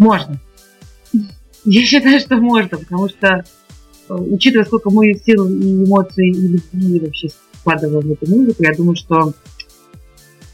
Можно. 0.00 0.40
Я 1.66 1.84
считаю, 1.84 2.18
что 2.20 2.38
можно, 2.38 2.78
потому 2.78 3.10
что, 3.10 3.44
э, 4.08 4.14
учитывая, 4.14 4.64
сколько 4.64 4.88
мы 4.88 5.12
сил 5.14 5.46
и 5.46 5.84
эмоций 5.84 6.30
и 6.30 6.48
любви 6.48 7.00
вообще 7.00 7.28
вкладываем 7.52 8.08
в 8.08 8.12
эту 8.12 8.30
музыку, 8.30 8.62
я 8.62 8.74
думаю, 8.74 8.96
что 8.96 9.34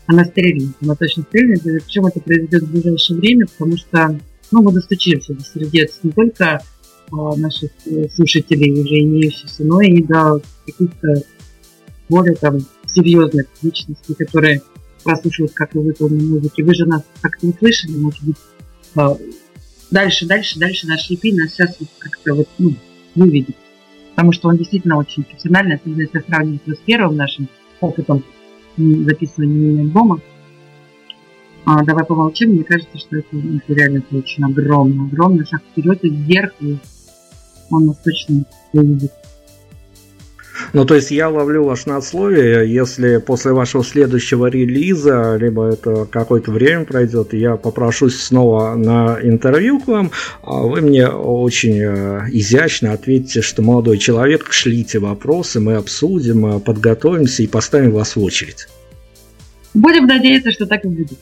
она 0.07 0.25
стрельнет. 0.25 0.71
Она 0.83 0.97
точно 0.97 1.23
стрельнет, 1.23 1.65
и 1.65 1.79
причем 1.79 2.07
это 2.07 2.19
произойдет 2.19 2.65
в 2.65 2.73
ближайшее 2.73 3.21
время, 3.21 3.47
потому 3.47 3.77
что 3.77 4.19
ну, 4.51 4.63
мы 4.63 4.73
достучимся 4.73 5.33
до 5.33 5.45
сердец 5.45 6.01
не 6.03 6.11
только 6.11 6.61
а, 7.13 7.37
наших 7.37 7.71
э, 7.87 8.09
слушателей, 8.09 8.73
уже 8.73 8.99
имеющихся, 8.99 9.63
но 9.63 9.81
и 9.81 10.03
до 10.03 10.43
каких-то 10.67 11.23
более 12.09 12.35
там 12.35 12.59
серьезных 12.89 13.47
личностей, 13.63 14.15
которые 14.15 14.63
прослушивают, 15.05 15.53
как 15.55 15.73
вы 15.77 15.83
выполнены 15.83 16.25
музыки. 16.25 16.63
Вы 16.63 16.75
же 16.75 16.85
нас 16.85 17.03
как-то 17.21 17.47
услышали, 17.47 17.97
может 17.97 18.25
быть, 18.25 18.37
а, 18.97 19.17
дальше, 19.91 20.27
дальше, 20.27 20.59
дальше 20.59 20.87
наш 20.87 21.11
EP 21.11 21.35
нас 21.35 21.53
сейчас 21.53 21.77
вот 21.79 21.89
как-то 21.99 22.35
вот, 22.35 22.49
ну, 22.59 22.75
выведет. 23.15 23.57
Потому 24.11 24.33
что 24.33 24.49
он 24.49 24.57
действительно 24.57 24.97
очень 24.97 25.25
профессиональный, 25.25 25.77
особенно 25.77 26.01
если 26.01 26.21
сравнивать 26.21 26.63
его 26.67 26.77
с 26.77 26.81
первым 26.81 27.17
нашим 27.17 27.49
опытом 27.81 28.25
записывания 28.77 29.55
мини-альбома. 29.55 30.21
А, 31.65 31.85
давай 31.85 32.05
помолчим, 32.05 32.51
мне 32.51 32.65
кажется, 32.65 32.97
что 32.97 33.17
это, 33.17 33.29
ну, 33.33 33.57
это 33.57 33.75
реально 33.75 33.99
это 33.99 34.17
очень 34.17 34.45
огромный, 34.45 35.07
огромный 35.07 35.45
шаг 35.45 35.63
вперед 35.71 36.05
и 36.05 36.11
вверх, 36.11 36.53
и 36.61 36.79
он 37.71 37.87
нас 37.87 37.97
точно 37.99 38.45
выведет. 38.73 39.13
Ну, 40.73 40.85
то 40.85 40.95
есть 40.95 41.11
я 41.11 41.29
ловлю 41.29 41.65
ваше 41.65 41.89
надсловие, 41.89 42.73
если 42.73 43.19
после 43.19 43.53
вашего 43.53 43.85
следующего 43.85 44.47
релиза, 44.47 45.37
либо 45.37 45.67
это 45.67 46.07
какое-то 46.07 46.51
время 46.51 46.85
пройдет, 46.85 47.33
я 47.35 47.57
попрошусь 47.57 48.21
снова 48.21 48.75
на 48.75 49.19
интервью 49.23 49.81
к 49.81 49.87
вам, 49.87 50.11
а 50.43 50.63
вы 50.63 50.81
мне 50.81 51.09
очень 51.09 51.81
э, 51.81 52.21
изящно 52.31 52.93
ответите, 52.93 53.43
что 53.43 53.63
молодой 53.63 53.99
человек, 53.99 54.47
шлите 54.51 54.99
вопросы, 54.99 55.61
мы 55.61 55.75
обсудим, 55.75 56.41
мы 56.41 56.61
подготовимся 56.61 57.43
и 57.43 57.47
поставим 57.47 57.93
вас 57.93 58.17
в 58.17 58.23
очередь. 58.23 58.69
Будем 59.75 60.07
надеяться, 60.07 60.53
что 60.53 60.67
так 60.67 60.85
и 60.85 60.89
будет. 60.89 61.19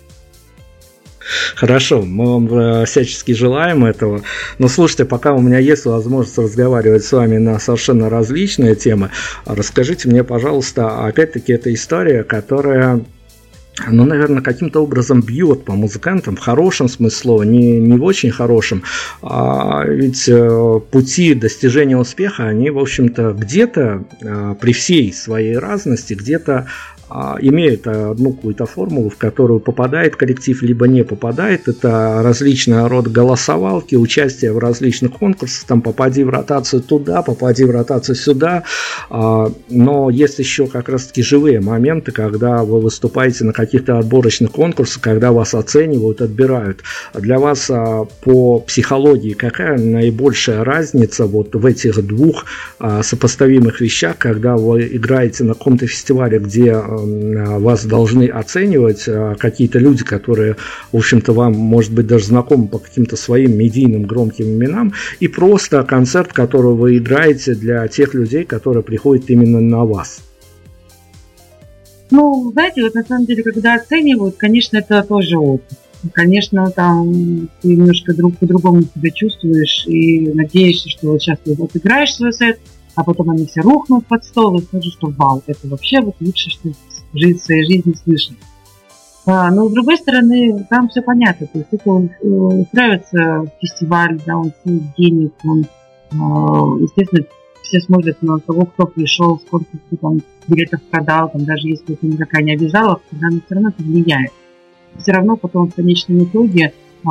Хорошо, 1.54 2.02
мы 2.02 2.26
вам 2.26 2.58
э, 2.58 2.84
всячески 2.86 3.32
желаем 3.32 3.84
этого. 3.84 4.22
Но 4.58 4.68
слушайте, 4.68 5.04
пока 5.04 5.32
у 5.32 5.40
меня 5.40 5.58
есть 5.58 5.84
возможность 5.84 6.38
разговаривать 6.38 7.04
с 7.04 7.12
вами 7.12 7.38
на 7.38 7.58
совершенно 7.58 8.10
различные 8.10 8.74
темы, 8.74 9.10
расскажите 9.46 10.08
мне, 10.08 10.24
пожалуйста, 10.24 11.06
опять-таки, 11.06 11.52
эта 11.52 11.72
история, 11.72 12.24
которая 12.24 13.04
оно, 13.78 14.04
наверное, 14.04 14.40
каким-то 14.40 14.80
образом 14.80 15.20
бьет 15.20 15.64
по 15.64 15.72
музыкантам 15.72 16.36
в 16.36 16.40
хорошем 16.40 16.88
смысле 16.88 17.18
слова, 17.18 17.42
не, 17.42 17.78
не 17.80 17.98
в 17.98 18.04
очень 18.04 18.30
хорошем. 18.30 18.84
А 19.20 19.84
ведь 19.84 20.28
э, 20.28 20.80
пути 20.92 21.34
достижения 21.34 21.96
успеха, 21.96 22.46
они, 22.46 22.70
в 22.70 22.78
общем-то, 22.78 23.32
где-то 23.32 24.04
э, 24.20 24.54
при 24.60 24.72
всей 24.72 25.12
своей 25.12 25.56
разности, 25.56 26.14
где-то 26.14 26.68
имеют 27.40 27.86
одну 27.86 28.32
какую-то 28.32 28.66
формулу, 28.66 29.08
в 29.08 29.16
которую 29.16 29.60
попадает 29.60 30.16
коллектив, 30.16 30.60
либо 30.62 30.88
не 30.88 31.04
попадает. 31.04 31.68
Это 31.68 32.20
различные 32.22 32.86
род 32.86 33.08
голосовалки, 33.08 33.94
участие 33.94 34.52
в 34.52 34.58
различных 34.58 35.12
конкурсах, 35.12 35.64
там 35.66 35.80
попади 35.80 36.24
в 36.24 36.30
ротацию 36.30 36.82
туда, 36.82 37.22
попади 37.22 37.64
в 37.64 37.70
ротацию 37.70 38.16
сюда. 38.16 38.64
А, 39.10 39.52
но 39.70 40.10
есть 40.10 40.38
еще 40.38 40.66
как 40.66 40.88
раз-таки 40.88 41.22
живые 41.22 41.60
моменты, 41.60 42.10
когда 42.10 42.64
вы 42.64 42.80
выступаете 42.80 43.44
на 43.44 43.52
каких-то 43.52 43.98
отборочных 43.98 44.50
конкурсах, 44.50 45.02
когда 45.02 45.30
вас 45.30 45.54
оценивают, 45.54 46.20
отбирают. 46.20 46.80
Для 47.14 47.38
вас 47.38 47.70
а, 47.70 48.06
по 48.22 48.58
психологии 48.58 49.34
какая 49.34 49.78
наибольшая 49.78 50.64
разница 50.64 51.26
вот 51.26 51.54
в 51.54 51.64
этих 51.64 52.04
двух 52.04 52.44
сопоставимых 53.02 53.80
вещах, 53.80 54.18
когда 54.18 54.56
вы 54.56 54.88
играете 54.92 55.44
на 55.44 55.54
каком-то 55.54 55.86
фестивале, 55.86 56.38
где 56.38 56.74
вас 57.04 57.84
должны 57.84 58.26
оценивать 58.28 59.04
э, 59.06 59.34
какие-то 59.38 59.78
люди, 59.78 60.04
которые, 60.04 60.56
в 60.92 60.96
общем-то, 60.96 61.32
вам, 61.32 61.54
может 61.54 61.92
быть, 61.92 62.06
даже 62.06 62.26
знакомы 62.26 62.68
по 62.68 62.78
каким-то 62.78 63.16
своим 63.16 63.56
медийным 63.56 64.04
громким 64.04 64.46
именам, 64.46 64.92
и 65.20 65.28
просто 65.28 65.82
концерт, 65.84 66.32
который 66.32 66.74
вы 66.74 66.98
играете 66.98 67.54
для 67.54 67.86
тех 67.88 68.14
людей, 68.14 68.44
которые 68.44 68.82
приходят 68.82 69.28
именно 69.30 69.60
на 69.60 69.84
вас. 69.84 70.20
Ну, 72.10 72.50
знаете, 72.52 72.82
вот 72.82 72.94
на 72.94 73.02
самом 73.02 73.26
деле, 73.26 73.42
когда 73.42 73.74
оценивают, 73.74 74.36
конечно, 74.36 74.76
это 74.76 75.02
тоже 75.02 75.36
опыт. 75.36 75.78
Конечно, 76.12 76.70
там 76.70 77.48
ты 77.62 77.68
немножко 77.68 78.14
друг 78.14 78.36
по-другому 78.36 78.82
себя 78.82 79.10
чувствуешь 79.10 79.84
и 79.86 80.28
надеешься, 80.32 80.90
что 80.90 81.12
вот 81.12 81.22
сейчас 81.22 81.38
ты 81.42 81.54
вот 81.54 81.70
играешь 81.74 82.14
свой 82.14 82.32
сет, 82.32 82.60
а 82.94 83.04
потом 83.04 83.30
они 83.30 83.46
все 83.46 83.62
рухнут 83.62 84.06
под 84.06 84.24
стол 84.24 84.58
и 84.58 84.62
скажут, 84.62 84.92
что 84.92 85.08
вау, 85.08 85.42
это 85.46 85.66
вообще 85.66 86.00
вот 86.00 86.16
лучше, 86.20 86.50
что 86.50 86.70
в 87.14 87.38
своей 87.38 87.64
жизни 87.64 87.94
слышал. 87.94 88.34
А, 89.26 89.50
но 89.50 89.68
с 89.68 89.72
другой 89.72 89.96
стороны, 89.96 90.66
там 90.68 90.88
все 90.88 91.00
понятно. 91.00 91.46
То 91.46 91.58
есть 91.58 91.68
это 91.72 91.90
он 91.90 92.10
э, 92.20 92.26
устраивается 92.26 93.50
фестиваль, 93.60 94.20
да, 94.26 94.36
он 94.36 94.52
стоит 94.60 94.82
денег, 94.98 95.32
он, 95.44 95.66
а, 96.12 96.76
естественно, 96.80 97.24
все 97.62 97.80
смотрят 97.80 98.20
на 98.20 98.38
того, 98.38 98.66
кто 98.66 98.86
пришел, 98.86 99.40
сколько 99.46 99.66
там 100.00 100.20
билетов 100.46 100.82
продал, 100.90 101.30
там, 101.30 101.44
даже 101.44 101.68
если 101.68 101.94
это 101.94 102.06
никакая 102.06 102.42
не 102.42 102.52
обязаловка, 102.52 103.04
тогда 103.10 103.28
все 103.28 103.54
равно 103.54 103.70
это 103.70 103.82
влияет. 103.82 104.32
Все 104.98 105.12
равно 105.12 105.36
потом 105.36 105.70
в 105.70 105.74
конечном 105.74 106.24
итоге 106.24 106.74
э, 107.04 107.08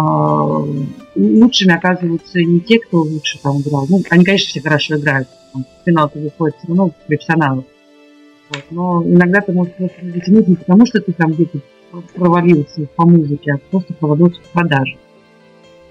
лучшими 1.15 1.73
оказываются 1.73 2.39
не 2.43 2.59
те, 2.59 2.79
кто 2.79 3.01
лучше 3.01 3.39
там 3.41 3.59
играл. 3.61 3.87
Ну, 3.89 4.03
они, 4.11 4.23
конечно, 4.23 4.49
все 4.49 4.61
хорошо 4.61 4.97
играют. 4.97 5.27
Там, 5.51 5.63
в 5.63 5.85
финал-то 5.85 6.19
выходит 6.19 6.57
все 6.57 6.67
равно 6.67 6.91
профессионалы. 7.07 7.63
Вот. 8.53 8.63
Но 8.71 9.03
иногда 9.03 9.41
ты 9.41 9.51
можешь 9.51 9.73
просто 9.73 9.97
затянуть 10.13 10.47
не 10.47 10.55
потому, 10.55 10.85
что 10.85 11.01
ты 11.01 11.11
там 11.13 11.31
где-то 11.31 11.59
провалился 12.13 12.87
по 12.95 13.05
музыке, 13.05 13.53
а 13.53 13.57
просто 13.69 13.93
провалился 13.93 14.41
в 14.41 14.49
продаже. 14.49 14.97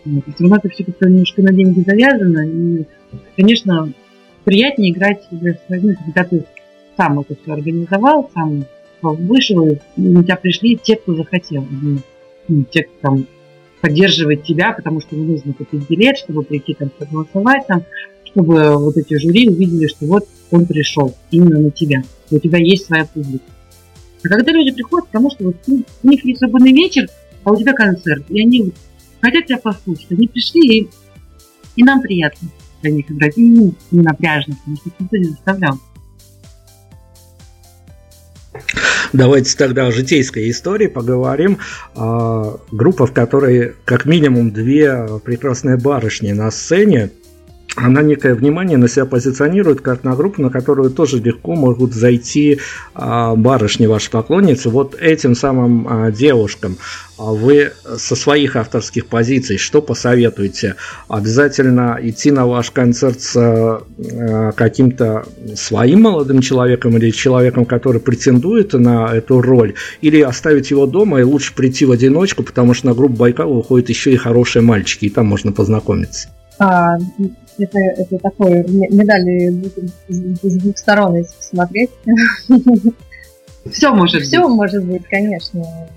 Вот. 0.04 0.24
И 0.26 0.32
все 0.32 0.44
равно 0.44 0.56
это 0.56 0.68
все 0.68 0.84
как-то 0.84 1.08
немножко 1.08 1.42
на 1.42 1.52
деньги 1.52 1.80
завязано. 1.86 2.46
И, 2.46 2.84
конечно, 3.36 3.92
приятнее 4.44 4.92
играть, 4.92 5.26
ну, 5.30 5.94
когда 6.04 6.24
ты 6.24 6.44
сам 6.96 7.20
это 7.20 7.34
все 7.40 7.52
организовал, 7.52 8.30
сам 8.34 8.64
вышел, 9.02 9.68
и 9.68 9.78
на 9.96 10.22
тебя 10.22 10.36
пришли 10.36 10.76
те, 10.76 10.96
кто 10.96 11.14
захотел. 11.14 11.66
Ну, 12.48 12.64
те, 12.70 12.84
кто 12.84 12.94
там 13.00 13.26
поддерживает 13.80 14.44
тебя, 14.44 14.72
потому 14.72 15.00
что 15.00 15.16
нужно 15.16 15.52
купить 15.54 15.88
билет, 15.88 16.18
чтобы 16.18 16.42
прийти 16.42 16.74
там 16.74 16.90
проголосовать, 16.90 17.66
там, 17.66 17.84
чтобы 18.24 18.76
вот 18.76 18.96
эти 18.96 19.14
жюри 19.14 19.48
увидели, 19.48 19.88
что 19.88 20.06
вот 20.06 20.28
он 20.50 20.66
пришел 20.66 21.14
именно 21.30 21.58
на 21.58 21.70
тебя. 21.70 22.02
У 22.32 22.38
тебя 22.38 22.58
есть 22.58 22.86
своя 22.86 23.04
публика. 23.04 23.44
А 24.24 24.28
когда 24.28 24.52
люди 24.52 24.72
приходят, 24.72 25.06
потому 25.08 25.30
что 25.30 25.44
вот 25.44 25.56
у 25.66 26.08
них 26.08 26.24
есть 26.24 26.38
свободный 26.38 26.72
вечер, 26.72 27.08
а 27.44 27.52
у 27.52 27.56
тебя 27.56 27.72
концерт, 27.72 28.24
и 28.30 28.40
они 28.40 28.72
хотят 29.20 29.46
тебя 29.46 29.58
послушать, 29.58 30.10
они 30.10 30.28
пришли, 30.28 30.78
и, 30.78 30.90
и 31.76 31.82
нам 31.82 32.00
приятно 32.00 32.48
для 32.80 32.90
них 32.92 33.10
играть, 33.10 33.36
и 33.36 33.42
им 33.42 33.74
не 33.90 34.00
напряжно, 34.00 34.56
потому 34.56 34.76
что 34.76 34.90
никто 34.98 35.16
не 35.16 35.24
заставлял. 35.24 35.78
Давайте 39.12 39.56
тогда 39.56 39.86
о 39.88 39.92
житейской 39.92 40.48
истории 40.50 40.86
поговорим. 40.86 41.58
А, 41.94 42.58
группа, 42.70 43.06
в 43.06 43.12
которой 43.12 43.74
как 43.84 44.06
минимум 44.06 44.52
две 44.52 45.06
прекрасные 45.22 45.76
барышни 45.76 46.32
на 46.32 46.50
сцене 46.50 47.10
она 47.74 48.02
некое 48.02 48.34
внимание 48.34 48.76
на 48.76 48.88
себя 48.88 49.06
позиционирует 49.06 49.80
как 49.80 50.04
на 50.04 50.14
группу, 50.14 50.42
на 50.42 50.50
которую 50.50 50.90
тоже 50.90 51.18
легко 51.18 51.54
могут 51.54 51.94
зайти 51.94 52.60
а, 52.94 53.34
барышни 53.34 53.86
ваши 53.86 54.10
поклонницы. 54.10 54.68
Вот 54.68 54.94
этим 55.00 55.34
самым 55.34 55.86
а, 55.88 56.10
девушкам 56.10 56.76
а 57.18 57.32
вы 57.32 57.72
со 57.98 58.16
своих 58.16 58.56
авторских 58.56 59.06
позиций 59.06 59.56
что 59.56 59.80
посоветуете? 59.80 60.74
Обязательно 61.08 61.96
идти 62.02 62.32
на 62.32 62.46
ваш 62.46 62.72
концерт 62.72 63.20
с 63.20 63.80
каким-то 64.56 65.24
своим 65.54 66.02
молодым 66.02 66.40
человеком 66.40 66.96
или 66.96 67.10
человеком, 67.10 67.64
который 67.64 68.00
претендует 68.00 68.72
на 68.72 69.14
эту 69.14 69.40
роль, 69.40 69.74
или 70.00 70.20
оставить 70.20 70.72
его 70.72 70.86
дома 70.86 71.20
и 71.20 71.22
лучше 71.22 71.54
прийти 71.54 71.84
в 71.84 71.92
одиночку, 71.92 72.42
потому 72.42 72.74
что 72.74 72.88
на 72.88 72.94
группу 72.94 73.14
Байкал 73.14 73.54
выходят 73.54 73.88
еще 73.88 74.12
и 74.12 74.16
хорошие 74.16 74.62
мальчики, 74.62 75.04
и 75.04 75.10
там 75.10 75.26
можно 75.26 75.52
познакомиться. 75.52 76.28
Это, 77.58 77.78
это 77.78 78.18
такое 78.18 78.64
медали 78.64 79.50
с 80.08 80.56
двух 80.58 80.78
сторон, 80.78 81.16
если 81.16 81.34
посмотреть. 81.36 81.90
Все 83.70 83.94
может 83.94 84.22
Все 84.22 84.42
быть. 84.42 84.56
может 84.56 84.84
быть, 84.84 85.04
конечно. 85.04 85.88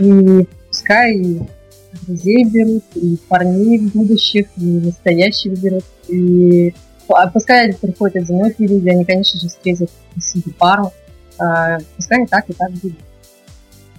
И 0.00 0.48
пускай 0.68 1.16
и 1.16 1.40
друзей 2.02 2.44
берут, 2.44 2.84
и 2.94 3.16
парней 3.28 3.78
будущих, 3.78 4.46
и 4.56 4.64
настоящих 4.64 5.58
берут. 5.60 5.84
И 6.08 6.74
а 7.08 7.28
пускай 7.28 7.72
приходят 7.74 8.16
одинокие 8.16 8.68
люди, 8.68 8.88
они, 8.88 9.04
конечно 9.04 9.38
же, 9.38 9.48
встретят 9.48 9.90
себе 10.20 10.52
пару. 10.58 10.92
А, 11.38 11.78
пускай 11.96 12.24
и 12.24 12.26
так, 12.26 12.48
и 12.48 12.52
так 12.54 12.70
будет 12.72 12.94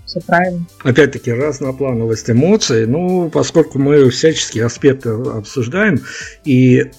все 0.05 0.19
правильно. 0.21 0.65
Опять-таки, 0.83 1.31
разноплановость 1.31 2.29
эмоций, 2.29 2.85
ну, 2.85 3.29
поскольку 3.29 3.79
мы 3.79 4.09
всяческие 4.09 4.65
аспекты 4.65 5.09
обсуждаем, 5.09 6.01
и 6.43 6.91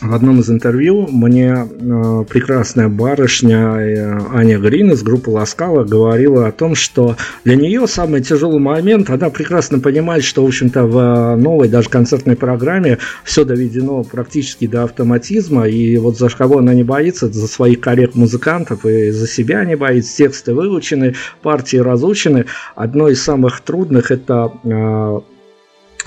в 0.00 0.14
одном 0.14 0.40
из 0.40 0.50
интервью 0.50 1.08
мне 1.10 1.54
э, 1.54 2.24
прекрасная 2.28 2.88
барышня 2.88 3.58
э, 3.58 4.20
Аня 4.32 4.58
Грин 4.58 4.92
из 4.92 5.02
группы 5.02 5.30
Ласкала 5.30 5.84
говорила 5.84 6.46
о 6.46 6.52
том, 6.52 6.74
что 6.74 7.16
для 7.44 7.56
нее 7.56 7.86
самый 7.88 8.22
тяжелый 8.22 8.60
момент, 8.60 9.10
она 9.10 9.30
прекрасно 9.30 9.80
понимает, 9.80 10.22
что, 10.22 10.44
в 10.44 10.46
общем-то, 10.46 10.84
в 10.84 11.36
новой 11.36 11.68
даже 11.68 11.88
концертной 11.88 12.36
программе 12.36 12.98
все 13.24 13.44
доведено 13.44 14.04
практически 14.04 14.66
до 14.66 14.84
автоматизма, 14.84 15.66
и 15.68 15.96
вот 15.96 16.16
за 16.16 16.28
кого 16.28 16.58
она 16.58 16.74
не 16.74 16.84
боится, 16.84 17.28
за 17.28 17.48
своих 17.48 17.80
коллег-музыкантов 17.80 18.86
и 18.86 19.10
за 19.10 19.26
себя 19.26 19.64
не 19.64 19.76
боится, 19.76 20.16
тексты 20.16 20.54
выучены, 20.54 21.16
партии 21.42 21.78
разучены. 21.78 22.46
Одно 22.76 23.08
из 23.08 23.22
самых 23.22 23.60
трудных 23.60 24.10
это 24.10 24.52
э, 24.62 25.20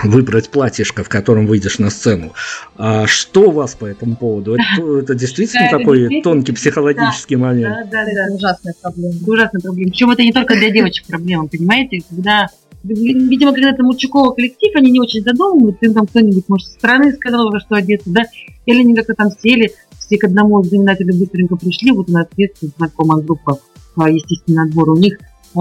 выбрать 0.02 0.50
платьишко, 0.50 1.04
в 1.04 1.08
котором 1.08 1.46
выйдешь 1.46 1.78
на 1.78 1.90
сцену. 1.90 2.32
А 2.76 3.06
что 3.06 3.48
у 3.48 3.50
вас 3.50 3.74
по 3.74 3.86
этому 3.86 4.16
поводу? 4.16 4.54
Это, 4.54 4.98
это 4.98 5.14
действительно 5.14 5.68
да, 5.70 5.78
такой 5.78 5.98
действительно. 5.98 6.22
тонкий 6.22 6.52
психологический 6.56 7.36
да, 7.36 7.42
момент? 7.42 7.90
Да, 7.90 8.04
да, 8.04 8.12
да, 8.28 8.34
ужасная 8.34 8.74
проблема. 8.80 9.14
Ужасная 9.26 9.60
проблема. 9.60 9.90
Причем 9.90 10.10
это 10.10 10.22
не 10.22 10.32
только 10.32 10.54
для 10.54 10.70
девочек 10.70 11.06
проблема, 11.06 11.48
понимаете? 11.48 12.02
Когда 12.08 12.48
Видимо, 12.84 13.52
когда 13.52 13.70
это 13.70 13.84
мужчиковый 13.84 14.34
коллектив, 14.34 14.72
они 14.74 14.90
не 14.90 15.00
очень 15.00 15.22
задумываются, 15.22 15.86
им 15.86 15.94
там 15.94 16.06
кто-нибудь, 16.06 16.48
может, 16.48 16.66
со 16.66 16.74
стороны 16.74 17.12
сказал, 17.12 17.48
во 17.50 17.60
что 17.60 17.76
одеться, 17.76 18.10
да, 18.10 18.24
или 18.66 18.80
они 18.80 18.94
как-то 18.96 19.14
там 19.14 19.28
сели, 19.30 19.72
все 20.00 20.18
к 20.18 20.24
одному 20.24 20.62
знаменателю 20.64 21.16
быстренько 21.16 21.54
пришли, 21.54 21.92
вот 21.92 22.08
у 22.08 22.12
нас 22.12 22.26
ответственная 22.26 22.72
знакомая 22.76 23.22
группа, 23.22 23.60
а, 23.96 24.10
естественно, 24.10 24.64
отбор, 24.64 24.90
у 24.90 24.96
них 24.96 25.16
э, 25.16 25.60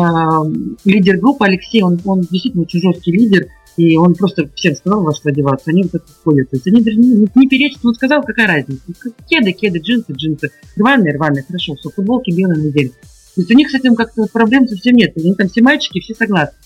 лидер 0.83 1.17
группы 1.17 1.45
Алексей, 1.45 1.83
он, 1.83 1.99
он 2.05 2.21
действительно 2.21 2.63
очень 2.63 2.81
жесткий 2.81 3.11
лидер, 3.11 3.47
и 3.77 3.97
он 3.97 4.15
просто 4.15 4.49
всем 4.55 4.75
сказал, 4.75 5.03
во 5.03 5.13
что 5.13 5.29
одеваться, 5.29 5.71
они 5.71 5.83
вот 5.83 5.95
это 5.95 6.05
ходят. 6.23 6.49
То 6.49 6.57
есть 6.57 6.67
они 6.67 6.81
даже 6.81 6.97
не, 6.97 7.27
не 7.33 7.47
перечат, 7.47 7.83
он 7.85 7.93
сказал, 7.93 8.23
какая 8.23 8.47
разница. 8.47 8.81
Кеды, 9.27 9.53
кеды, 9.53 9.79
джинсы, 9.79 10.13
джинсы. 10.13 10.51
Рваные, 10.75 11.15
рваные, 11.15 11.43
хорошо, 11.43 11.75
все, 11.75 11.89
футболки 11.89 12.31
белые 12.31 12.57
на 12.57 12.67
неделю. 12.67 12.89
То 12.89 13.41
есть 13.41 13.51
у 13.51 13.55
них 13.55 13.69
с 13.69 13.75
этим 13.75 13.95
как-то 13.95 14.25
проблем 14.31 14.67
совсем 14.67 14.95
нет. 14.95 15.13
Они 15.15 15.33
там 15.35 15.47
все 15.47 15.61
мальчики, 15.61 16.01
все 16.01 16.13
согласны. 16.13 16.57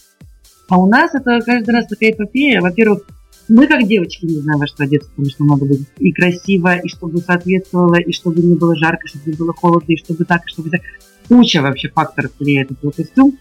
А 0.67 0.79
у 0.79 0.87
нас 0.87 1.13
это 1.13 1.39
каждый 1.45 1.71
раз 1.71 1.85
такая 1.85 2.11
эпопея. 2.11 2.59
Во-первых, 2.59 3.05
мы 3.47 3.67
как 3.67 3.85
девочки 3.85 4.25
не 4.25 4.39
знаем, 4.39 4.59
во 4.59 4.65
что 4.65 4.83
одеться, 4.83 5.09
потому 5.09 5.29
что 5.29 5.43
надо 5.43 5.65
быть 5.65 5.81
и 5.99 6.11
красиво, 6.11 6.77
и 6.77 6.87
чтобы 6.87 7.19
соответствовало, 7.19 7.95
и 7.95 8.11
чтобы 8.11 8.41
не 8.41 8.55
было 8.55 8.75
жарко, 8.75 9.07
чтобы 9.07 9.29
не 9.29 9.37
было 9.37 9.53
холодно, 9.53 9.91
и 9.93 9.97
чтобы 9.97 10.25
так, 10.25 10.41
и 10.45 10.49
чтобы 10.49 10.71
так. 10.71 10.81
куча 11.27 11.61
вообще 11.61 11.89
факторов 11.89 12.31
влияет 12.39 12.71
на 12.81 12.91
костюм. 12.91 13.37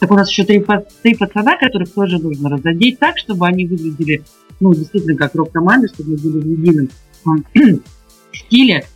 Так 0.00 0.10
у 0.10 0.14
нас 0.14 0.30
еще 0.30 0.44
три, 0.44 0.64
три 1.02 1.14
пацана, 1.14 1.58
которых 1.58 1.92
тоже 1.92 2.18
нужно 2.18 2.48
разодеть 2.48 2.98
так, 2.98 3.18
чтобы 3.18 3.46
они 3.46 3.66
выглядели, 3.66 4.24
ну, 4.58 4.74
действительно, 4.74 5.14
как 5.14 5.34
рок-команды, 5.34 5.88
чтобы 5.88 6.12
мы 6.12 6.16
были 6.16 6.38
в 6.38 6.46
едином 6.46 6.88
стиле. 8.32 8.86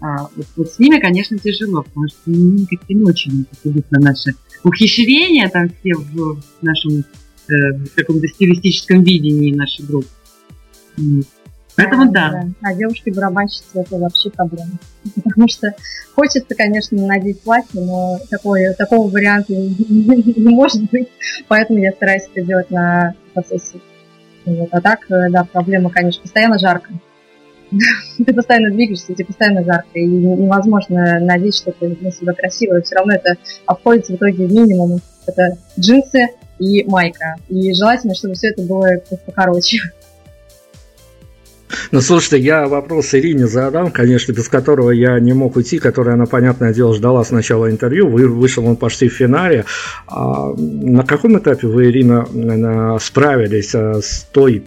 А, 0.00 0.28
вот, 0.34 0.46
вот 0.56 0.70
с 0.70 0.78
ними, 0.78 0.98
конечно, 0.98 1.38
тяжело, 1.38 1.82
потому 1.82 2.08
что 2.08 2.18
ну, 2.26 2.66
как-то 2.68 2.94
не 2.94 3.04
очень 3.04 3.46
идут 3.62 3.90
на 3.90 4.00
наши 4.00 4.34
ухищрения, 4.64 5.48
там 5.50 5.68
все 5.68 5.94
в 5.94 6.40
нашем 6.62 7.04
э, 7.48 7.52
каком-то 7.94 8.26
стилистическом 8.26 9.02
видении 9.02 9.54
нашей 9.54 9.84
группы. 9.84 10.08
Поэтому 11.76 12.10
да. 12.12 12.30
да. 12.30 12.48
А 12.62 12.74
девушки-барабанщицы 12.74 13.80
это 13.80 13.96
вообще 13.96 14.30
проблема. 14.30 14.72
Потому 15.24 15.48
что 15.48 15.74
хочется, 16.14 16.54
конечно, 16.54 17.04
надеть 17.06 17.40
платье, 17.40 17.80
но 17.80 18.18
такой, 18.30 18.72
такого 18.74 19.08
варианта 19.08 19.52
не, 19.54 20.54
может 20.54 20.90
быть. 20.90 21.08
Поэтому 21.48 21.80
я 21.80 21.92
стараюсь 21.92 22.28
это 22.32 22.46
делать 22.46 22.70
на 22.70 23.14
фотосессии. 23.32 23.80
Вот. 24.44 24.68
А 24.72 24.80
так, 24.80 25.10
э, 25.10 25.30
да, 25.30 25.44
проблема, 25.44 25.90
конечно, 25.90 26.22
постоянно 26.22 26.58
жарко. 26.58 26.92
Ты 28.24 28.32
постоянно 28.32 28.70
двигаешься, 28.70 29.14
тебе 29.14 29.24
постоянно 29.24 29.64
жарко, 29.64 29.88
и 29.94 30.06
невозможно 30.06 31.18
надеть 31.20 31.56
что-то 31.56 31.88
на 31.88 32.12
себя 32.12 32.34
красивое. 32.34 32.82
Все 32.82 32.96
равно 32.96 33.14
это 33.14 33.36
обходится 33.66 34.12
в 34.12 34.16
итоге 34.16 34.46
минимум. 34.46 35.00
Это 35.26 35.56
джинсы 35.78 36.28
и 36.58 36.84
майка. 36.84 37.36
И 37.48 37.72
желательно, 37.72 38.14
чтобы 38.14 38.34
все 38.34 38.50
это 38.50 38.62
было 38.62 38.88
покороче. 39.26 39.78
Ну, 41.90 42.00
слушайте, 42.00 42.38
я 42.38 42.66
вопрос 42.66 43.14
Ирине 43.14 43.46
задам, 43.46 43.90
конечно, 43.90 44.32
без 44.32 44.48
которого 44.48 44.90
я 44.90 45.18
не 45.20 45.32
мог 45.32 45.56
уйти, 45.56 45.78
которая, 45.78 46.14
она, 46.14 46.26
понятное 46.26 46.72
дело, 46.72 46.94
ждала 46.94 47.24
сначала 47.24 47.70
интервью, 47.70 48.08
вы, 48.08 48.28
вышел 48.28 48.66
он 48.66 48.76
почти 48.76 49.08
в 49.08 49.12
финале. 49.12 49.64
А 50.06 50.52
на 50.56 51.04
каком 51.04 51.38
этапе 51.38 51.66
вы, 51.66 51.86
Ирина, 51.86 52.98
справились 53.00 53.74
а, 53.74 54.00
с 54.00 54.26
той 54.32 54.64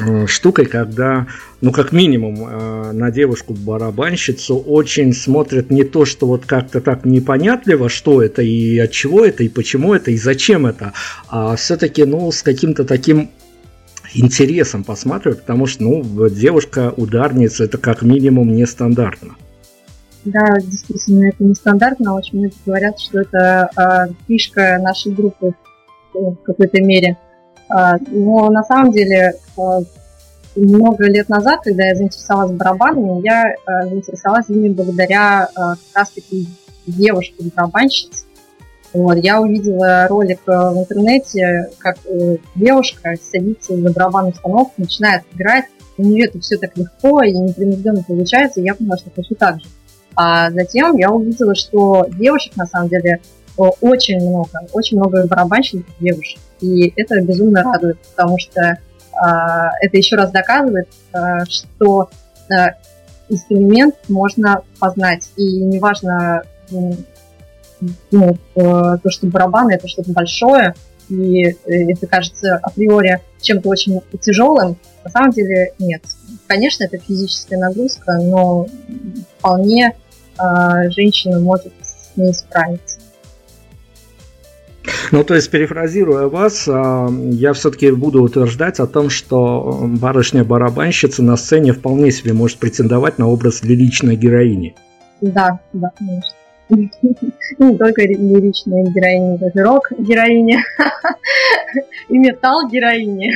э, 0.00 0.26
штукой, 0.26 0.66
когда, 0.66 1.26
ну, 1.60 1.72
как 1.72 1.92
минимум, 1.92 2.46
э, 2.48 2.92
на 2.92 3.10
девушку-барабанщицу 3.10 4.56
очень 4.56 5.12
смотрят 5.12 5.70
не 5.70 5.84
то, 5.84 6.04
что 6.04 6.26
вот 6.26 6.46
как-то 6.46 6.80
так 6.80 7.04
непонятливо, 7.04 7.88
что 7.88 8.22
это 8.22 8.42
и 8.42 8.78
от 8.78 8.90
чего 8.90 9.24
это, 9.24 9.44
и 9.44 9.48
почему 9.48 9.94
это, 9.94 10.10
и 10.10 10.16
зачем 10.16 10.66
это, 10.66 10.92
а 11.28 11.56
все-таки, 11.56 12.04
ну, 12.04 12.30
с 12.30 12.42
каким-то 12.42 12.84
таким 12.84 13.30
интересом 14.14 14.84
посматривать, 14.84 15.40
потому 15.40 15.66
что, 15.66 15.82
ну, 15.82 16.28
девушка-ударница 16.28 17.64
это 17.64 17.78
как 17.78 18.02
минимум 18.02 18.54
нестандартно. 18.54 19.36
Да, 20.24 20.58
действительно, 20.60 21.28
это 21.28 21.42
нестандартно. 21.42 22.14
Очень 22.14 22.38
многие 22.38 22.54
говорят, 22.64 23.00
что 23.00 23.20
это 23.20 23.68
э, 23.76 24.12
фишка 24.28 24.78
нашей 24.80 25.12
группы 25.12 25.54
в 26.14 26.36
какой-то 26.44 26.80
мере. 26.80 27.16
Э, 27.68 27.96
но 28.08 28.48
на 28.50 28.62
самом 28.62 28.92
деле 28.92 29.34
э, 29.56 29.60
много 30.54 31.06
лет 31.06 31.28
назад, 31.28 31.60
когда 31.64 31.86
я 31.86 31.94
заинтересовалась 31.94 32.52
барабанами, 32.52 33.24
я 33.24 33.52
э, 33.52 33.88
заинтересовалась 33.88 34.48
ими 34.48 34.68
благодаря 34.68 35.48
э, 35.50 35.54
как 35.54 35.78
раз-таки 35.94 36.48
девушке-барабанщице, 36.86 38.24
вот, 38.92 39.16
я 39.16 39.40
увидела 39.40 40.06
ролик 40.08 40.40
э, 40.46 40.52
в 40.52 40.78
интернете, 40.78 41.70
как 41.78 41.96
э, 42.04 42.36
девушка 42.54 43.14
садится 43.20 43.76
за 43.76 43.90
барабанную 43.90 44.32
установку, 44.32 44.72
начинает 44.76 45.22
играть. 45.32 45.66
У 45.96 46.02
нее 46.02 46.26
это 46.26 46.40
все 46.40 46.58
так 46.58 46.76
легко 46.76 47.22
и 47.22 47.32
непринужденно 47.32 48.02
получается, 48.02 48.60
и 48.60 48.64
я 48.64 48.74
поняла, 48.74 48.96
что 48.96 49.10
хочу 49.14 49.34
так 49.34 49.60
же. 49.60 49.66
А 50.14 50.50
затем 50.50 50.96
я 50.98 51.10
увидела, 51.10 51.54
что 51.54 52.06
девушек 52.18 52.56
на 52.56 52.66
самом 52.66 52.88
деле 52.88 53.20
очень 53.56 54.20
много, 54.20 54.66
очень 54.72 54.98
много 54.98 55.26
барабанщиков 55.26 55.86
девушек. 56.00 56.40
И 56.60 56.92
это 56.96 57.20
безумно 57.20 57.62
радует, 57.62 57.98
потому 58.14 58.38
что 58.38 58.78
а, 59.14 59.70
это 59.80 59.96
еще 59.96 60.16
раз 60.16 60.30
доказывает, 60.30 60.88
а, 61.12 61.44
что 61.46 62.08
а, 62.50 62.74
инструмент 63.28 63.94
можно 64.08 64.62
познать. 64.78 65.30
И 65.36 65.60
неважно, 65.60 66.42
ну, 68.10 68.36
то, 68.54 69.00
что 69.08 69.26
барабаны 69.26 69.72
это 69.72 69.88
что-то 69.88 70.12
большое, 70.12 70.74
и 71.08 71.44
э, 71.44 71.54
это 71.92 72.06
кажется 72.06 72.56
априори 72.62 73.20
чем-то 73.40 73.68
очень 73.68 74.00
тяжелым, 74.20 74.76
на 75.04 75.10
самом 75.10 75.30
деле 75.30 75.72
нет. 75.78 76.02
Конечно, 76.46 76.84
это 76.84 76.98
физическая 76.98 77.58
нагрузка, 77.58 78.18
но 78.18 78.66
вполне 79.38 79.94
э, 80.38 80.90
женщина 80.90 81.40
может 81.40 81.72
с 81.82 82.16
ней 82.16 82.32
справиться. 82.32 82.98
Ну, 85.12 85.22
то 85.22 85.34
есть, 85.34 85.50
перефразируя 85.50 86.26
вас, 86.26 86.66
а, 86.66 87.08
я 87.08 87.52
все-таки 87.52 87.92
буду 87.92 88.22
утверждать 88.22 88.80
о 88.80 88.88
том, 88.88 89.10
что 89.10 89.78
барышня-барабанщица 89.82 91.22
на 91.22 91.36
сцене 91.36 91.72
вполне 91.72 92.10
себе 92.10 92.32
может 92.32 92.58
претендовать 92.58 93.18
на 93.18 93.28
образ 93.28 93.62
лиричной 93.62 94.16
героини. 94.16 94.74
Да, 95.20 95.60
да, 95.72 95.92
конечно. 95.96 96.32
не 97.58 97.76
только 97.76 98.02
лиричные 98.02 98.84
героини, 98.84 99.38
даже 99.38 99.62
рок-героини 99.62 100.58
и 102.08 102.18
металл-героини 102.18 103.32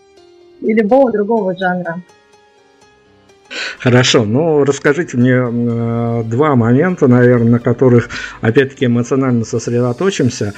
и 0.60 0.74
любого 0.74 1.12
другого 1.12 1.56
жанра. 1.56 2.02
Хорошо, 3.78 4.24
ну 4.24 4.64
расскажите 4.64 5.16
мне 5.16 5.34
э, 5.34 6.22
два 6.24 6.56
момента, 6.56 7.06
наверное, 7.06 7.52
на 7.52 7.58
которых 7.60 8.08
опять-таки 8.40 8.86
эмоционально 8.86 9.44
сосредоточимся. 9.44 10.52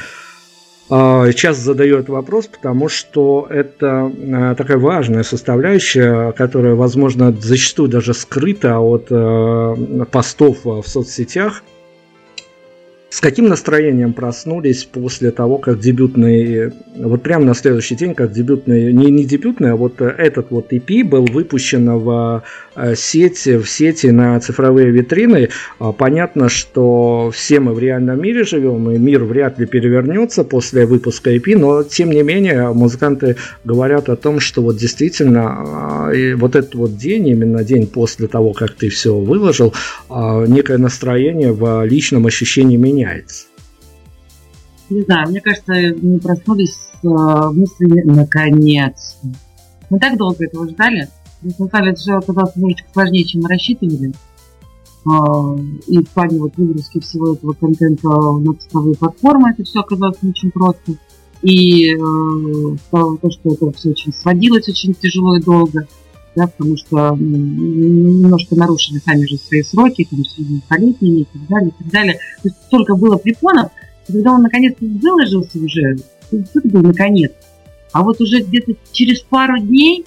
Э, 0.90 1.30
задаю 1.52 1.96
этот 1.98 2.08
вопрос, 2.08 2.46
потому 2.46 2.88
что 2.88 3.46
это 3.50 4.10
э, 4.16 4.54
такая 4.56 4.78
важная 4.78 5.22
составляющая, 5.22 6.32
которая, 6.32 6.74
возможно, 6.74 7.30
зачастую 7.32 7.90
даже 7.90 8.14
скрыта 8.14 8.78
от 8.78 9.08
э, 9.10 10.04
постов 10.10 10.64
в 10.64 10.84
соцсетях– 10.84 11.62
с 13.10 13.20
каким 13.20 13.48
настроением 13.48 14.12
проснулись 14.12 14.84
после 14.84 15.30
того, 15.30 15.56
как 15.56 15.80
дебютный, 15.80 16.72
вот 16.94 17.22
прямо 17.22 17.46
на 17.46 17.54
следующий 17.54 17.94
день, 17.94 18.14
как 18.14 18.32
дебютный, 18.32 18.92
не, 18.92 19.10
не 19.10 19.24
дебютный, 19.24 19.72
а 19.72 19.76
вот 19.76 20.02
этот 20.02 20.50
вот 20.50 20.72
EP 20.74 21.04
был 21.04 21.24
выпущен 21.24 21.88
в 21.98 22.44
э, 22.76 22.94
сети, 22.96 23.56
в 23.56 23.66
сети 23.68 24.08
на 24.08 24.38
цифровые 24.40 24.90
витрины. 24.90 25.48
А, 25.78 25.92
понятно, 25.92 26.50
что 26.50 27.30
все 27.32 27.60
мы 27.60 27.72
в 27.72 27.78
реальном 27.78 28.20
мире 28.20 28.44
живем, 28.44 28.90
и 28.90 28.98
мир 28.98 29.24
вряд 29.24 29.58
ли 29.58 29.64
перевернется 29.64 30.44
после 30.44 30.84
выпуска 30.84 31.34
EP, 31.34 31.56
но 31.56 31.84
тем 31.84 32.10
не 32.10 32.22
менее 32.22 32.74
музыканты 32.74 33.36
говорят 33.64 34.10
о 34.10 34.16
том, 34.16 34.38
что 34.38 34.60
вот 34.60 34.76
действительно 34.76 35.46
а, 35.46 36.12
вот 36.36 36.56
этот 36.56 36.74
вот 36.74 36.98
день, 36.98 37.28
именно 37.28 37.64
день 37.64 37.86
после 37.86 38.28
того, 38.28 38.52
как 38.52 38.74
ты 38.74 38.90
все 38.90 39.14
выложил, 39.14 39.72
а, 40.10 40.44
некое 40.44 40.76
настроение 40.76 41.52
в 41.52 41.86
личном 41.86 42.26
ощущении 42.26 42.76
меня 42.76 42.97
меняется? 42.98 43.46
Не 44.90 45.02
знаю, 45.02 45.28
мне 45.28 45.40
кажется, 45.40 45.72
мы 46.00 46.18
проснулись 46.18 46.74
с 46.74 47.04
э, 47.04 47.50
мыслями 47.52 48.02
«наконец». 48.04 49.18
Мы 49.90 49.98
так 49.98 50.16
долго 50.16 50.44
этого 50.44 50.68
ждали. 50.68 51.08
На 51.42 51.50
самом 51.50 51.70
деле, 51.70 51.92
это 51.92 52.02
же 52.02 52.12
оказалось 52.12 52.56
немножечко 52.56 52.88
сложнее, 52.92 53.24
чем 53.24 53.42
мы 53.42 53.48
рассчитывали. 53.48 54.12
А, 55.06 55.56
и 55.86 55.98
в 55.98 56.08
плане 56.08 56.38
вот 56.38 56.56
выгрузки 56.56 57.00
всего 57.00 57.34
этого 57.34 57.52
контента 57.52 58.08
на 58.08 58.54
цифровые 58.54 58.96
платформы 58.96 59.50
это 59.50 59.64
все 59.64 59.80
оказалось 59.80 60.20
не 60.22 60.30
очень 60.30 60.50
просто. 60.50 60.92
И 61.42 61.94
э, 61.94 61.98
то, 62.90 63.30
что 63.30 63.52
это 63.52 63.70
все 63.72 63.90
очень 63.90 64.12
сводилось 64.12 64.68
очень 64.68 64.94
тяжело 64.94 65.36
и 65.36 65.42
долго 65.42 65.86
да, 66.38 66.46
потому 66.46 66.76
что 66.76 67.16
немножко 67.18 68.54
нарушили 68.54 69.00
сами 69.04 69.26
же 69.26 69.36
свои 69.36 69.62
сроки, 69.62 70.06
там, 70.08 70.24
совершеннолетними 70.24 71.20
и 71.20 71.24
так 71.24 71.48
далее, 71.48 71.70
и 71.70 71.82
так 71.82 71.92
далее. 71.92 72.14
То 72.14 72.48
есть 72.48 72.56
столько 72.66 72.94
было 72.94 73.16
препонов, 73.16 73.72
когда 74.06 74.32
он 74.32 74.42
наконец 74.42 74.76
выложился 74.80 75.58
уже, 75.58 75.96
это 76.30 76.60
был 76.68 76.82
наконец. 76.82 77.32
А 77.92 78.02
вот 78.02 78.20
уже 78.20 78.40
где-то 78.40 78.74
через 78.92 79.20
пару 79.20 79.58
дней, 79.58 80.04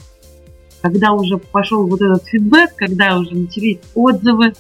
когда 0.82 1.11
уже 1.11 1.38
пошел 1.38 1.86
вот 1.86 2.01
этот 2.01 2.23
фидбэк, 2.25 2.75
когда 2.75 3.19
уже 3.19 3.36
начались 3.36 3.79
отзывы, 3.93 4.53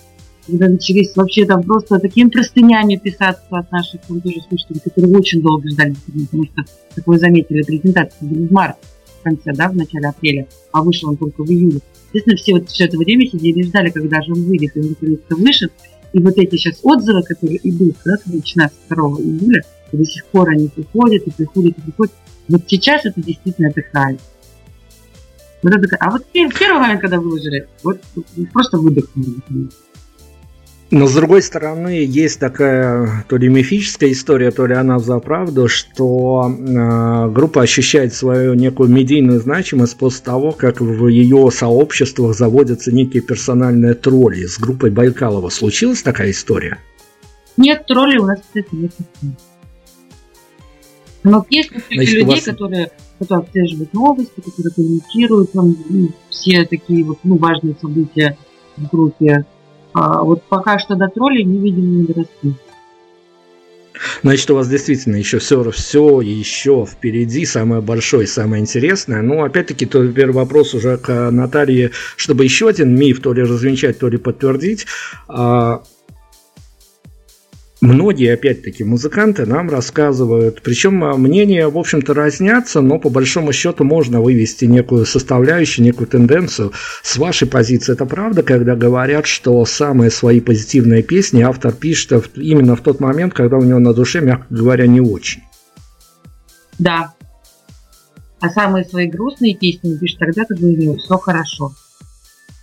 когда 0.45 0.67
начались 0.67 1.15
вообще 1.15 1.45
там 1.45 1.63
просто 1.63 1.99
такими 1.99 2.29
простынями 2.29 2.97
писаться 2.97 3.45
от 3.49 3.71
наших 3.71 4.01
там 4.01 4.19
тоже 4.19 4.41
слушателей, 4.49 4.81
которые 4.83 5.17
очень 5.17 5.41
долго 5.41 5.69
ждали, 5.69 5.95
потому 6.05 6.45
что, 6.45 6.63
как 6.95 7.07
вы 7.07 7.17
заметили, 7.17 7.63
презентация 7.63 8.27
в 8.27 8.51
марте 8.51 8.79
в 9.21 9.23
конце, 9.23 9.53
да, 9.53 9.69
в 9.69 9.75
начале 9.75 10.07
апреля, 10.09 10.47
а 10.71 10.83
вышел 10.83 11.09
он 11.09 11.17
только 11.17 11.43
в 11.43 11.49
июле. 11.49 11.79
Естественно, 12.13 12.35
все 12.35 12.53
вот 12.53 12.69
все 12.69 12.85
это 12.85 12.97
время 12.97 13.25
сидели 13.25 13.59
и 13.59 13.63
ждали, 13.63 13.89
когда 13.89 14.21
же 14.21 14.33
он 14.33 14.43
выйдет, 14.43 14.75
и 14.75 14.79
он 14.81 14.89
наконец-то 14.89 15.35
вышел. 15.35 15.69
И 16.11 16.19
вот 16.19 16.37
эти 16.37 16.57
сейчас 16.57 16.79
отзывы, 16.83 17.23
которые 17.23 17.59
идут, 17.63 17.95
да, 18.03 18.17
начиная 18.25 18.67
с 18.67 18.89
2 18.89 18.97
июля, 19.21 19.63
и 19.91 19.97
до 19.97 20.05
сих 20.05 20.25
пор 20.25 20.49
они 20.49 20.67
приходят, 20.67 21.23
и 21.25 21.31
приходят, 21.31 21.77
и 21.77 21.81
приходят. 21.81 22.13
Вот 22.49 22.61
сейчас 22.67 23.05
это 23.05 23.21
действительно 23.21 23.67
это 23.67 23.81
хайп. 23.93 24.19
Вот 25.63 25.73
это, 25.73 25.95
а 25.99 26.11
вот 26.11 26.23
в 26.23 26.59
первый 26.59 26.81
момент, 26.81 27.01
когда 27.01 27.19
выложили, 27.19 27.67
вот 27.83 28.01
просто 28.51 28.77
выдохнули. 28.77 29.69
Но 30.91 31.07
с 31.07 31.13
другой 31.13 31.41
стороны, 31.41 32.03
есть 32.05 32.37
такая 32.41 33.23
то 33.29 33.37
ли 33.37 33.47
мифическая 33.47 34.11
история, 34.11 34.51
то 34.51 34.65
ли 34.65 34.75
она 34.75 34.99
за 34.99 35.19
правду, 35.19 35.69
что 35.69 36.53
э, 36.53 37.29
группа 37.29 37.61
ощущает 37.61 38.13
свою 38.13 38.55
некую 38.55 38.89
медийную 38.89 39.39
значимость 39.39 39.97
после 39.97 40.25
того, 40.25 40.51
как 40.51 40.81
в 40.81 41.07
ее 41.07 41.49
сообществах 41.49 42.35
заводятся 42.35 42.91
некие 42.91 43.23
персональные 43.23 43.93
тролли. 43.93 44.45
С 44.45 44.59
группой 44.59 44.91
Байкалова 44.91 45.47
случилась 45.47 46.01
такая 46.01 46.31
история? 46.31 46.77
Нет, 47.55 47.85
тролли 47.87 48.17
у 48.17 48.25
нас, 48.25 48.41
кстати, 48.41 48.67
нет. 48.73 48.91
Но 51.23 51.45
есть 51.49 51.69
Значит, 51.89 52.13
людей, 52.15 52.25
вас... 52.25 52.43
которые, 52.43 52.91
которые 53.17 53.45
отслеживают 53.45 53.93
новости, 53.93 54.41
которые 54.41 54.73
комментируют 54.73 55.53
там, 55.53 55.73
ну, 55.87 56.09
все 56.29 56.65
такие 56.65 57.05
вот 57.05 57.19
ну, 57.23 57.37
важные 57.37 57.77
события 57.79 58.37
в 58.75 58.89
группе. 58.89 59.45
А 59.93 60.23
вот 60.23 60.43
пока 60.43 60.79
что 60.79 60.95
до 60.95 61.07
троллей 61.07 61.43
не 61.43 61.57
видим, 61.57 61.99
не 61.99 62.03
доросли. 62.05 62.55
Значит, 64.23 64.49
у 64.49 64.55
вас 64.55 64.67
действительно 64.67 65.17
еще 65.17 65.39
все, 65.39 65.69
все 65.71 66.21
еще 66.21 66.85
впереди, 66.89 67.45
самое 67.45 67.81
большое, 67.81 68.25
самое 68.25 68.61
интересное. 68.61 69.21
Ну, 69.21 69.43
опять-таки, 69.43 69.85
то 69.85 70.05
теперь 70.07 70.31
вопрос 70.31 70.73
уже 70.73 70.97
к 70.97 71.29
Наталье, 71.31 71.91
чтобы 72.15 72.43
еще 72.43 72.69
один 72.69 72.95
миф 72.95 73.21
то 73.21 73.33
ли 73.33 73.43
развенчать, 73.43 73.99
то 73.99 74.07
ли 74.07 74.17
подтвердить. 74.17 74.87
Многие, 77.81 78.35
опять-таки, 78.35 78.83
музыканты 78.83 79.47
нам 79.47 79.67
рассказывают, 79.67 80.61
причем 80.61 81.03
а, 81.03 81.17
мнения, 81.17 81.67
в 81.67 81.75
общем-то, 81.75 82.13
разнятся, 82.13 82.79
но 82.79 82.99
по 82.99 83.09
большому 83.09 83.51
счету 83.53 83.83
можно 83.83 84.21
вывести 84.21 84.65
некую 84.65 85.07
составляющую, 85.07 85.83
некую 85.83 86.05
тенденцию. 86.05 86.73
С 87.01 87.17
вашей 87.17 87.47
позиции 87.47 87.93
это 87.93 88.05
правда, 88.05 88.43
когда 88.43 88.75
говорят, 88.75 89.25
что 89.25 89.65
самые 89.65 90.11
свои 90.11 90.41
позитивные 90.41 91.01
песни 91.01 91.41
автор 91.41 91.73
пишет 91.73 92.29
именно 92.35 92.75
в 92.75 92.81
тот 92.81 92.99
момент, 92.99 93.33
когда 93.33 93.57
у 93.57 93.63
него 93.63 93.79
на 93.79 93.95
душе, 93.95 94.21
мягко 94.21 94.45
говоря, 94.51 94.85
не 94.85 95.01
очень? 95.01 95.41
Да. 96.77 97.15
А 98.41 98.49
самые 98.49 98.85
свои 98.85 99.07
грустные 99.07 99.55
песни 99.55 99.97
пишет 99.97 100.19
тогда, 100.19 100.45
когда 100.45 100.67
у 100.67 100.69
него 100.69 100.97
все 100.97 101.17
хорошо. 101.17 101.73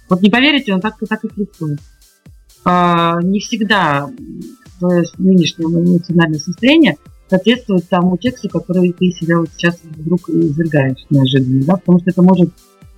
Вот 0.08 0.22
не 0.22 0.30
поверите, 0.30 0.72
он 0.72 0.80
так, 0.80 0.94
так 1.08 1.24
и 1.24 1.28
рисует. 1.36 1.80
А, 2.64 3.20
не 3.20 3.40
всегда 3.40 4.08
твое 4.79 5.05
нынешнее 5.18 5.66
эмоциональное 5.66 6.39
состояние 6.39 6.97
соответствует 7.29 7.89
тому 7.89 8.16
тексту, 8.16 8.49
который 8.49 8.93
ты 8.93 9.11
себя 9.11 9.39
вот 9.39 9.51
сейчас 9.57 9.79
вдруг 9.83 10.29
извергаешь 10.29 11.05
неожиданно, 11.11 11.64
да, 11.64 11.76
потому 11.76 12.01
что 12.01 12.11
это 12.11 12.22
может 12.22 12.51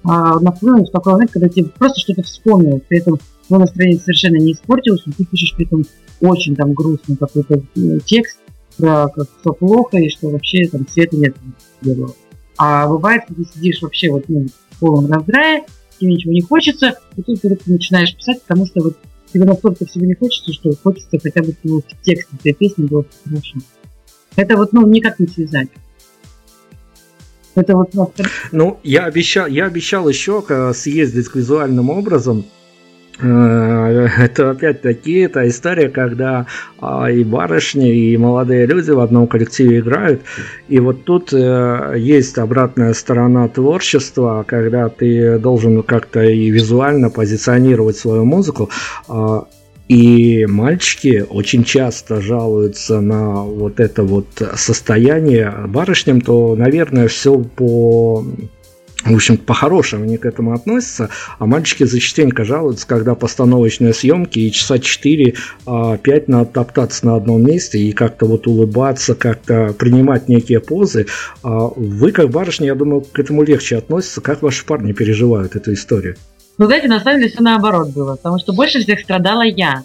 а, 0.04 0.38
нахлынуть 0.40 0.88
в 0.88 0.92
такой 0.92 1.14
момент, 1.14 1.32
когда 1.32 1.48
тебе 1.48 1.66
просто 1.66 2.00
что-то 2.00 2.22
вспомнил, 2.22 2.80
при 2.88 2.98
этом 2.98 3.18
твое 3.48 3.62
настроение 3.62 3.98
совершенно 3.98 4.36
не 4.36 4.52
испортилось, 4.52 5.02
но 5.06 5.12
ты 5.16 5.24
пишешь 5.24 5.54
при 5.56 5.66
этом 5.66 5.84
очень 6.20 6.54
там 6.54 6.72
грустный 6.72 7.16
какой-то 7.16 7.62
э, 7.76 7.98
текст 8.04 8.38
про 8.76 9.08
как 9.08 9.26
все 9.40 9.52
плохо 9.52 9.98
и 9.98 10.08
что 10.08 10.28
вообще 10.28 10.68
там 10.68 10.86
света 10.88 11.16
нет 11.16 11.36
белого. 11.82 12.14
А 12.56 12.86
бывает, 12.88 13.24
ты 13.28 13.44
сидишь 13.52 13.82
вообще 13.82 14.10
вот 14.10 14.24
ну, 14.28 14.46
в 14.70 14.78
полном 14.78 15.10
раздрае, 15.10 15.64
тебе 15.98 16.12
ничего 16.12 16.32
не 16.32 16.42
хочется, 16.42 16.98
и 17.16 17.22
тут 17.22 17.40
ты 17.40 17.58
начинаешь 17.66 18.14
писать, 18.14 18.42
потому 18.42 18.66
что 18.66 18.82
вот 18.82 18.96
тебе 19.32 19.44
настолько 19.44 19.86
всего 19.86 20.04
не 20.04 20.14
хочется, 20.14 20.52
что 20.52 20.70
хочется 20.82 21.18
хотя 21.22 21.42
бы 21.42 21.54
в 21.62 21.82
текст 22.02 22.28
этой 22.38 22.52
песни 22.52 22.84
было 22.84 23.04
хорошо. 23.24 23.58
Это 24.36 24.56
вот, 24.56 24.72
ну, 24.72 24.86
никак 24.86 25.18
не 25.18 25.26
связать. 25.26 25.68
Это 27.54 27.76
вот... 27.76 27.90
Ну, 28.52 28.78
я 28.84 29.04
обещал, 29.06 29.46
я 29.46 29.66
обещал 29.66 30.08
еще 30.08 30.44
съездить 30.72 31.28
к 31.28 31.36
визуальным 31.36 31.90
образом 31.90 32.44
Э, 32.44 32.59
это 34.18 34.50
опять-таки 34.50 35.20
эта 35.20 35.46
история, 35.48 35.88
когда 35.88 36.46
а, 36.80 37.10
и 37.10 37.22
барышни, 37.22 37.94
и 37.94 38.16
молодые 38.16 38.66
люди 38.66 38.90
в 38.90 39.00
одном 39.00 39.26
коллективе 39.26 39.80
играют. 39.80 40.22
И 40.68 40.80
вот 40.80 41.04
тут 41.04 41.32
э, 41.32 41.94
есть 41.98 42.38
обратная 42.38 42.94
сторона 42.94 43.48
творчества, 43.48 44.44
когда 44.46 44.88
ты 44.88 45.38
должен 45.38 45.82
как-то 45.82 46.22
и 46.22 46.50
визуально 46.50 47.10
позиционировать 47.10 47.96
свою 47.96 48.24
музыку. 48.24 48.70
А, 49.08 49.46
и 49.88 50.46
мальчики 50.46 51.26
очень 51.28 51.64
часто 51.64 52.20
жалуются 52.20 53.00
на 53.00 53.42
вот 53.42 53.80
это 53.80 54.04
вот 54.04 54.26
состояние. 54.54 55.52
Барышням 55.66 56.20
то, 56.20 56.54
наверное, 56.54 57.08
все 57.08 57.36
по 57.38 58.24
в 59.04 59.14
общем, 59.14 59.38
по-хорошему 59.38 60.04
они 60.04 60.18
к 60.18 60.26
этому 60.26 60.52
относятся, 60.52 61.08
а 61.38 61.46
мальчики 61.46 61.84
зачастенько 61.84 62.44
жалуются, 62.44 62.86
когда 62.86 63.14
постановочные 63.14 63.94
съемки 63.94 64.38
и 64.38 64.52
часа 64.52 64.76
4-5 64.76 65.34
а, 65.66 65.98
надо 66.26 66.44
топтаться 66.46 67.06
на 67.06 67.16
одном 67.16 67.42
месте 67.42 67.78
и 67.78 67.92
как-то 67.92 68.26
вот 68.26 68.46
улыбаться, 68.46 69.14
как-то 69.14 69.74
принимать 69.78 70.28
некие 70.28 70.60
позы. 70.60 71.06
А 71.42 71.68
вы, 71.74 72.12
как 72.12 72.30
барышня, 72.30 72.66
я 72.66 72.74
думаю, 72.74 73.00
к 73.00 73.18
этому 73.18 73.42
легче 73.42 73.76
относятся. 73.76 74.20
Как 74.20 74.42
ваши 74.42 74.64
парни 74.66 74.92
переживают 74.92 75.56
эту 75.56 75.72
историю? 75.72 76.16
Ну, 76.58 76.66
знаете, 76.66 76.88
на 76.88 77.00
самом 77.00 77.20
деле 77.20 77.32
все 77.32 77.42
наоборот 77.42 77.88
было, 77.90 78.16
потому 78.16 78.38
что 78.38 78.52
больше 78.52 78.80
всех 78.80 79.00
страдала 79.00 79.42
я. 79.42 79.84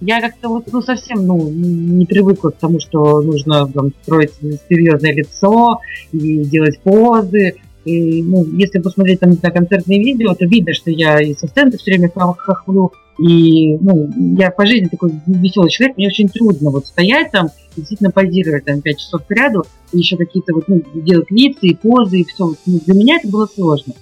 Я 0.00 0.20
как-то 0.20 0.48
вот, 0.48 0.72
ну, 0.72 0.80
совсем, 0.80 1.26
ну, 1.26 1.50
не 1.50 2.06
привыкла 2.06 2.50
к 2.50 2.56
тому, 2.56 2.78
что 2.80 3.20
нужно 3.20 3.70
там, 3.70 3.92
строить 4.02 4.32
серьезное 4.68 5.12
лицо 5.12 5.80
и 6.12 6.44
делать 6.44 6.80
позы. 6.80 7.56
И, 7.88 8.22
ну, 8.22 8.44
если 8.44 8.80
посмотреть 8.80 9.20
там 9.20 9.30
на 9.30 9.50
концертные 9.50 9.98
видео, 9.98 10.34
то 10.34 10.44
видно, 10.44 10.74
что 10.74 10.90
я 10.90 11.20
и 11.20 11.34
со 11.34 11.46
сцены 11.46 11.72
все 11.78 11.92
время 11.92 12.10
хохлю, 12.10 12.92
и 13.18 13.76
ну, 13.78 14.10
я 14.36 14.50
по 14.50 14.66
жизни 14.66 14.88
такой 14.88 15.12
веселый 15.26 15.70
человек, 15.70 15.96
мне 15.96 16.06
очень 16.06 16.28
трудно 16.28 16.70
вот 16.70 16.86
стоять 16.86 17.32
там 17.32 17.48
и 17.74 17.80
действительно 17.80 18.10
позировать 18.10 18.64
там 18.64 18.80
5 18.80 18.98
часов 18.98 19.22
к 19.26 19.30
ряду, 19.30 19.64
и 19.92 19.98
еще 19.98 20.16
какие-то 20.16 20.54
вот, 20.54 20.68
ну, 20.68 20.82
делать 20.94 21.30
лица 21.30 21.66
и 21.66 21.74
позы, 21.74 22.20
и 22.20 22.24
все. 22.24 22.52
Ну, 22.66 22.80
для 22.86 22.94
меня 22.94 23.16
это 23.16 23.28
было 23.28 23.46
сложно. 23.46 23.94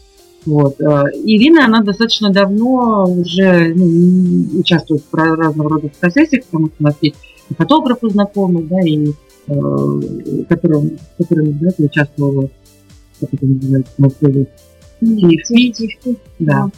Вот. 0.45 0.81
Э, 0.81 1.05
Ирина, 1.15 1.65
она 1.65 1.83
достаточно 1.83 2.31
давно 2.31 3.05
уже 3.09 3.73
ну, 3.75 4.61
участвует 4.61 5.03
в 5.11 5.15
разного 5.15 5.71
рода 5.71 5.89
фотосессиях, 5.89 6.45
потому 6.45 6.67
что 6.67 6.77
у 6.81 6.83
нас 6.83 6.95
есть 7.01 7.17
и 7.49 7.55
фотографы 7.55 8.11
знакомые, 8.11 8.67
да, 8.67 8.81
и 8.85 9.13
э, 9.47 10.45
которые, 10.49 10.99
которые 11.17 11.53
да, 11.53 11.69
участвовала 11.79 12.51
как 13.21 13.35
это 13.35 13.47
называется, 13.47 13.93
TFP. 15.03 16.19
Да. 16.39 16.69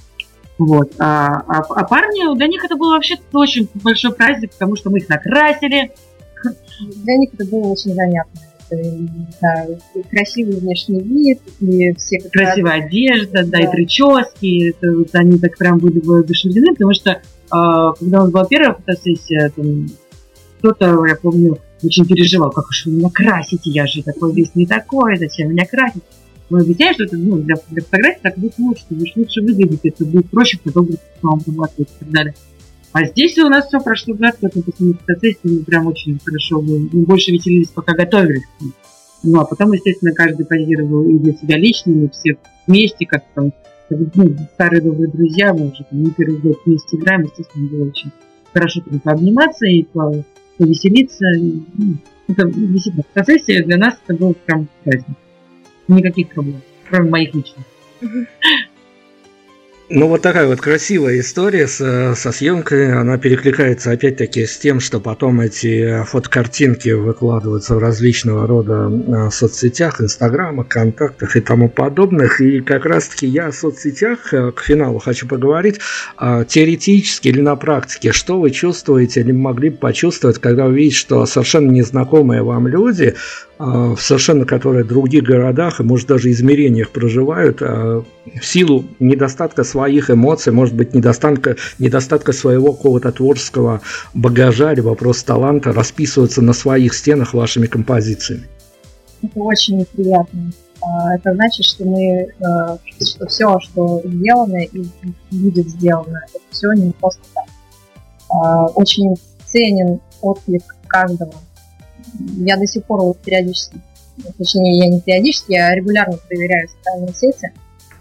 Вот. 0.59 0.93
А, 0.99 1.45
а, 1.47 1.61
а 1.61 1.85
парни, 1.85 2.37
для 2.37 2.49
них 2.49 2.65
это 2.65 2.77
был 2.77 2.91
вообще 2.91 3.17
очень 3.33 3.69
большой 3.75 4.13
праздник, 4.13 4.53
потому 4.53 4.77
что 4.77 4.91
мы 4.91 4.99
их 4.99 5.09
накрасили. 5.09 5.93
Для 6.81 7.17
них 7.17 7.31
это 7.35 7.45
было 7.47 7.69
очень 7.69 7.95
занятно. 7.95 8.41
Да, 9.41 9.67
красивый 10.11 10.57
внешний 10.57 11.01
вид, 11.01 11.41
и 11.61 11.95
все 11.95 12.19
как 12.19 12.33
Красивая 12.33 12.77
раз... 12.77 12.85
одежда, 12.85 13.43
да, 13.45 13.45
да, 13.45 13.61
и 13.61 13.71
прически. 13.71 14.71
Это, 14.71 14.95
вот, 14.95 15.09
они 15.15 15.39
так 15.39 15.57
прям 15.57 15.79
были 15.79 16.01
воодушевлены, 16.01 16.75
потому 16.75 16.93
что 16.93 17.11
э, 17.13 17.19
когда 17.51 18.21
у 18.21 18.25
нас 18.25 18.31
была 18.31 18.45
первая 18.45 18.75
фотосессия, 18.75 19.51
там, 19.57 19.87
кто-то, 20.59 21.07
я 21.07 21.17
помню, 21.17 21.59
очень 21.83 22.07
переживал, 22.07 22.51
как 22.51 22.69
уж 22.69 22.85
вы 22.85 22.93
меня 22.93 23.09
красите, 23.11 23.71
я 23.71 23.87
же 23.87 24.03
такой 24.03 24.35
весь 24.35 24.55
не 24.55 24.67
такой, 24.67 25.17
зачем 25.17 25.51
меня 25.51 25.65
красить? 25.65 26.03
Мы 26.51 26.61
объясняем, 26.61 26.95
что 26.95 27.05
это 27.05 27.17
ну, 27.17 27.37
для, 27.39 27.57
для 27.71 27.83
фотографии 27.83 28.21
так 28.23 28.39
будет 28.39 28.59
лучше, 28.59 28.85
будешь 28.91 29.17
лучше 29.17 29.41
выглядеть, 29.43 29.81
это 29.85 30.05
будет 30.05 30.31
проще 30.31 30.59
фотограф 30.63 30.99
вам 31.23 31.41
поматывать 31.41 31.91
и 31.91 31.99
так 31.99 32.11
далее. 32.11 32.35
А 32.93 33.05
здесь 33.05 33.37
у 33.39 33.49
нас 33.49 33.67
все 33.67 33.81
прошло 33.81 34.15
гладко, 34.15 34.47
это 34.47 34.63
после 34.63 34.95
процессе 34.95 35.39
мы 35.43 35.59
прям 35.61 35.87
очень 35.87 36.19
хорошо, 36.25 36.61
мы, 36.63 36.89
мы 36.91 37.05
больше 37.05 37.33
веселились, 37.33 37.69
пока 37.69 37.95
готовились. 37.95 38.45
Ну, 39.23 39.41
а 39.41 39.45
потом, 39.45 39.73
естественно, 39.73 40.13
каждый 40.15 40.47
позировал 40.47 41.07
и 41.09 41.19
для 41.19 41.35
себя 41.35 41.59
лично, 41.59 41.91
и 41.91 42.09
все 42.09 42.39
вместе, 42.67 43.05
как 43.05 43.25
там, 43.35 43.53
ну, 43.91 44.37
старые 44.55 44.81
добрые 44.81 45.11
друзья, 45.11 45.53
мы 45.53 45.71
уже 45.71 45.85
там, 45.91 46.03
не 46.03 46.11
первый 46.11 46.39
год 46.39 46.57
вместе 46.65 46.97
играем, 46.97 47.23
естественно, 47.23 47.69
было 47.69 47.89
очень 47.89 48.11
хорошо 48.53 48.81
там 48.81 49.01
пообниматься 49.01 49.67
и 49.67 49.87
повеселиться. 50.57 51.27
И, 51.37 51.63
ну, 51.77 51.97
это 52.29 52.51
действительно, 52.51 53.05
процессе 53.13 53.63
для 53.65 53.77
нас 53.77 53.95
это 54.07 54.17
был 54.19 54.35
прям 54.47 54.69
праздник 54.85 55.17
никаких 55.89 56.29
проблем, 56.31 56.63
кроме 56.89 57.11
моих 57.11 57.35
личных. 57.35 57.65
Ну, 59.91 60.07
вот 60.07 60.21
такая 60.21 60.47
вот 60.47 60.61
красивая 60.61 61.19
история 61.19 61.67
со, 61.67 62.15
со 62.15 62.31
съемкой. 62.31 62.93
Она 62.93 63.17
перекликается 63.17 63.91
опять-таки 63.91 64.45
с 64.45 64.59
тем, 64.59 64.81
что 64.81 65.01
потом 65.01 65.41
эти 65.41 66.03
фотокартинки 66.05 66.91
выкладываются 66.91 67.75
в 67.75 67.79
различного 67.79 68.47
рода 68.47 68.87
а, 68.87 69.31
соцсетях, 69.31 70.03
инстаграмах, 70.03 70.69
контактах 70.69 71.37
и 71.37 71.41
тому 71.41 71.71
подобных. 71.71 72.43
И 72.43 72.61
как 72.61 72.85
раз-таки 72.85 73.27
я 73.27 73.47
о 73.47 73.53
соцсетях 73.53 74.35
э, 74.35 74.53
к 74.53 74.61
финалу 74.61 74.99
хочу 74.99 75.27
поговорить. 75.27 75.81
А, 76.19 76.45
теоретически 76.45 77.29
или 77.29 77.41
на 77.41 77.57
практике, 77.57 78.13
что 78.13 78.39
вы 78.39 78.51
чувствуете 78.51 79.21
или 79.21 79.33
могли 79.33 79.71
бы 79.71 79.79
почувствовать, 79.79 80.39
когда 80.39 80.67
вы 80.67 80.75
видите, 80.75 80.97
что 80.97 81.25
совершенно 81.25 81.71
незнакомые 81.71 82.43
вам 82.43 82.69
люди 82.69 83.15
в 83.59 83.97
совершенно 83.99 84.45
которые 84.45 84.85
в 84.85 84.89
других 84.89 85.25
городах 85.25 85.81
и, 85.81 85.83
может, 85.83 86.07
даже 86.07 86.31
измерениях 86.31 86.91
проживают, 86.91 87.61
а, 87.61 88.05
в 88.41 88.45
силу 88.45 88.85
недостатка 89.01 89.65
своих 89.65 90.11
эмоций, 90.11 90.53
может 90.53 90.75
быть, 90.75 90.95
недостатка, 90.95 91.57
недостатка 91.79 92.33
своего 92.33 92.73
какого-то 92.73 93.11
творческого 93.11 93.81
багажа 94.15 94.73
или 94.73 94.81
вопрос 94.81 95.25
таланта 95.25 95.73
расписываются 95.73 96.41
на 96.41 96.53
своих 96.53 96.95
стенах 96.95 97.35
вашими 97.35 97.67
композициями. 97.67 98.45
Это 99.23 99.41
очень 99.41 99.85
приятно. 99.87 100.53
А, 100.81 101.17
это 101.17 101.35
значит, 101.35 101.65
что 101.65 101.85
мы, 101.85 102.29
что 103.01 103.27
все, 103.27 103.59
что 103.61 104.03
сделано 104.05 104.63
и 104.63 104.87
будет 105.33 105.69
сделано, 105.69 106.21
это 106.29 106.45
все 106.51 106.73
не 106.75 106.93
просто 106.93 107.23
так. 107.35 108.77
Очень 108.77 109.17
ценен 109.47 110.01
отклик 110.21 110.63
каждого 110.87 111.33
я 112.39 112.57
до 112.57 112.67
сих 112.67 112.85
пор 112.85 113.01
вот 113.03 113.19
периодически, 113.19 113.81
точнее, 114.37 114.79
я 114.79 114.89
не 114.89 115.01
периодически, 115.01 115.53
я 115.53 115.75
регулярно 115.75 116.17
проверяю 116.17 116.69
социальные 116.69 117.15
сети 117.15 117.53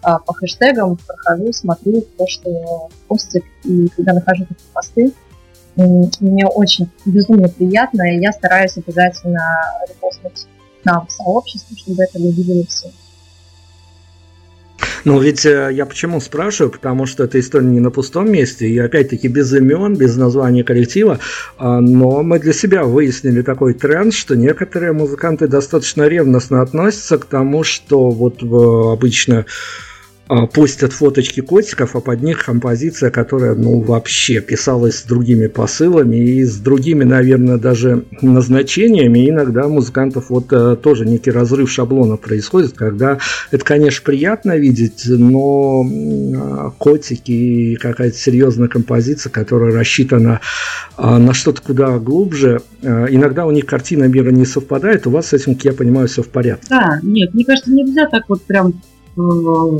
а, 0.01 0.19
по 0.19 0.33
хэштегам, 0.33 0.97
прохожу, 0.97 1.51
смотрю 1.53 2.01
то, 2.17 2.27
что 2.27 2.89
постит, 3.07 3.43
и 3.63 3.87
когда 3.89 4.13
нахожу 4.13 4.45
такие 4.45 4.67
посты, 4.73 5.13
мне 5.75 6.47
очень 6.47 6.89
безумно 7.05 7.49
приятно, 7.49 8.11
и 8.11 8.19
я 8.19 8.31
стараюсь 8.31 8.77
обязательно 8.77 9.43
репостнуть 9.87 10.47
нам 10.83 11.05
в 11.05 11.11
сообществе, 11.11 11.77
чтобы 11.77 12.03
это 12.03 12.17
увидели 12.17 12.63
все. 12.63 12.89
Ну, 15.05 15.19
ведь 15.19 15.45
э, 15.45 15.69
я 15.71 15.85
почему 15.85 16.19
спрашиваю, 16.19 16.71
потому 16.71 17.05
что 17.05 17.23
эта 17.23 17.39
история 17.39 17.67
не 17.67 17.79
на 17.79 17.91
пустом 17.91 18.31
месте, 18.31 18.67
и 18.67 18.77
опять-таки 18.77 19.27
без 19.27 19.53
имен, 19.53 19.95
без 19.95 20.15
названия 20.15 20.63
коллектива, 20.63 21.19
а, 21.57 21.79
но 21.81 22.23
мы 22.23 22.39
для 22.39 22.53
себя 22.53 22.83
выяснили 22.83 23.41
такой 23.41 23.73
тренд, 23.73 24.13
что 24.13 24.35
некоторые 24.35 24.93
музыканты 24.93 25.47
достаточно 25.47 26.07
ревностно 26.07 26.61
относятся 26.61 27.17
к 27.17 27.25
тому, 27.25 27.63
что 27.63 28.09
вот 28.09 28.41
обычно 28.43 29.45
а, 30.29 30.45
постят 30.45 30.91
фоточки 30.91 31.39
котиков, 31.39 31.95
а 31.95 32.01
под 32.01 32.21
них 32.21 32.43
композиция, 32.43 33.11
которая, 33.11 33.55
ну, 33.55 33.79
вообще 33.79 34.41
писалась 34.41 34.99
с 34.99 35.03
другими 35.03 35.47
посылами 35.47 36.17
и 36.17 36.43
с 36.43 36.57
другими, 36.57 37.05
наверное, 37.05 37.57
даже 37.57 38.03
назначениями. 38.21 39.29
иногда 39.29 39.67
у 39.67 39.69
музыкантов 39.69 40.29
вот 40.29 40.51
э, 40.51 40.75
тоже 40.75 41.05
некий 41.05 41.31
разрыв 41.31 41.71
шаблона 41.71 42.17
происходит, 42.17 42.73
когда 42.73 43.19
это, 43.51 43.63
конечно, 43.63 44.03
приятно 44.03 44.57
видеть, 44.57 45.03
но 45.07 45.85
а, 45.85 46.71
котики 46.77 47.31
и 47.31 47.75
какая-то 47.75 48.17
серьезная 48.17 48.67
композиция, 48.67 49.29
которая 49.29 49.73
рассчитана 49.73 50.41
а, 50.97 51.19
на 51.19 51.33
что-то 51.33 51.61
куда 51.61 51.97
глубже, 51.99 52.61
иногда 52.81 53.45
у 53.45 53.51
них 53.51 53.65
картина 53.65 54.05
мира 54.05 54.31
не 54.31 54.45
совпадает, 54.45 55.07
у 55.07 55.11
вас 55.11 55.27
с 55.27 55.33
этим, 55.33 55.57
я 55.63 55.73
понимаю, 55.73 56.07
все 56.07 56.21
в 56.21 56.29
порядке. 56.29 56.67
Да, 56.69 56.99
нет, 57.01 57.33
мне 57.33 57.45
кажется, 57.45 57.71
нельзя 57.71 58.07
так 58.07 58.23
вот 58.27 58.41
прям 58.43 58.81
э, 59.17 59.79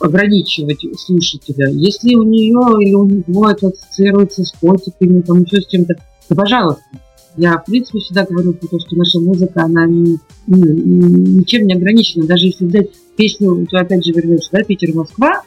ограничивать 0.00 0.84
слушателя. 0.98 1.70
Если 1.70 2.14
у 2.14 2.22
нее 2.22 2.60
или 2.82 2.94
у 2.94 3.04
него 3.06 3.50
это 3.50 3.68
ассоциируется 3.68 4.44
с 4.44 4.52
котиками, 4.52 5.20
там 5.20 5.42
еще 5.42 5.60
с 5.60 5.66
чем-то, 5.66 5.94
то 6.28 6.34
пожалуйста. 6.34 6.82
Я, 7.36 7.58
в 7.58 7.64
принципе, 7.64 8.00
всегда 8.00 8.24
говорю 8.24 8.54
про 8.54 8.66
то, 8.66 8.78
что 8.80 8.96
наша 8.96 9.20
музыка, 9.20 9.62
она 9.62 9.86
не, 9.86 10.18
не, 10.48 11.38
ничем 11.38 11.66
не 11.66 11.74
ограничена. 11.74 12.26
Даже 12.26 12.46
если 12.46 12.64
взять 12.66 12.88
песню, 13.16 13.66
то 13.70 13.78
опять 13.78 14.04
же 14.04 14.12
вернешься, 14.12 14.50
да, 14.52 14.62
Питер-Москва, 14.62 15.42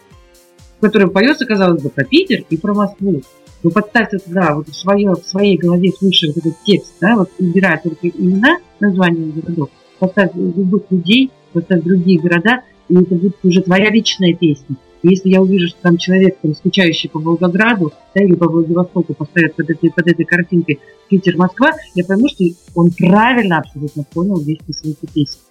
которая 0.79 1.09
поется, 1.09 1.45
казалось 1.45 1.81
бы, 1.81 1.89
про 1.89 2.05
Питер 2.05 2.45
и 2.49 2.57
про 2.57 2.73
Москву. 2.73 3.21
Вы 3.63 3.71
подставьте 3.71 4.17
туда, 4.17 4.55
вот 4.55 4.67
в, 4.67 4.75
свое, 4.75 5.13
в 5.13 5.25
своей 5.25 5.57
голове 5.57 5.91
слушая 5.97 6.31
вот 6.31 6.45
этот 6.45 6.61
текст, 6.65 6.93
да, 6.99 7.15
вот 7.15 7.29
убирая 7.39 7.79
только 7.81 8.09
имена, 8.09 8.57
названия 8.81 9.31
городов, 9.31 9.69
поставь 9.99 10.35
любых 10.35 10.83
людей, 10.89 11.31
поставь 11.53 11.83
другие 11.83 12.19
города, 12.19 12.61
и 12.93 13.03
это 13.03 13.15
будет 13.15 13.35
уже 13.43 13.61
твоя 13.61 13.89
личная 13.89 14.33
песня. 14.33 14.75
И 15.01 15.09
если 15.09 15.29
я 15.29 15.41
увижу, 15.41 15.67
что 15.67 15.81
там 15.81 15.97
человек, 15.97 16.37
там, 16.41 16.55
скучающий 16.55 17.09
по 17.09 17.19
Волгограду, 17.19 17.91
да, 18.13 18.23
или 18.23 18.35
по 18.35 18.47
Владивостоку 18.47 19.13
поставит 19.15 19.55
под 19.55 19.69
этой, 19.69 19.91
под 19.91 20.07
этой 20.07 20.25
картинкой 20.25 20.79
Питер-Москва, 21.09 21.71
я 21.95 22.05
пойму, 22.05 22.29
что 22.29 22.45
он 22.75 22.91
правильно 22.91 23.57
абсолютно 23.57 24.03
понял 24.03 24.39
весь 24.39 24.59
смысл 24.79 25.07
песни. 25.13 25.41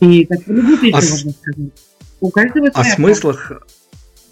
И 0.00 0.24
как 0.24 0.44
по 0.44 0.50
любой 0.50 0.78
песне 0.78 0.98
а 0.98 1.10
можно 1.10 1.30
сказать. 1.30 1.72
У 2.20 2.30
каждого 2.30 2.68
О 2.68 2.84
смыслах, 2.84 3.52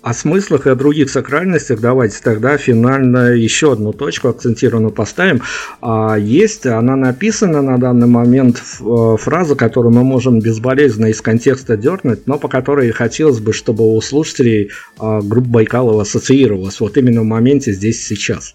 о 0.02 0.14
смыслах 0.14 0.66
и 0.66 0.70
о 0.70 0.74
других 0.74 1.10
сакральностях 1.10 1.80
давайте 1.80 2.18
тогда 2.22 2.56
финально 2.56 3.32
еще 3.32 3.72
одну 3.72 3.92
точку 3.92 4.28
акцентированную 4.28 4.92
поставим. 4.92 5.42
А, 5.80 6.16
есть, 6.16 6.66
она 6.66 6.96
написана 6.96 7.60
на 7.60 7.78
данный 7.78 8.06
момент 8.06 8.62
э, 8.80 9.16
фраза, 9.18 9.54
которую 9.56 9.94
мы 9.94 10.02
можем 10.02 10.40
безболезненно 10.40 11.06
из 11.06 11.20
контекста 11.20 11.76
дернуть, 11.76 12.26
но 12.26 12.38
по 12.38 12.48
которой 12.48 12.90
хотелось 12.92 13.40
бы, 13.40 13.52
чтобы 13.52 13.94
у 13.94 14.00
слушателей 14.00 14.70
а, 14.98 15.20
группа 15.20 15.48
Байкалова 15.48 16.02
ассоциировалась 16.02 16.80
вот 16.80 16.96
именно 16.96 17.20
в 17.20 17.24
моменте 17.24 17.72
здесь 17.72 18.04
сейчас. 18.04 18.54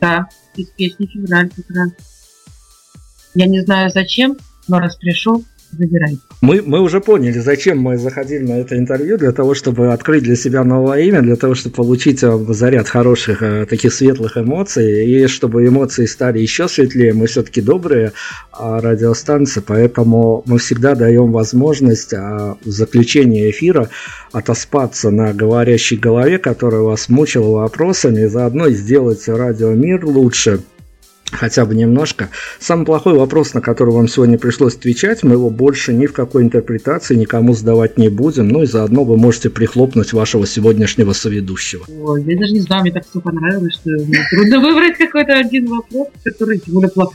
Да, 0.00 0.28
из 0.56 0.68
песни 0.68 1.06
«Февраль» 1.06 1.50
как. 1.68 1.88
Я 3.34 3.46
не 3.46 3.60
знаю 3.62 3.90
зачем, 3.90 4.36
но 4.68 4.78
раз 4.78 4.96
пришел, 4.96 5.44
забирайте. 5.72 6.18
Мы, 6.40 6.62
мы 6.62 6.80
уже 6.80 7.00
поняли, 7.00 7.38
зачем 7.38 7.78
мы 7.78 7.98
заходили 7.98 8.44
на 8.44 8.58
это 8.58 8.76
интервью, 8.78 9.18
для 9.18 9.32
того, 9.32 9.54
чтобы 9.54 9.92
открыть 9.92 10.22
для 10.22 10.36
себя 10.36 10.64
новое 10.64 11.00
имя, 11.00 11.22
для 11.22 11.36
того, 11.36 11.54
чтобы 11.54 11.74
получить 11.76 12.22
э, 12.22 12.38
заряд 12.48 12.88
хороших, 12.88 13.42
э, 13.42 13.66
таких 13.66 13.92
светлых 13.92 14.36
эмоций, 14.36 15.06
и 15.06 15.26
чтобы 15.26 15.66
эмоции 15.66 16.06
стали 16.06 16.38
еще 16.38 16.68
светлее. 16.68 17.12
Мы 17.12 17.26
все-таки 17.26 17.60
добрые 17.60 18.12
а, 18.52 18.80
радиостанции, 18.80 19.62
поэтому 19.64 20.42
мы 20.46 20.58
всегда 20.58 20.94
даем 20.94 21.32
возможность 21.32 22.14
а, 22.14 22.56
в 22.64 22.68
заключении 22.68 23.50
эфира 23.50 23.88
отоспаться 24.32 25.10
на 25.10 25.32
говорящей 25.32 25.96
голове, 25.96 26.38
которая 26.38 26.82
вас 26.82 27.08
мучила 27.08 27.60
вопросами, 27.60 28.22
и 28.22 28.26
заодно 28.26 28.70
сделать 28.70 29.26
радиомир 29.28 30.04
лучше– 30.04 30.60
хотя 31.32 31.64
бы 31.64 31.74
немножко. 31.74 32.28
Самый 32.58 32.86
плохой 32.86 33.14
вопрос, 33.14 33.54
на 33.54 33.60
который 33.60 33.94
вам 33.94 34.08
сегодня 34.08 34.38
пришлось 34.38 34.76
отвечать, 34.76 35.22
мы 35.22 35.32
его 35.32 35.50
больше 35.50 35.92
ни 35.92 36.06
в 36.06 36.12
какой 36.12 36.42
интерпретации 36.42 37.14
никому 37.14 37.54
сдавать 37.54 37.98
не 37.98 38.08
будем, 38.08 38.48
ну 38.48 38.62
и 38.62 38.66
заодно 38.66 39.04
вы 39.04 39.16
можете 39.16 39.50
прихлопнуть 39.50 40.12
вашего 40.12 40.46
сегодняшнего 40.46 41.12
соведущего. 41.12 41.84
Ой, 41.88 42.24
я 42.24 42.38
даже 42.38 42.52
не 42.52 42.60
знаю, 42.60 42.82
мне 42.82 42.92
так 42.92 43.04
все 43.08 43.20
понравилось, 43.20 43.74
что 43.74 43.90
мне 43.90 44.18
трудно 44.30 44.60
выбрать 44.68 44.96
какой-то 44.96 45.34
один 45.34 45.66
вопрос, 45.66 46.08
который 46.24 46.58
тем 46.58 46.74
более 46.74 46.90
плохо 46.90 47.14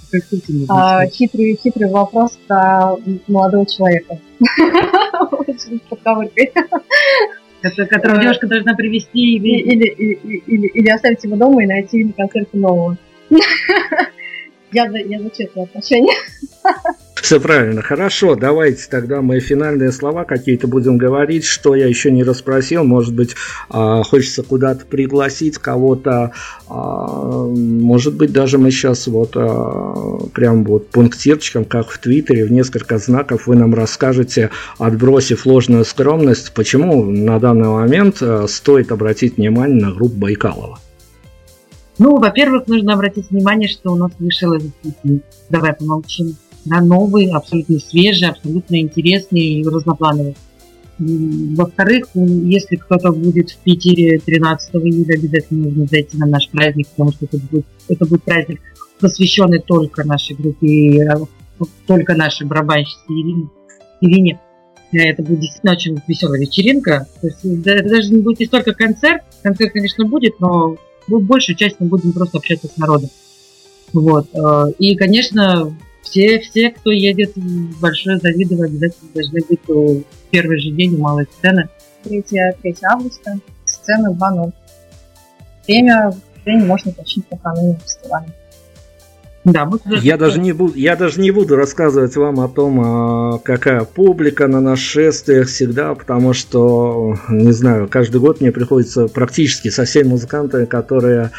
а, 0.70 1.06
хитрый, 1.08 1.60
хитрый 1.62 1.90
вопрос 1.90 2.38
про 2.48 2.96
молодого 3.28 3.66
человека. 3.66 4.20
Очень 5.48 5.80
подковыркой 5.90 6.52
которого 7.90 8.22
девушка 8.22 8.48
должна 8.48 8.74
привести 8.76 9.36
или, 9.36 9.60
или, 9.62 9.88
или, 9.88 10.44
или, 10.46 10.68
или 10.68 10.90
оставить 10.90 11.24
его 11.24 11.36
дома 11.36 11.64
и 11.64 11.68
найти 11.68 12.04
на 12.04 12.14
концерте 12.14 12.58
нового. 12.58 12.98
Я 14.74 14.90
за, 14.90 14.98
я 14.98 15.20
за 15.20 15.30
честные 15.30 15.66
отношения. 15.66 16.16
Все 17.24 17.40
правильно. 17.40 17.82
Хорошо, 17.82 18.36
давайте 18.36 18.86
тогда 18.90 19.22
мы 19.22 19.40
финальные 19.40 19.92
слова 19.92 20.26
какие-то 20.26 20.68
будем 20.68 20.98
говорить. 20.98 21.46
Что 21.46 21.76
я 21.76 21.86
еще 21.88 22.12
не 22.12 22.24
расспросил, 22.24 22.84
может 22.84 23.14
быть, 23.14 23.36
а, 23.70 24.04
хочется 24.04 24.42
куда-то 24.42 24.86
пригласить 24.86 25.60
кого-то. 25.60 26.32
А, 26.68 27.46
может 27.48 28.16
быть, 28.16 28.34
даже 28.34 28.58
мы 28.58 28.72
сейчас 28.72 29.06
вот 29.08 29.34
а, 29.36 30.18
прям 30.34 30.66
вот 30.66 30.90
пунктирчиком, 30.90 31.66
как 31.66 31.90
в 31.90 32.00
Твиттере, 32.00 32.44
в 32.44 32.52
несколько 32.52 32.98
знаков 32.98 33.46
вы 33.48 33.56
нам 33.56 33.76
расскажете, 33.76 34.50
отбросив 34.80 35.46
ложную 35.46 35.86
скромность, 35.86 36.52
почему 36.54 37.06
на 37.06 37.40
данный 37.40 37.70
момент 37.70 38.22
стоит 38.48 38.92
обратить 38.92 39.38
внимание 39.38 39.82
на 39.86 39.92
группу 39.94 40.18
Байкалова. 40.18 40.80
Ну, 42.00 42.18
во-первых, 42.18 42.68
нужно 42.68 42.94
обратить 42.94 43.30
внимание, 43.30 43.70
что 43.70 43.92
у 43.92 43.96
нас 43.96 44.12
вышел 44.20 44.54
этот 44.54 44.74
песни. 44.76 45.22
Давай 45.50 45.74
помолчим. 45.74 46.36
Да, 46.66 46.82
новый, 46.82 47.30
абсолютно 47.30 47.80
свежий, 47.80 48.30
абсолютно 48.30 48.80
интересный 48.80 49.42
и 49.42 49.64
разноплановый. 49.64 50.36
Во-вторых, 50.98 52.08
если 52.14 52.78
кто-то 52.78 53.12
будет 53.12 53.52
в 53.52 53.58
Питере 53.58 54.20
13 54.20 54.76
июля, 54.76 55.16
обязательно 55.16 55.68
нужно 55.68 55.86
зайти 55.88 56.18
на 56.18 56.26
наш 56.26 56.50
праздник, 56.50 56.88
потому 56.90 57.12
что 57.12 57.26
это 57.26 57.38
будет, 57.38 57.66
это 57.90 58.06
будет 58.06 58.24
праздник, 58.24 58.62
посвященный 59.00 59.60
только 59.60 60.06
нашей 60.06 60.36
группе, 60.36 61.04
э, 61.04 61.66
только 61.88 62.16
нашей 62.16 62.48
барабанщице 62.48 63.02
Ирине. 63.10 63.50
Ирине. 64.02 64.40
Э, 64.94 65.00
это 65.00 65.24
будет 65.24 65.40
действительно 65.42 65.74
очень 65.74 66.00
веселая 66.08 66.40
вечеринка. 66.40 67.08
То 67.20 67.28
есть, 67.28 67.44
это 67.44 67.90
даже 67.90 68.14
не 68.14 68.22
будет 68.22 68.40
не 68.40 68.46
столько 68.46 68.74
концерт. 68.74 69.24
Концерт, 69.42 69.74
конечно, 69.74 70.06
будет, 70.06 70.40
но 70.40 70.78
большую 71.08 71.56
часть 71.56 71.78
мы 71.80 71.88
будем 71.88 72.14
просто 72.14 72.38
общаться 72.38 72.68
с 72.68 72.78
народом. 72.78 73.10
Вот. 73.94 74.28
Э, 74.34 74.72
и, 74.80 74.96
конечно, 74.96 75.76
все, 76.02 76.40
все, 76.40 76.70
кто 76.72 76.92
едет 76.92 77.36
в 77.36 77.80
Большое 77.80 78.18
Завидово, 78.20 78.66
обязательно 78.66 79.12
должны 79.14 79.40
быть 79.48 79.60
в 79.68 80.04
первый 80.32 80.60
же 80.60 80.72
день 80.72 80.98
малой 80.98 81.28
сцены. 81.38 81.70
3, 82.04 82.24
3 82.24 82.76
августа, 82.84 83.40
сцена 83.66 84.12
2.0. 84.12 84.52
Время, 85.68 86.14
время 86.44 86.66
можно 86.66 86.92
уточнить 86.92 87.30
накануне 87.32 87.80
фестиваля. 87.82 88.28
Да, 89.44 89.66
мы 89.66 89.80
я, 89.86 90.18
даже 90.18 90.40
не 90.40 90.54
буду, 90.54 90.74
я 90.78 90.96
даже 90.96 91.20
не 91.20 91.32
буду 91.32 91.56
рассказывать 91.56 92.16
вам 92.16 92.40
о 92.40 92.48
том, 92.48 92.80
а, 92.82 93.40
какая 93.40 93.84
публика 93.84 94.48
на 94.48 94.62
нашествиях 94.62 95.48
всегда, 95.48 95.94
потому 95.96 96.34
что, 96.34 97.18
не 97.28 97.52
знаю, 97.52 97.90
каждый 97.90 98.22
год 98.22 98.40
мне 98.40 98.54
приходится 98.54 99.08
практически 99.08 99.70
со 99.70 99.84
всеми 99.84 100.10
музыкантами, 100.10 100.64
которые 100.64 101.32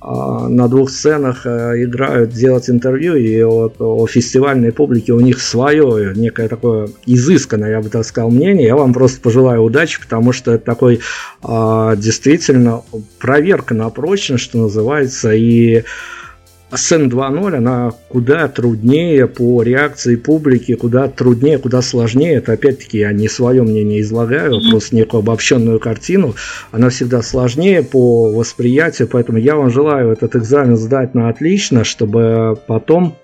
а, 0.00 0.48
на 0.48 0.66
двух 0.66 0.90
сценах 0.90 1.46
а, 1.46 1.80
играют, 1.80 2.30
делать 2.30 2.68
интервью, 2.68 3.14
и 3.14 3.40
вот 3.44 3.76
о 3.78 4.08
фестивальной 4.08 4.72
публике 4.72 5.12
у 5.12 5.20
них 5.20 5.40
свое, 5.40 6.12
некое 6.16 6.48
такое 6.48 6.88
изысканное, 7.06 7.70
я 7.70 7.80
бы 7.80 7.90
так 7.90 8.04
сказал, 8.04 8.32
мнение. 8.32 8.66
Я 8.66 8.74
вам 8.74 8.92
просто 8.92 9.20
пожелаю 9.20 9.62
удачи, 9.62 10.00
потому 10.00 10.32
что 10.32 10.52
это 10.52 10.64
такой 10.64 11.00
действительно 11.44 12.82
проверка 13.20 13.74
на 13.74 13.88
прочность, 13.90 14.42
что 14.42 14.58
называется, 14.58 15.32
и 15.32 15.84
Сцена 16.74 17.04
2.0, 17.08 17.56
она 17.56 17.92
куда 18.08 18.48
труднее 18.48 19.26
по 19.26 19.62
реакции 19.62 20.16
публики, 20.16 20.74
куда 20.74 21.08
труднее, 21.08 21.58
куда 21.58 21.82
сложнее. 21.82 22.36
Это 22.36 22.52
опять-таки 22.52 22.98
я 22.98 23.12
не 23.12 23.28
свое 23.28 23.62
мнение 23.62 24.00
излагаю, 24.00 24.54
mm-hmm. 24.54 24.70
просто 24.70 24.96
некую 24.96 25.20
обобщенную 25.20 25.78
картину. 25.80 26.34
Она 26.70 26.88
всегда 26.88 27.20
сложнее 27.20 27.82
по 27.82 28.32
восприятию, 28.32 29.08
поэтому 29.08 29.38
я 29.38 29.56
вам 29.56 29.70
желаю 29.70 30.12
этот 30.12 30.34
экзамен 30.34 30.76
сдать 30.76 31.14
на 31.14 31.28
отлично, 31.28 31.84
чтобы 31.84 32.58
потом 32.66 33.16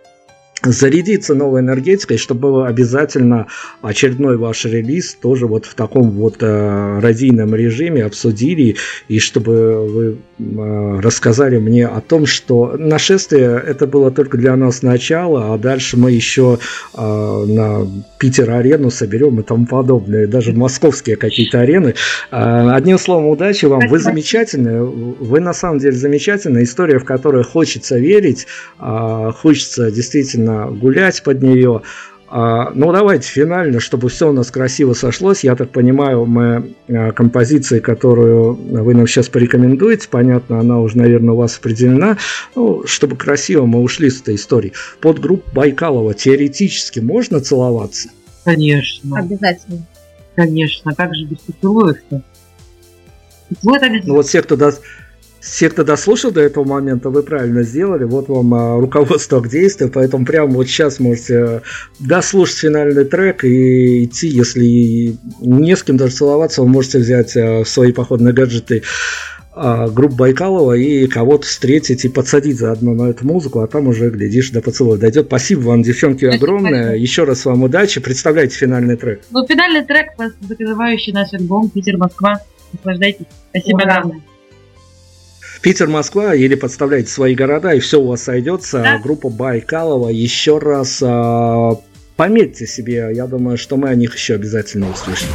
зарядиться 0.64 1.34
новой 1.34 1.60
энергетикой, 1.60 2.18
чтобы 2.18 2.66
обязательно 2.66 3.46
очередной 3.82 4.36
ваш 4.36 4.64
релиз 4.64 5.14
тоже 5.14 5.46
вот 5.46 5.66
в 5.66 5.74
таком 5.74 6.10
вот 6.10 6.36
э, 6.40 6.98
радийном 7.00 7.54
режиме 7.54 8.04
обсудили, 8.04 8.76
и 9.08 9.18
чтобы 9.20 9.88
вы 9.88 10.18
э, 10.38 11.00
рассказали 11.00 11.58
мне 11.58 11.86
о 11.86 12.00
том, 12.00 12.26
что 12.26 12.74
нашествие 12.76 13.62
это 13.64 13.86
было 13.86 14.10
только 14.10 14.36
для 14.36 14.56
нас 14.56 14.82
начало, 14.82 15.54
а 15.54 15.58
дальше 15.58 15.96
мы 15.96 16.10
еще 16.10 16.58
э, 16.94 17.00
на 17.00 17.86
Питер-арену 18.18 18.90
соберем 18.90 19.38
и 19.40 19.42
тому 19.42 19.66
подобное, 19.66 20.26
даже 20.26 20.52
московские 20.52 21.16
какие-то 21.16 21.60
арены. 21.60 21.94
Э, 22.30 22.70
одним 22.70 22.98
словом, 22.98 23.28
удачи 23.28 23.66
вам, 23.66 23.88
вы 23.88 23.98
замечательные, 23.98 24.82
вы 24.82 25.40
на 25.40 25.52
самом 25.52 25.78
деле 25.78 25.96
замечательная 25.96 26.64
история, 26.64 26.98
в 26.98 27.04
которую 27.04 27.44
хочется 27.44 27.96
верить, 27.96 28.46
э, 28.80 29.30
хочется 29.36 29.90
действительно 29.92 30.47
действительно 30.48 30.66
гулять 30.70 31.22
под 31.22 31.42
нее. 31.42 31.82
А, 32.30 32.72
ну, 32.74 32.92
давайте 32.92 33.26
финально, 33.26 33.80
чтобы 33.80 34.10
все 34.10 34.28
у 34.28 34.32
нас 34.32 34.50
красиво 34.50 34.92
сошлось. 34.92 35.44
Я 35.44 35.56
так 35.56 35.70
понимаю, 35.70 36.26
мы 36.26 36.74
а, 36.88 37.12
композиции, 37.12 37.80
которую 37.80 38.52
вы 38.52 38.94
нам 38.94 39.06
сейчас 39.06 39.30
порекомендуете, 39.30 40.08
понятно, 40.10 40.60
она 40.60 40.78
уже, 40.80 40.98
наверное, 40.98 41.32
у 41.32 41.38
вас 41.38 41.56
определена. 41.56 42.18
Ну, 42.54 42.86
чтобы 42.86 43.16
красиво 43.16 43.64
мы 43.64 43.80
ушли 43.80 44.10
с 44.10 44.20
этой 44.20 44.34
истории. 44.34 44.74
Под 45.00 45.20
группу 45.20 45.48
Байкалова 45.54 46.12
теоретически 46.12 47.00
можно 47.00 47.40
целоваться? 47.40 48.10
Конечно. 48.44 49.18
Обязательно. 49.18 49.86
Конечно. 50.36 50.94
Как 50.94 51.14
же 51.14 51.24
без 51.24 51.38
поцелуев-то? 51.38 52.22
Вот 53.62 53.80
Ну, 54.04 54.14
вот 54.14 54.26
все, 54.26 54.42
кто 54.42 54.56
даст... 54.56 54.82
Все, 55.50 55.70
кто 55.70 55.82
дослушал 55.82 56.30
до 56.30 56.42
этого 56.42 56.64
момента, 56.64 57.08
вы 57.08 57.22
правильно 57.22 57.62
сделали. 57.62 58.04
Вот 58.04 58.28
вам 58.28 58.52
а, 58.54 58.78
руководство 58.78 59.40
к 59.40 59.48
действию, 59.48 59.90
поэтому 59.90 60.26
прямо 60.26 60.52
вот 60.52 60.68
сейчас 60.68 61.00
можете 61.00 61.34
э, 61.34 61.60
дослушать 62.00 62.58
финальный 62.58 63.04
трек 63.04 63.44
и 63.44 64.04
идти, 64.04 64.28
если 64.28 65.16
не 65.40 65.74
с 65.74 65.82
кем 65.82 65.96
даже 65.96 66.14
целоваться, 66.14 66.62
вы 66.62 66.68
можете 66.68 66.98
взять 66.98 67.34
а, 67.36 67.64
свои 67.64 67.92
походные 67.92 68.34
гаджеты 68.34 68.82
а, 69.54 69.88
группу 69.88 70.16
Байкалова 70.16 70.74
и 70.74 71.06
кого-то 71.06 71.46
встретить 71.46 72.04
и 72.04 72.08
подсадить 72.10 72.58
заодно 72.58 72.92
на 72.92 73.08
эту 73.08 73.26
музыку, 73.26 73.60
а 73.60 73.66
там 73.66 73.88
уже, 73.88 74.10
глядишь, 74.10 74.50
до 74.50 74.60
поцелуя 74.60 74.98
дойдет. 74.98 75.26
Спасибо 75.26 75.60
вам, 75.60 75.82
девчонки, 75.82 76.26
огромное. 76.26 76.82
Спасибо. 76.82 77.02
Еще 77.02 77.24
раз 77.24 77.44
вам 77.46 77.62
удачи. 77.62 78.00
Представляйте 78.00 78.54
финальный 78.54 78.96
трек. 78.96 79.22
Ну, 79.30 79.46
финальный 79.46 79.84
трек, 79.84 80.08
закрывающий 80.40 81.12
наш 81.14 81.32
альбом 81.32 81.70
«Питер-Москва». 81.70 82.42
Наслаждайтесь. 82.74 83.26
Спасибо 83.50 83.80
огромное. 83.80 84.20
Питер-Москва, 85.60 86.34
или 86.34 86.54
подставляйте 86.54 87.10
свои 87.10 87.34
города, 87.34 87.72
и 87.72 87.80
все 87.80 88.00
у 88.00 88.06
вас 88.06 88.22
сойдется. 88.22 88.78
Да. 88.78 88.98
Группа 88.98 89.28
Байкалова. 89.28 90.08
Еще 90.08 90.58
раз 90.58 91.00
а, 91.02 91.80
пометьте 92.16 92.66
себе, 92.66 93.10
я 93.12 93.26
думаю, 93.26 93.58
что 93.58 93.76
мы 93.76 93.88
о 93.88 93.94
них 93.94 94.14
еще 94.14 94.34
обязательно 94.34 94.90
услышим. 94.90 95.28